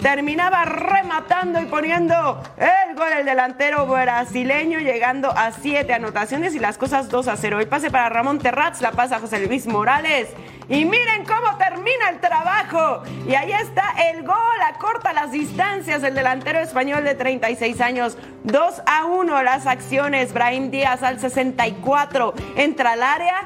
terminaba 0.00 0.64
rematando 0.64 1.60
y 1.60 1.66
poniendo 1.66 2.42
el 2.56 2.96
gol 2.96 3.12
el 3.18 3.24
delantero 3.24 3.86
brasileño 3.86 4.78
llegando 4.78 5.30
a 5.30 5.52
siete 5.52 5.92
anotaciones 5.92 6.54
y 6.54 6.58
las 6.58 6.78
cosas 6.78 7.08
2 7.08 7.28
a 7.28 7.36
0. 7.36 7.60
El 7.60 7.68
pase 7.68 7.90
para 7.90 8.08
Ramón 8.08 8.38
Terratz, 8.38 8.80
la 8.80 8.92
pasa 8.92 9.20
José 9.20 9.46
Luis 9.46 9.66
Morales. 9.66 10.28
Y 10.68 10.84
miren 10.84 11.24
cómo 11.24 11.56
termina 11.58 12.10
el 12.10 12.20
trabajo. 12.20 13.02
Y 13.26 13.34
ahí 13.34 13.52
está 13.52 13.94
el 14.10 14.22
gol, 14.22 14.36
acorta 14.66 15.12
las 15.12 15.32
distancias 15.32 16.02
el 16.02 16.14
delantero 16.14 16.60
español 16.60 17.04
de 17.04 17.14
36 17.14 17.80
años. 17.80 18.16
2 18.44 18.82
a 18.86 19.04
1 19.04 19.42
las 19.42 19.66
acciones. 19.66 20.32
Brahim 20.32 20.70
Díaz 20.70 21.02
al 21.02 21.20
64 21.20 22.34
entra 22.56 22.92
al 22.92 23.02
área, 23.02 23.42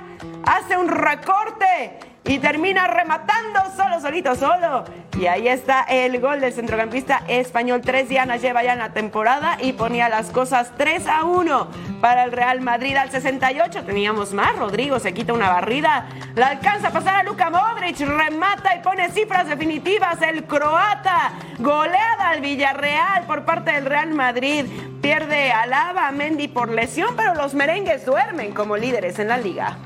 hace 0.47 0.77
un 0.77 0.89
recorte 0.89 2.14
y 2.27 2.39
termina 2.39 2.87
rematando 2.87 3.61
solo, 3.77 4.01
solito, 4.01 4.35
solo. 4.35 4.85
Y 5.19 5.27
ahí 5.27 5.47
está 5.47 5.83
el 5.83 6.21
gol 6.21 6.41
del 6.41 6.53
centrocampista 6.53 7.23
español. 7.29 7.83
Tres 7.85 8.09
dianas 8.09 8.41
lleva 8.41 8.65
ya 8.65 8.73
en 8.73 8.79
la 8.79 8.93
temporada 8.93 9.59
y 9.61 9.75
ponía 9.75 10.09
las 10.09 10.31
cosas 10.31 10.73
3 10.77 11.07
a 11.07 11.25
1 11.25 11.69
para 12.01 12.25
el 12.25 12.33
Real 12.33 12.63
Madrid 12.63 12.97
al 12.97 13.11
68. 13.11 13.85
Teníamos 13.85 14.33
más. 14.33 14.57
Rodrigo 14.57 14.99
se 14.99 15.13
quita 15.13 15.35
una 15.35 15.51
barrida. 15.51 16.07
La 16.35 16.49
alcanza 16.49 16.89
a 16.89 16.93
pasar 16.93 17.17
a 17.17 17.23
Luka 17.23 17.51
Modric. 17.51 18.01
Remata 18.01 18.75
y 18.75 18.81
pone 18.81 19.11
cifras 19.11 19.47
definitivas. 19.47 20.21
El 20.23 20.45
croata. 20.45 21.33
Goleada 21.59 22.31
al 22.31 22.41
Villarreal 22.41 23.25
por 23.27 23.45
parte 23.45 23.73
del 23.73 23.85
Real 23.85 24.15
Madrid. 24.15 24.65
Pierde 25.03 25.53
a 25.53 25.67
Lava, 25.67 26.11
Mendy 26.11 26.49
por 26.49 26.71
lesión, 26.71 27.15
pero 27.17 27.35
los 27.35 27.53
merengues 27.55 28.07
duermen 28.07 28.53
como 28.53 28.79
líderes 28.79 29.19
en 29.19 29.29
la 29.29 29.37
liga. 29.37 29.77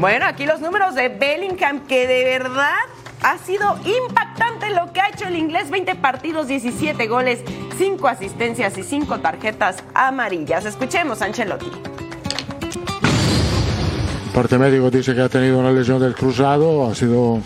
Bueno, 0.00 0.26
aquí 0.26 0.44
los 0.44 0.60
números 0.60 0.94
de 0.94 1.08
Bellingham, 1.08 1.86
que 1.86 2.06
de 2.06 2.24
verdad 2.24 2.74
ha 3.22 3.38
sido 3.38 3.78
impactante 3.84 4.70
lo 4.70 4.92
que 4.92 5.00
ha 5.00 5.08
hecho 5.08 5.26
el 5.28 5.36
inglés. 5.36 5.70
20 5.70 5.94
partidos, 5.96 6.48
17 6.48 7.06
goles, 7.06 7.40
5 7.78 8.08
asistencias 8.08 8.76
y 8.76 8.82
5 8.82 9.20
tarjetas 9.20 9.82
amarillas. 9.94 10.64
Escuchemos 10.66 11.22
a 11.22 11.26
Ancelotti. 11.26 11.70
El 14.26 14.30
parte 14.32 14.58
médico 14.58 14.90
dice 14.90 15.14
que 15.14 15.20
ha 15.20 15.28
tenido 15.28 15.58
una 15.60 15.70
lesión 15.70 16.00
del 16.00 16.14
cruzado, 16.14 16.90
ha 16.90 16.94
sido... 16.94 17.40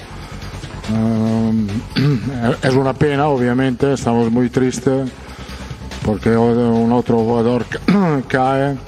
um, 0.91 1.69
es 2.63 2.75
una 2.75 2.95
pena, 2.95 3.29
obviamente, 3.29 3.93
estamos 3.93 4.33
muy 4.33 4.49
tristes 4.49 5.11
porque 6.09 6.31
un 6.31 6.91
otro 6.93 7.19
jugador 7.19 7.67
cae, 8.29 8.79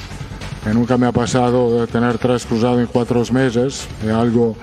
que 0.62 0.74
nunca 0.74 0.96
me 0.98 1.06
ha 1.06 1.12
pasado 1.12 1.80
de 1.80 1.86
tener 1.86 2.18
tres 2.18 2.44
cruzados 2.44 2.80
en 2.80 2.86
cuatro 2.86 3.22
meses, 3.32 3.86
es 4.04 4.10
algo 4.10 4.56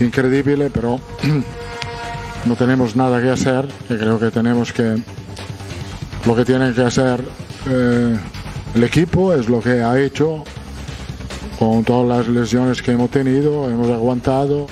increíble, 0.00 0.70
pero 0.70 1.00
no 2.44 2.56
tenemos 2.56 2.96
nada 2.96 3.20
que 3.22 3.30
hacer, 3.30 3.66
que 3.88 3.96
creo 3.96 4.18
que 4.18 4.30
tenemos 4.30 4.72
que, 4.72 4.96
lo 6.26 6.34
que 6.34 6.44
tienen 6.44 6.74
que 6.74 6.82
hacer 6.82 7.24
eh, 7.68 8.18
el 8.74 8.84
equipo, 8.84 9.32
es 9.32 9.48
lo 9.48 9.60
que 9.60 9.82
ha 9.82 9.98
hecho 10.00 10.44
con 11.58 11.84
todas 11.84 12.18
las 12.18 12.28
lesiones 12.28 12.82
que 12.82 12.92
hemos 12.92 13.10
tenido, 13.10 13.70
hemos 13.70 13.88
aguantado. 13.90 14.66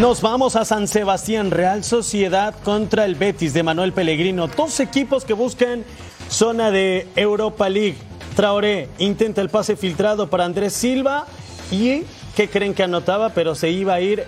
Nos 0.00 0.22
vamos 0.22 0.56
a 0.56 0.64
San 0.64 0.88
Sebastián, 0.88 1.50
Real 1.50 1.84
Sociedad 1.84 2.54
contra 2.64 3.04
el 3.04 3.16
Betis 3.16 3.52
de 3.52 3.62
Manuel 3.62 3.92
Pellegrino. 3.92 4.46
Dos 4.48 4.80
equipos 4.80 5.24
que 5.24 5.32
buscan 5.32 5.84
zona 6.30 6.70
de 6.70 7.08
Europa 7.16 7.68
League. 7.68 7.96
Traoré 8.36 8.88
intenta 8.98 9.40
el 9.40 9.50
pase 9.50 9.76
filtrado 9.76 10.30
para 10.30 10.44
Andrés 10.44 10.72
Silva 10.72 11.26
y 11.70 12.04
que 12.36 12.48
creen 12.48 12.72
que 12.72 12.84
anotaba, 12.84 13.30
pero 13.30 13.54
se 13.54 13.70
iba 13.70 13.94
a 13.94 14.00
ir 14.00 14.24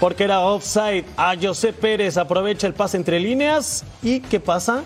porque 0.00 0.24
era 0.24 0.40
offside. 0.40 1.04
A 1.16 1.34
José 1.40 1.72
Pérez 1.72 2.16
aprovecha 2.16 2.66
el 2.66 2.74
pase 2.74 2.96
entre 2.96 3.20
líneas 3.20 3.84
y 4.02 4.20
¿qué 4.20 4.40
pasa? 4.40 4.84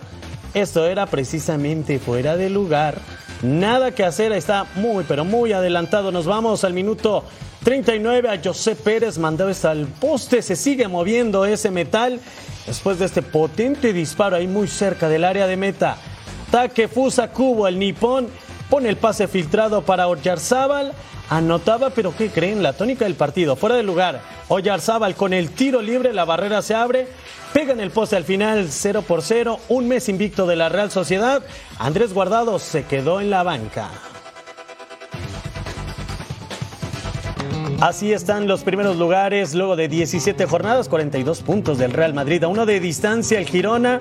Esto 0.55 0.87
era 0.87 1.07
precisamente 1.07 1.99
fuera 1.99 2.37
de 2.37 2.49
lugar. 2.51 2.99
Nada 3.43 3.93
que 3.93 4.03
hacer, 4.03 4.33
está 4.33 4.67
muy, 4.75 5.05
pero 5.07 5.25
muy 5.25 5.53
adelantado. 5.53 6.11
Nos 6.11 6.27
vamos 6.27 6.65
al 6.65 6.73
minuto 6.73 7.25
39 7.63 8.31
a 8.31 8.41
José 8.43 8.75
Pérez, 8.75 9.19
mandado 9.19 9.51
hasta 9.51 9.73
el 9.73 9.87
poste, 9.87 10.43
se 10.43 10.57
sigue 10.57 10.89
moviendo 10.89 11.45
ese 11.45 11.71
metal 11.71 12.19
después 12.67 12.99
de 12.99 13.05
este 13.05 13.23
potente 13.23 13.93
disparo 13.93 14.37
ahí 14.37 14.47
muy 14.47 14.69
cerca 14.69 15.09
del 15.09 15.25
área 15.25 15.47
de 15.47 15.57
meta. 15.57 15.99
Takefusa 16.51 17.29
Kubo, 17.29 17.69
el 17.69 17.79
nipón, 17.79 18.29
pone 18.71 18.89
el 18.89 18.97
pase 18.97 19.29
filtrado 19.29 19.83
para 19.83 20.09
Oyarzábal, 20.09 20.93
anotaba, 21.29 21.91
pero 21.91 22.17
¿qué 22.17 22.31
creen? 22.31 22.63
La 22.63 22.73
tónica 22.73 23.05
del 23.05 23.15
partido, 23.15 23.55
fuera 23.57 23.77
de 23.77 23.83
lugar. 23.83 24.21
Oyarzábal 24.49 25.15
con 25.15 25.35
el 25.35 25.51
tiro 25.51 25.83
libre, 25.83 26.13
la 26.13 26.25
barrera 26.25 26.63
se 26.63 26.75
abre, 26.75 27.07
pega 27.53 27.73
en 27.73 27.81
el 27.81 27.91
poste 27.91 28.17
al 28.17 28.25
final 28.25 28.69
0 28.71 29.03
por 29.07 29.23
0, 29.23 29.61
un 29.69 29.89
mes 29.89 30.09
invicto 30.09 30.47
de 30.47 30.57
la 30.57 30.69
Real 30.71 30.91
Sociedad. 30.91 31.43
Andrés 31.79 32.15
Guardado 32.15 32.59
se 32.59 32.85
quedó 32.85 33.21
en 33.21 33.31
la 33.31 33.43
banca. 33.43 33.91
Así 37.81 38.13
están 38.13 38.49
los 38.49 38.65
primeros 38.65 38.97
lugares 38.97 39.55
luego 39.55 39.77
de 39.77 39.87
17 39.87 40.47
jornadas, 40.47 40.89
42 40.89 41.43
puntos 41.43 41.79
del 41.79 41.93
Real 41.93 42.13
Madrid. 42.13 42.43
A 42.43 42.49
uno 42.49 42.67
de 42.67 42.81
distancia 42.81 43.39
el 43.39 43.47
Girona, 43.47 44.01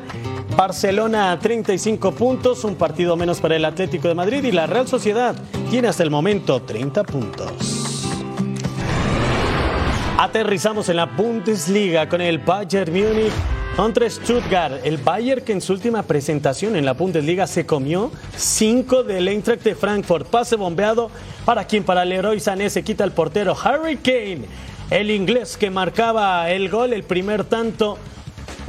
Barcelona 0.56 1.32
a 1.32 1.38
35 1.38 2.12
puntos, 2.14 2.64
un 2.64 2.74
partido 2.74 3.16
menos 3.16 3.40
para 3.40 3.56
el 3.56 3.64
Atlético 3.64 4.08
de 4.08 4.16
Madrid 4.16 4.44
y 4.44 4.52
la 4.52 4.66
Real 4.66 4.88
Sociedad 4.88 5.36
tiene 5.70 5.90
hasta 5.90 6.02
el 6.02 6.10
momento 6.10 6.60
30 6.60 7.04
puntos. 7.04 8.08
Aterrizamos 10.18 10.90
en 10.90 10.96
la 10.96 11.06
Bundesliga 11.06 12.10
con 12.10 12.20
el 12.20 12.40
Bayern 12.40 12.92
Múnich 12.92 13.32
contra 13.78 14.10
Stuttgart. 14.10 14.82
El 14.84 14.98
Bayern 14.98 15.42
que 15.42 15.52
en 15.52 15.62
su 15.62 15.72
última 15.72 16.02
presentación 16.02 16.76
en 16.76 16.84
la 16.84 16.94
Bundesliga 16.94 17.46
se 17.46 17.68
comió 17.68 18.12
5 18.36 19.04
del 19.04 19.28
Eintracht 19.28 19.62
de 19.62 19.76
Frankfurt. 19.76 20.28
Pase 20.28 20.56
bombeado 20.56 21.12
para 21.46 21.66
quien 21.66 21.84
para 21.84 22.04
Leroy 22.04 22.40
Sané 22.40 22.72
se 22.72 22.84
quita 22.84 23.04
el 23.04 23.12
portero 23.12 23.56
Harry 23.64 23.98
Kane. 23.98 24.46
El 24.90 25.12
inglés 25.12 25.58
que 25.58 25.70
marcaba 25.70 26.50
el 26.50 26.70
gol, 26.70 26.92
el 26.92 27.04
primer 27.04 27.44
tanto. 27.44 28.00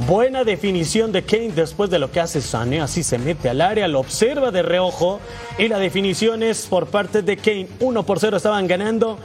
Buena 0.05 0.43
definición 0.43 1.11
de 1.11 1.23
Kane 1.23 1.53
después 1.55 1.89
de 1.89 1.97
lo 1.97 2.11
que 2.11 2.19
hace 2.19 2.39
Sané. 2.39 2.79
Así 2.79 3.01
se 3.01 3.17
mete 3.17 3.49
al 3.49 3.61
área, 3.61 3.87
lo 3.87 4.01
observa 4.01 4.51
de 4.51 4.61
reojo. 4.61 5.19
Y 5.57 5.69
la 5.69 5.79
definición 5.79 6.43
es 6.43 6.67
por 6.67 6.85
parte 6.85 7.23
de 7.23 7.35
Kane. 7.35 7.67
1 7.79 8.03
por 8.05 8.19
0 8.19 8.37
estaban 8.37 8.67
ganando. 8.67 9.17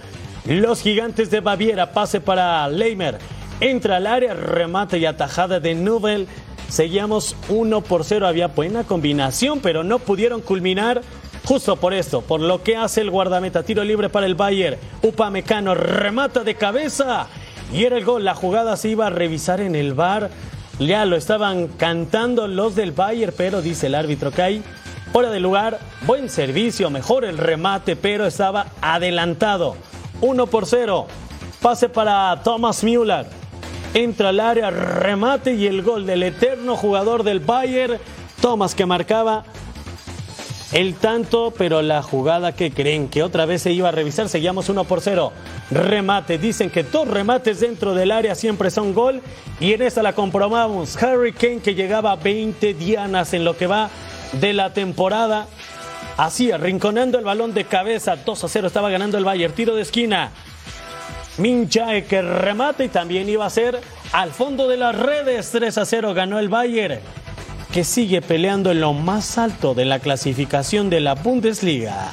Los 0.46 0.80
gigantes 0.80 1.30
de 1.30 1.40
Baviera. 1.40 1.92
Pase 1.92 2.22
para 2.22 2.66
Leimer. 2.68 3.18
Entra 3.64 3.96
al 3.96 4.06
área, 4.06 4.34
remate 4.34 4.98
y 4.98 5.06
atajada 5.06 5.58
de 5.58 5.74
Nubel. 5.74 6.28
Seguíamos 6.68 7.34
1 7.48 7.80
por 7.80 8.04
0. 8.04 8.26
Había 8.26 8.48
buena 8.48 8.84
combinación, 8.84 9.60
pero 9.60 9.82
no 9.82 10.00
pudieron 10.00 10.42
culminar. 10.42 11.00
Justo 11.46 11.76
por 11.76 11.94
esto, 11.94 12.20
por 12.20 12.40
lo 12.40 12.62
que 12.62 12.76
hace 12.76 13.00
el 13.00 13.10
guardameta. 13.10 13.62
Tiro 13.62 13.82
libre 13.82 14.10
para 14.10 14.26
el 14.26 14.34
Bayern. 14.34 14.76
Upamecano 15.00 15.74
remata 15.74 16.44
de 16.44 16.56
cabeza. 16.56 17.28
Y 17.72 17.84
era 17.84 17.96
el 17.96 18.04
gol. 18.04 18.22
La 18.22 18.34
jugada 18.34 18.76
se 18.76 18.90
iba 18.90 19.06
a 19.06 19.10
revisar 19.10 19.62
en 19.62 19.76
el 19.76 19.94
bar. 19.94 20.28
Ya 20.78 21.06
lo 21.06 21.16
estaban 21.16 21.68
cantando 21.68 22.46
los 22.46 22.74
del 22.74 22.92
Bayern, 22.92 23.32
pero 23.34 23.62
dice 23.62 23.86
el 23.86 23.94
árbitro 23.94 24.30
que 24.30 24.42
hay 24.42 24.62
fuera 25.10 25.30
de 25.30 25.40
lugar. 25.40 25.80
Buen 26.02 26.28
servicio, 26.28 26.90
mejor 26.90 27.24
el 27.24 27.38
remate, 27.38 27.96
pero 27.96 28.26
estaba 28.26 28.66
adelantado. 28.82 29.76
1 30.20 30.48
por 30.48 30.66
0. 30.66 31.06
Pase 31.62 31.88
para 31.88 32.42
Thomas 32.42 32.84
Müller. 32.84 33.24
Entra 33.94 34.30
al 34.30 34.40
área, 34.40 34.70
remate 34.70 35.54
y 35.54 35.68
el 35.68 35.82
gol 35.82 36.04
del 36.04 36.24
eterno 36.24 36.76
jugador 36.76 37.22
del 37.22 37.38
Bayern, 37.38 37.98
Thomas, 38.40 38.74
que 38.74 38.86
marcaba 38.86 39.44
el 40.72 40.96
tanto, 40.96 41.54
pero 41.56 41.80
la 41.82 42.02
jugada 42.02 42.50
que 42.50 42.72
creen 42.72 43.06
que 43.06 43.22
otra 43.22 43.46
vez 43.46 43.62
se 43.62 43.70
iba 43.70 43.90
a 43.90 43.92
revisar, 43.92 44.28
seguíamos 44.28 44.68
1 44.68 44.82
por 44.82 45.00
0. 45.00 45.32
Remate, 45.70 46.38
dicen 46.38 46.70
que 46.70 46.82
dos 46.82 47.06
remates 47.06 47.60
dentro 47.60 47.94
del 47.94 48.10
área 48.10 48.34
siempre 48.34 48.72
son 48.72 48.92
gol 48.92 49.22
y 49.60 49.72
en 49.72 49.82
esta 49.82 50.02
la 50.02 50.12
comprobamos. 50.12 51.00
Harry 51.00 51.32
Kane 51.32 51.60
que 51.60 51.76
llegaba 51.76 52.10
a 52.10 52.16
20 52.16 52.74
dianas 52.74 53.32
en 53.32 53.44
lo 53.44 53.56
que 53.56 53.68
va 53.68 53.90
de 54.32 54.52
la 54.52 54.72
temporada. 54.74 55.46
Así, 56.16 56.50
arrinconando 56.50 57.16
el 57.16 57.24
balón 57.24 57.54
de 57.54 57.64
cabeza, 57.64 58.16
2 58.16 58.42
a 58.42 58.48
0 58.48 58.66
estaba 58.66 58.90
ganando 58.90 59.16
el 59.18 59.24
Bayern, 59.24 59.54
tiro 59.54 59.76
de 59.76 59.82
esquina. 59.82 60.32
Min 61.38 61.68
Jae 61.68 62.04
que 62.04 62.22
remate 62.22 62.84
y 62.84 62.88
también 62.88 63.28
iba 63.28 63.44
a 63.44 63.50
ser 63.50 63.80
al 64.12 64.30
fondo 64.30 64.68
de 64.68 64.76
las 64.76 64.96
redes. 64.96 65.50
3 65.50 65.78
a 65.78 65.84
0 65.84 66.14
ganó 66.14 66.38
el 66.38 66.48
Bayern, 66.48 67.00
que 67.72 67.84
sigue 67.84 68.22
peleando 68.22 68.70
en 68.70 68.80
lo 68.80 68.92
más 68.92 69.36
alto 69.38 69.74
de 69.74 69.84
la 69.84 69.98
clasificación 69.98 70.90
de 70.90 71.00
la 71.00 71.14
Bundesliga. 71.14 72.10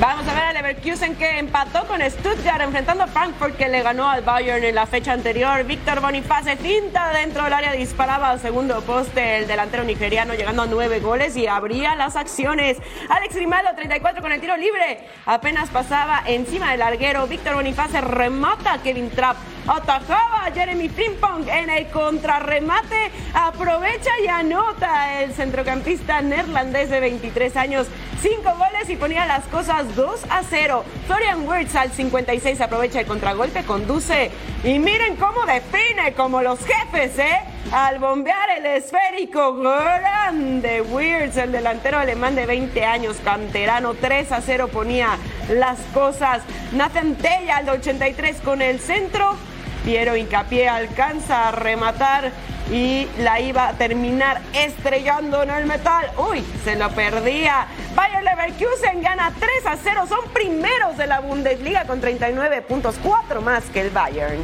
Vamos 0.00 0.28
a 0.28 0.32
ver 0.32 0.44
al 0.44 0.54
Leverkusen 0.54 1.16
que 1.16 1.40
empató 1.40 1.84
con 1.88 2.00
Stuttgart 2.00 2.60
enfrentando 2.60 3.02
a 3.02 3.08
Frankfurt 3.08 3.56
que 3.56 3.68
le 3.68 3.82
ganó 3.82 4.08
al 4.08 4.22
Bayern 4.22 4.62
en 4.62 4.76
la 4.76 4.86
fecha 4.86 5.12
anterior. 5.12 5.64
Víctor 5.64 6.00
Boniface 6.00 6.56
finta 6.56 7.08
dentro 7.08 7.42
del 7.42 7.52
área, 7.52 7.72
disparaba 7.72 8.30
al 8.30 8.38
segundo 8.38 8.80
poste 8.82 9.38
el 9.38 9.48
delantero 9.48 9.82
nigeriano 9.82 10.34
llegando 10.34 10.62
a 10.62 10.66
nueve 10.66 11.00
goles 11.00 11.36
y 11.36 11.48
abría 11.48 11.96
las 11.96 12.14
acciones. 12.14 12.78
Alex 13.08 13.34
Grimaldo 13.34 13.70
34 13.74 14.22
con 14.22 14.30
el 14.30 14.40
tiro 14.40 14.56
libre. 14.56 15.00
Apenas 15.26 15.68
pasaba 15.70 16.22
encima 16.26 16.70
del 16.70 16.78
larguero. 16.78 17.26
Víctor 17.26 17.56
Boniface 17.56 18.00
remata 18.00 18.74
a 18.74 18.78
Kevin 18.82 19.10
Trapp. 19.10 19.36
Atajaba 19.68 20.46
a 20.46 20.50
Jeremy 20.50 20.88
Frimpong 20.88 21.46
en 21.46 21.68
el 21.68 21.88
contrarremate. 21.88 23.10
Aprovecha 23.34 24.10
y 24.24 24.26
anota 24.26 25.22
el 25.22 25.34
centrocampista 25.34 26.22
neerlandés 26.22 26.88
de 26.88 27.00
23 27.00 27.54
años. 27.56 27.86
Cinco 28.22 28.50
goles 28.56 28.88
y 28.88 28.96
ponía 28.96 29.26
las 29.26 29.44
cosas 29.44 29.94
2 29.94 30.20
a 30.30 30.42
0. 30.42 30.84
Florian 31.06 31.46
Wirtz 31.46 31.76
al 31.76 31.92
56 31.92 32.60
aprovecha 32.62 33.00
el 33.00 33.06
contragolpe, 33.06 33.62
conduce 33.64 34.30
y 34.64 34.78
miren 34.78 35.16
cómo 35.16 35.44
define 35.44 36.14
como 36.14 36.40
los 36.40 36.60
jefes, 36.60 37.18
¿eh? 37.18 37.38
Al 37.70 37.98
bombear 37.98 38.48
el 38.56 38.64
esférico 38.64 39.54
grande 39.54 40.80
Wirtz, 40.80 41.36
el 41.36 41.52
delantero 41.52 41.98
alemán 41.98 42.34
de 42.34 42.46
20 42.46 42.84
años, 42.86 43.18
canterano, 43.22 43.92
3 43.92 44.32
a 44.32 44.40
0 44.40 44.68
ponía 44.68 45.18
las 45.50 45.78
cosas. 45.92 46.40
Nathan 46.72 47.16
Tella 47.16 47.58
al 47.58 47.68
83 47.68 48.40
con 48.40 48.62
el 48.62 48.80
centro. 48.80 49.36
Piero 49.84 50.16
Hincapié 50.16 50.68
alcanza 50.68 51.48
a 51.48 51.50
rematar 51.52 52.32
y 52.70 53.08
la 53.18 53.40
iba 53.40 53.68
a 53.68 53.72
terminar 53.72 54.40
estrellando 54.52 55.42
en 55.42 55.50
el 55.50 55.66
metal. 55.66 56.06
Uy, 56.30 56.44
se 56.64 56.76
lo 56.76 56.90
perdía. 56.90 57.66
Bayer 57.94 58.22
Leverkusen 58.22 59.02
gana 59.02 59.32
3 59.38 59.66
a 59.66 59.76
0. 59.76 60.06
Son 60.08 60.30
primeros 60.32 60.96
de 60.96 61.06
la 61.06 61.20
Bundesliga 61.20 61.84
con 61.84 62.00
39 62.00 62.62
puntos, 62.62 62.96
4 63.02 63.40
más 63.40 63.64
que 63.66 63.80
el 63.80 63.90
Bayern. 63.90 64.42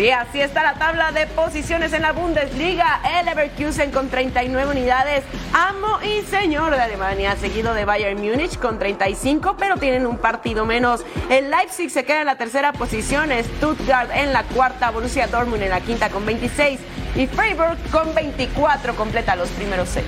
Sí, 0.00 0.08
así 0.08 0.40
está 0.40 0.62
la 0.62 0.76
tabla 0.76 1.12
de 1.12 1.26
posiciones 1.26 1.92
en 1.92 2.00
la 2.00 2.12
Bundesliga. 2.12 3.02
El 3.18 3.26
Leverkusen 3.26 3.90
con 3.90 4.08
39 4.08 4.70
unidades, 4.70 5.24
amo 5.52 5.98
y 6.02 6.22
señor 6.22 6.74
de 6.74 6.80
Alemania, 6.80 7.36
seguido 7.36 7.74
de 7.74 7.84
Bayern 7.84 8.18
Múnich 8.18 8.58
con 8.58 8.78
35, 8.78 9.56
pero 9.58 9.76
tienen 9.76 10.06
un 10.06 10.16
partido 10.16 10.64
menos. 10.64 11.04
El 11.28 11.50
Leipzig 11.50 11.90
se 11.90 12.06
queda 12.06 12.20
en 12.20 12.26
la 12.28 12.36
tercera 12.36 12.72
posición, 12.72 13.28
Stuttgart 13.58 14.10
en 14.14 14.32
la 14.32 14.44
cuarta, 14.44 14.90
Borussia 14.90 15.26
Dortmund 15.26 15.64
en 15.64 15.68
la 15.68 15.82
quinta 15.82 16.08
con 16.08 16.24
26 16.24 16.80
y 17.16 17.26
Freiburg 17.26 17.76
con 17.90 18.14
24 18.14 18.96
completa 18.96 19.36
los 19.36 19.50
primeros 19.50 19.90
seis. 19.90 20.06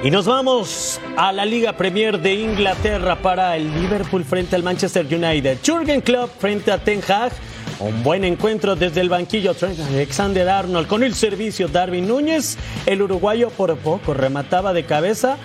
Y 0.00 0.12
nos 0.12 0.26
vamos 0.26 1.00
a 1.16 1.32
la 1.32 1.44
Liga 1.44 1.72
Premier 1.72 2.20
de 2.20 2.34
Inglaterra 2.34 3.16
para 3.16 3.56
el 3.56 3.74
Liverpool 3.74 4.24
frente 4.24 4.54
al 4.54 4.62
Manchester 4.62 5.04
United. 5.04 5.58
Jurgen 5.66 6.02
Klopp 6.02 6.30
frente 6.38 6.70
a 6.70 6.78
Ten 6.78 7.00
Hag. 7.08 7.32
Un 7.80 8.04
buen 8.04 8.22
encuentro 8.22 8.76
desde 8.76 9.00
el 9.00 9.08
banquillo 9.08 9.56
Alexander 9.90 10.48
Arnold 10.48 10.86
con 10.86 11.02
el 11.02 11.14
servicio 11.14 11.66
Darwin 11.66 12.06
Núñez. 12.06 12.56
El 12.86 13.02
uruguayo 13.02 13.50
por 13.50 13.76
poco 13.78 14.14
remataba 14.14 14.72
de 14.72 14.84
cabeza. 14.84 15.36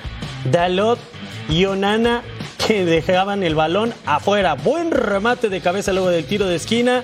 Dalot 0.52 1.00
y 1.50 1.66
Onana 1.66 2.22
que 2.68 2.86
dejaban 2.86 3.42
el 3.42 3.56
balón 3.56 3.92
afuera. 4.06 4.54
Buen 4.54 4.92
remate 4.92 5.50
de 5.50 5.62
cabeza 5.62 5.94
luego 5.94 6.10
del 6.10 6.26
tiro 6.26 6.46
de 6.46 6.58
esquina. 6.58 7.04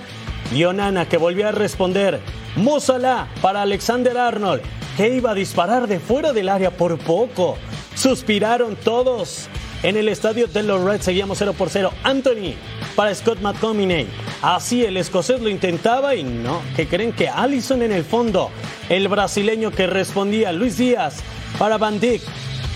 Y 0.53 0.65
Onana 0.65 1.09
que 1.09 1.17
volvió 1.17 1.47
a 1.47 1.51
responder. 1.51 2.19
Mozala 2.55 3.27
para 3.41 3.61
Alexander 3.61 4.17
Arnold, 4.17 4.61
que 4.99 5.15
iba 5.15 5.31
a 5.31 5.33
disparar 5.33 5.87
de 5.87 5.97
fuera 5.97 6.33
del 6.33 6.49
área 6.49 6.71
por 6.71 6.97
poco. 6.97 7.57
Suspiraron 7.95 8.75
todos. 8.75 9.47
En 9.81 9.95
el 9.95 10.09
estadio 10.09 10.47
de 10.47 10.61
los 10.61 10.83
Reds 10.83 11.05
seguíamos 11.05 11.37
0 11.37 11.53
por 11.57 11.69
0. 11.69 11.93
Anthony 12.03 12.55
para 12.97 13.15
Scott 13.15 13.39
McTominay. 13.39 14.07
Así 14.41 14.83
el 14.83 14.97
escocés 14.97 15.39
lo 15.39 15.47
intentaba 15.47 16.15
y 16.15 16.23
no, 16.23 16.61
que 16.75 16.85
creen 16.85 17.13
que 17.13 17.29
Allison 17.29 17.81
en 17.81 17.93
el 17.93 18.03
fondo. 18.03 18.49
El 18.89 19.07
brasileño 19.07 19.71
que 19.71 19.87
respondía 19.87 20.51
Luis 20.51 20.75
Díaz 20.75 21.19
para 21.57 21.77
Van 21.77 22.01
Dijk. 22.01 22.21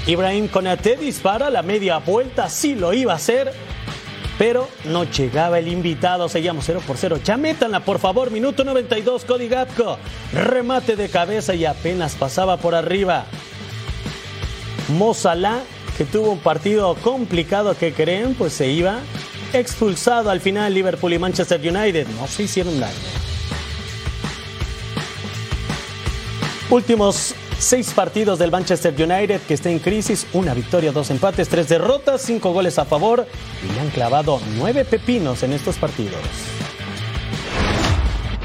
Ibrahim 0.07 0.47
Konate 0.47 0.95
dispara 0.95 1.49
la 1.49 1.61
media 1.61 1.97
vuelta, 1.97 2.49
sí 2.49 2.75
lo 2.75 2.93
iba 2.93 3.11
a 3.11 3.17
hacer, 3.17 3.51
pero 4.37 4.67
no 4.85 5.03
llegaba 5.03 5.59
el 5.59 5.67
invitado. 5.67 6.29
Seguíamos 6.29 6.65
0 6.65 6.81
por 6.85 6.97
0. 6.97 7.19
Ya 7.23 7.37
por 7.85 7.99
favor. 7.99 8.31
Minuto 8.31 8.63
92, 8.63 9.25
Cody 9.25 9.47
Gapco. 9.47 9.97
Remate 10.33 10.95
de 10.95 11.09
cabeza 11.09 11.53
y 11.53 11.65
apenas 11.65 12.15
pasaba 12.15 12.57
por 12.57 12.75
arriba. 12.75 13.25
Mozalá, 14.89 15.61
que 15.97 16.05
tuvo 16.05 16.31
un 16.31 16.39
partido 16.39 16.95
complicado 16.95 17.75
que 17.77 17.93
creen, 17.93 18.35
pues 18.35 18.53
se 18.53 18.67
iba 18.67 18.99
expulsado 19.53 20.29
al 20.29 20.41
final 20.41 20.73
Liverpool 20.73 21.13
y 21.13 21.19
Manchester 21.19 21.59
United. 21.59 22.07
No 22.19 22.27
se 22.27 22.43
hicieron 22.43 22.79
daño. 22.79 22.93
Últimos 26.69 27.35
seis 27.59 27.91
partidos 27.93 28.39
del 28.39 28.51
Manchester 28.51 28.93
United 28.93 29.41
que 29.41 29.53
está 29.53 29.69
en 29.69 29.79
crisis, 29.79 30.27
una 30.33 30.53
victoria, 30.53 30.91
dos 30.91 31.09
empates, 31.09 31.49
tres 31.49 31.69
derrotas, 31.69 32.21
cinco 32.21 32.51
goles 32.51 32.79
a 32.79 32.85
favor 32.85 33.25
y 33.63 33.73
le 33.73 33.79
han 33.79 33.89
clavado 33.89 34.39
nueve 34.57 34.85
pepinos 34.85 35.43
en 35.43 35.53
estos 35.53 35.77
partidos. 35.77 36.19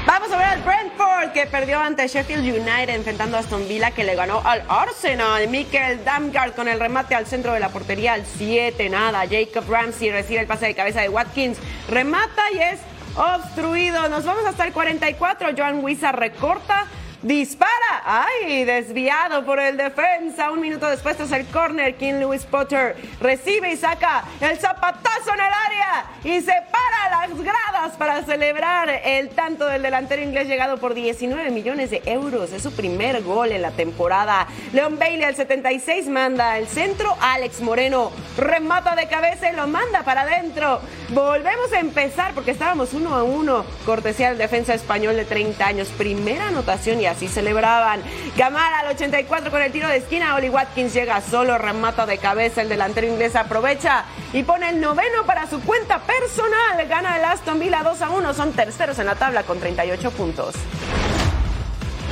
Vamos 0.05 0.31
a 0.31 0.37
ver 0.37 0.47
al 0.47 0.61
Brentford 0.63 1.33
que 1.33 1.45
perdió 1.45 1.79
ante 1.79 2.07
Sheffield 2.07 2.43
United 2.43 2.89
enfrentando 2.89 3.37
a 3.37 3.41
Aston 3.41 3.67
Villa 3.67 3.91
que 3.91 4.03
le 4.03 4.15
ganó 4.15 4.41
al 4.43 4.63
Arsenal. 4.67 5.47
Mikel 5.49 6.03
Damgard 6.03 6.53
con 6.53 6.67
el 6.67 6.79
remate 6.79 7.13
al 7.13 7.27
centro 7.27 7.53
de 7.53 7.59
la 7.59 7.69
portería 7.69 8.13
al 8.13 8.25
7 8.25 8.89
nada. 8.89 9.25
Jacob 9.29 9.69
Ramsey 9.69 10.09
recibe 10.11 10.39
el 10.39 10.47
pase 10.47 10.65
de 10.65 10.75
cabeza 10.75 11.01
de 11.01 11.09
Watkins, 11.09 11.57
remata 11.87 12.41
y 12.53 12.57
es 12.57 12.79
obstruido. 13.15 14.09
Nos 14.09 14.25
vamos 14.25 14.45
hasta 14.45 14.65
el 14.65 14.73
44. 14.73 15.49
Joan 15.55 15.83
Wisa 15.83 16.11
recorta 16.11 16.87
Dispara. 17.21 17.69
¡Ay! 18.05 18.63
Desviado 18.63 19.43
por 19.43 19.59
el 19.59 19.75
defensa. 19.75 20.51
Un 20.51 20.61
minuto 20.61 20.87
después 20.87 21.19
es 21.19 21.31
el 21.33 21.45
corner. 21.47 21.95
King 21.95 22.13
Lewis 22.13 22.45
Potter 22.45 22.95
recibe 23.19 23.73
y 23.73 23.77
saca 23.77 24.23
el 24.39 24.57
zapatazo 24.57 25.33
en 25.33 25.39
el 25.41 25.41
área 25.41 26.05
y 26.23 26.41
se 26.41 26.53
para 26.71 27.27
las 27.27 27.41
gradas 27.41 27.97
para 27.97 28.23
celebrar 28.23 28.89
el 29.03 29.29
tanto 29.29 29.65
del 29.65 29.81
delantero 29.81 30.21
inglés 30.21 30.47
llegado 30.47 30.77
por 30.77 30.93
19 30.93 31.49
millones 31.51 31.89
de 31.89 32.01
euros. 32.05 32.53
Es 32.53 32.63
su 32.63 32.71
primer 32.71 33.21
gol 33.21 33.51
en 33.51 33.63
la 33.63 33.71
temporada. 33.71 34.47
Leon 34.71 34.97
Bailey 34.97 35.25
al 35.25 35.35
76 35.35 36.07
manda 36.07 36.57
el 36.57 36.67
centro. 36.67 37.17
Alex 37.19 37.59
Moreno 37.59 38.11
remata 38.37 38.95
de 38.95 39.09
cabeza 39.09 39.51
y 39.51 39.55
lo 39.57 39.67
manda 39.67 40.03
para 40.03 40.21
adentro. 40.21 40.79
Volvemos 41.09 41.73
a 41.73 41.79
empezar 41.79 42.33
porque 42.33 42.51
estábamos 42.51 42.93
uno 42.93 43.13
a 43.13 43.23
uno. 43.23 43.65
Cortesía 43.85 44.29
del 44.29 44.37
defensa 44.37 44.73
español 44.73 45.17
de 45.17 45.25
30 45.25 45.65
años. 45.65 45.89
Primera 45.89 46.47
anotación 46.47 47.01
y 47.01 47.08
así 47.09 47.27
celebraban. 47.27 48.01
Gamara 48.37 48.79
al 48.79 48.95
84 48.95 49.51
con 49.51 49.61
el 49.61 49.71
tiro 49.71 49.87
de 49.87 49.97
esquina. 49.97 50.35
Oli 50.35 50.49
Watkins 50.49 50.93
llega 50.93 51.21
solo, 51.21 51.57
remata 51.57 52.05
de 52.05 52.17
cabeza. 52.17 52.61
El 52.61 52.69
delantero 52.69 53.07
inglés 53.07 53.35
aprovecha 53.35 54.05
y 54.33 54.43
pone 54.43 54.69
el 54.69 54.79
noveno 54.79 55.25
para 55.25 55.47
su 55.47 55.59
cuenta 55.61 55.99
personal. 55.99 56.87
Gana 56.87 57.17
el 57.17 57.25
Aston 57.25 57.59
Villa 57.59 57.83
2 57.83 58.01
a 58.01 58.09
1. 58.09 58.33
Son 58.33 58.53
terceros 58.53 58.99
en 58.99 59.07
la 59.07 59.15
tabla 59.15 59.43
con 59.43 59.59
38 59.59 60.11
puntos. 60.11 60.55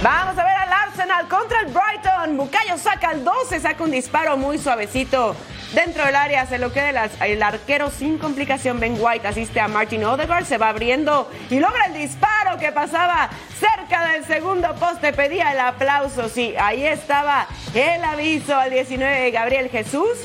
Vamos 0.03 0.37
a 0.37 0.43
ver 0.43 0.53
al 0.53 0.71
Arsenal 0.71 1.27
contra 1.27 1.61
el 1.61 1.73
Brighton. 1.73 2.37
Bucayo 2.37 2.77
saca 2.77 3.11
el 3.11 3.23
12, 3.23 3.59
saca 3.59 3.83
un 3.83 3.89
disparo 3.89 4.37
muy 4.37 4.59
suavecito. 4.59 5.35
Dentro 5.73 6.05
del 6.05 6.15
área 6.15 6.45
se 6.45 6.59
lo 6.59 6.71
queda 6.71 7.09
el, 7.25 7.41
arquero 7.41 7.89
sin 7.89 8.19
complicación. 8.19 8.79
Ben 8.79 8.95
White 8.99 9.27
asiste 9.27 9.59
a 9.59 9.67
Martin 9.67 10.05
Odegaard, 10.05 10.45
se 10.45 10.59
va 10.59 10.69
abriendo 10.69 11.29
y 11.49 11.59
logra 11.59 11.87
el 11.87 11.93
disparo 11.95 12.59
que 12.59 12.71
pasaba 12.71 13.29
cerca 13.59 14.11
del 14.11 14.23
segundo 14.25 14.75
poste. 14.75 15.13
Pedía 15.13 15.51
el 15.51 15.59
aplauso. 15.59 16.29
Sí, 16.29 16.53
ahí 16.59 16.85
estaba 16.85 17.47
el 17.73 18.03
aviso 18.03 18.55
al 18.55 18.69
19 18.69 19.31
Gabriel 19.31 19.69
Jesús. 19.69 20.19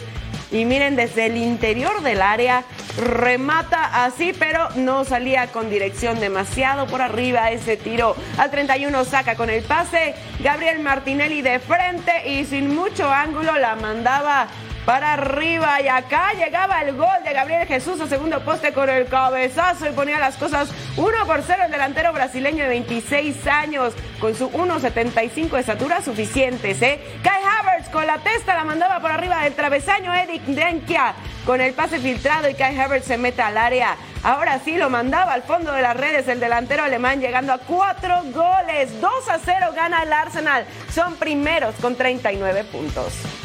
Y 0.53 0.67
miren, 0.67 0.97
desde 0.97 1.27
el 1.27 1.39
interior 1.39 2.03
del 2.03 2.21
área 2.21 2.65
remata 2.99 4.05
así, 4.05 4.35
pero 4.39 4.69
no 4.77 5.05
salía 5.05 5.47
con 5.47 5.71
dirección 5.71 6.21
demasiado 6.21 6.87
por 6.87 7.01
arriba 7.01 7.51
ese 7.51 7.79
tiro. 7.79 8.15
Al 8.37 8.51
31 8.51 9.05
saca 9.07 9.35
con 9.35 9.49
el 9.49 9.63
pase. 9.63 10.15
Gabriel 10.41 10.81
Martinelli 10.81 11.41
de 11.41 11.59
frente 11.59 12.29
y 12.29 12.45
sin 12.45 12.75
mucho 12.75 13.11
ángulo 13.11 13.57
la 13.57 13.77
mandaba 13.77 14.49
para 14.85 15.13
arriba 15.13 15.81
y 15.81 15.89
acá 15.89 16.33
llegaba 16.35 16.83
el 16.83 16.97
gol 16.97 17.23
de 17.25 17.33
Gabriel 17.33 17.67
Jesús 17.67 18.01
a 18.01 18.07
segundo 18.07 18.41
poste 18.41 18.73
con 18.73 18.89
el 18.89 19.07
cabezazo 19.07 19.89
y 19.89 19.93
ponía 19.93 20.19
las 20.19 20.37
cosas 20.37 20.71
1 20.97 21.27
por 21.27 21.43
0 21.43 21.63
el 21.67 21.71
delantero 21.71 22.13
brasileño 22.13 22.65
de 22.65 22.71
26 22.71 23.47
años 23.47 23.95
con 24.21 24.35
su 24.35 24.51
1.75 24.51 25.51
de 25.51 25.61
estatura 25.61 26.03
suficientes. 26.03 26.83
¿eh? 26.83 27.01
Kai 27.23 27.43
Havertz 27.43 27.89
con 27.91 28.07
la 28.07 28.19
testa 28.19 28.55
la 28.55 28.65
mandaba 28.65 29.01
por 29.01 29.13
arriba 29.13 29.43
del 29.43 29.55
travesaño 29.55 30.13
Eric 30.13 30.43
Denkia 30.47 31.15
con 31.47 31.61
el 31.61 31.75
pase 31.75 31.99
filtrado 31.99 32.49
y 32.49 32.55
Kai 32.55 32.79
Havertz 32.79 33.07
se 33.07 33.19
mete 33.19 33.43
al 33.43 33.57
área. 33.57 33.97
Ahora 34.25 34.61
sí 34.65 34.77
lo 34.77 34.91
mandaba 34.91 35.33
al 35.33 35.43
fondo 35.43 35.73
de 35.73 35.83
las 35.83 35.97
redes 35.97 36.29
el 36.29 36.39
delantero 36.39 36.85
alemán 36.85 37.21
llegando 37.21 37.53
a 37.53 37.59
cuatro 37.59 38.23
goles. 38.33 39.01
2 39.01 39.29
a 39.29 39.39
0 39.45 39.73
gana 39.75 40.03
el 40.05 40.13
Arsenal. 40.13 40.65
Son 40.93 41.17
primeros 41.17 41.75
con 41.81 41.97
39 41.97 42.65
puntos. 42.65 43.42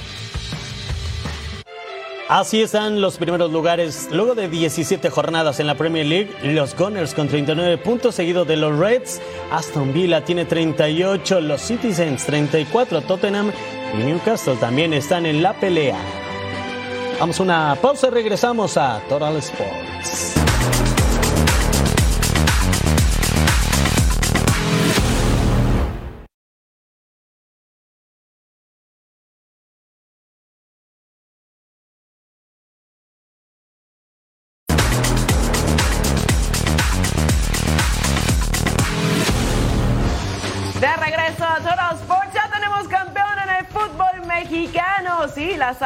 Así 2.29 2.61
están 2.61 2.99
los 2.99 3.17
primeros 3.17 3.53
lugares. 3.53 4.09
Luego 4.11 4.35
de 4.35 4.49
17 4.49 5.09
jornadas 5.09 5.61
en 5.61 5.67
la 5.67 5.75
Premier 5.75 6.05
League, 6.05 6.29
los 6.43 6.75
Gunners 6.75 7.13
con 7.13 7.29
39 7.29 7.77
puntos, 7.77 8.15
seguido 8.15 8.43
de 8.43 8.57
los 8.57 8.77
Reds. 8.77 9.21
Aston 9.49 9.93
Villa 9.93 10.25
tiene 10.25 10.43
38, 10.43 11.39
los 11.39 11.61
Citizens 11.61 12.25
34, 12.25 13.01
Tottenham 13.01 13.53
y 13.93 14.03
Newcastle 14.03 14.57
también 14.57 14.93
están 14.93 15.25
en 15.25 15.41
la 15.41 15.53
pelea. 15.53 15.97
Vamos 17.17 17.39
a 17.39 17.43
una 17.43 17.77
pausa 17.81 18.07
y 18.07 18.11
regresamos 18.11 18.75
a 18.75 19.01
Total 19.07 19.37
Sports. 19.37 20.33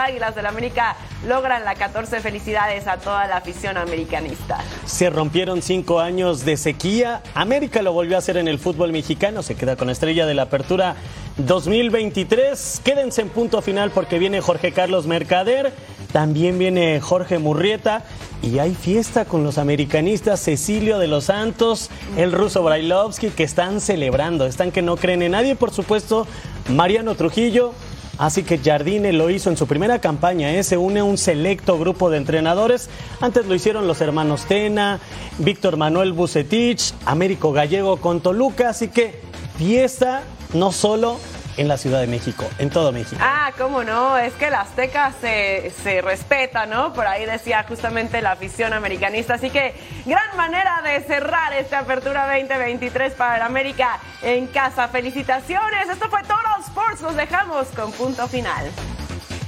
Águilas 0.05 0.35
del 0.35 0.45
América 0.45 0.95
logran 1.27 1.63
la 1.63 1.75
14. 1.75 2.19
Felicidades 2.19 2.87
a 2.87 2.97
toda 2.97 3.27
la 3.27 3.37
afición 3.37 3.77
americanista. 3.77 4.59
Se 4.85 5.09
rompieron 5.09 5.61
cinco 5.61 5.99
años 5.99 6.45
de 6.45 6.57
sequía. 6.57 7.21
América 7.33 7.81
lo 7.81 7.93
volvió 7.93 8.15
a 8.15 8.19
hacer 8.19 8.37
en 8.37 8.47
el 8.47 8.59
fútbol 8.59 8.91
mexicano. 8.91 9.43
Se 9.43 9.55
queda 9.55 9.75
con 9.75 9.89
estrella 9.89 10.25
de 10.25 10.33
la 10.33 10.43
apertura 10.43 10.95
2023. 11.37 12.81
Quédense 12.83 13.21
en 13.21 13.29
punto 13.29 13.61
final 13.61 13.91
porque 13.91 14.19
viene 14.19 14.41
Jorge 14.41 14.71
Carlos 14.71 15.07
Mercader. 15.07 15.73
También 16.11 16.59
viene 16.59 16.99
Jorge 16.99 17.39
Murrieta. 17.39 18.03
Y 18.41 18.57
hay 18.57 18.73
fiesta 18.73 19.25
con 19.25 19.43
los 19.43 19.59
americanistas 19.59 20.43
Cecilio 20.43 20.97
de 20.97 21.07
los 21.07 21.25
Santos, 21.25 21.91
el 22.17 22.31
ruso 22.31 22.63
Brailovsky, 22.63 23.29
que 23.29 23.43
están 23.43 23.79
celebrando. 23.81 24.47
Están 24.47 24.71
que 24.71 24.81
no 24.81 24.97
creen 24.97 25.21
en 25.21 25.33
nadie, 25.33 25.55
por 25.55 25.71
supuesto. 25.71 26.25
Mariano 26.67 27.13
Trujillo. 27.13 27.73
Así 28.21 28.43
que 28.43 28.59
Jardine 28.59 29.13
lo 29.13 29.31
hizo 29.31 29.49
en 29.49 29.57
su 29.57 29.65
primera 29.65 29.97
campaña, 29.97 30.53
¿eh? 30.53 30.61
se 30.61 30.77
une 30.77 31.01
un 31.01 31.17
selecto 31.17 31.79
grupo 31.79 32.11
de 32.11 32.17
entrenadores. 32.17 32.87
Antes 33.19 33.47
lo 33.47 33.55
hicieron 33.55 33.87
los 33.87 33.99
hermanos 33.99 34.45
Tena, 34.45 34.99
Víctor 35.39 35.75
Manuel 35.75 36.13
Bucetich, 36.13 36.93
Américo 37.07 37.51
Gallego 37.51 37.97
con 37.97 38.21
Toluca. 38.21 38.69
Así 38.69 38.89
que 38.89 39.19
fiesta 39.57 40.21
no 40.53 40.71
solo 40.71 41.17
en 41.57 41.67
la 41.67 41.77
Ciudad 41.77 41.99
de 42.01 42.07
México, 42.07 42.45
en 42.57 42.69
todo 42.69 42.91
México. 42.91 43.21
Ah, 43.23 43.51
cómo 43.57 43.83
no, 43.83 44.17
es 44.17 44.33
que 44.33 44.49
la 44.49 44.61
Azteca 44.61 45.13
se, 45.19 45.71
se 45.83 46.01
respeta, 46.01 46.65
¿no? 46.65 46.93
Por 46.93 47.07
ahí 47.07 47.25
decía 47.25 47.65
justamente 47.67 48.21
la 48.21 48.31
afición 48.33 48.73
americanista. 48.73 49.35
Así 49.35 49.49
que 49.49 49.73
gran 50.05 50.35
manera 50.37 50.81
de 50.83 51.01
cerrar 51.01 51.53
esta 51.53 51.79
apertura 51.79 52.27
2023 52.37 53.13
para 53.13 53.37
el 53.37 53.41
América 53.41 53.99
en 54.21 54.47
casa. 54.47 54.87
Felicitaciones, 54.87 55.89
esto 55.89 56.09
fue 56.09 56.21
Total 56.21 56.61
Sports, 56.65 57.01
nos 57.01 57.15
dejamos 57.15 57.67
con 57.69 57.91
punto 57.91 58.27
final. 58.27 58.69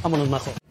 Vámonos, 0.01 0.29
Majo. 0.29 0.62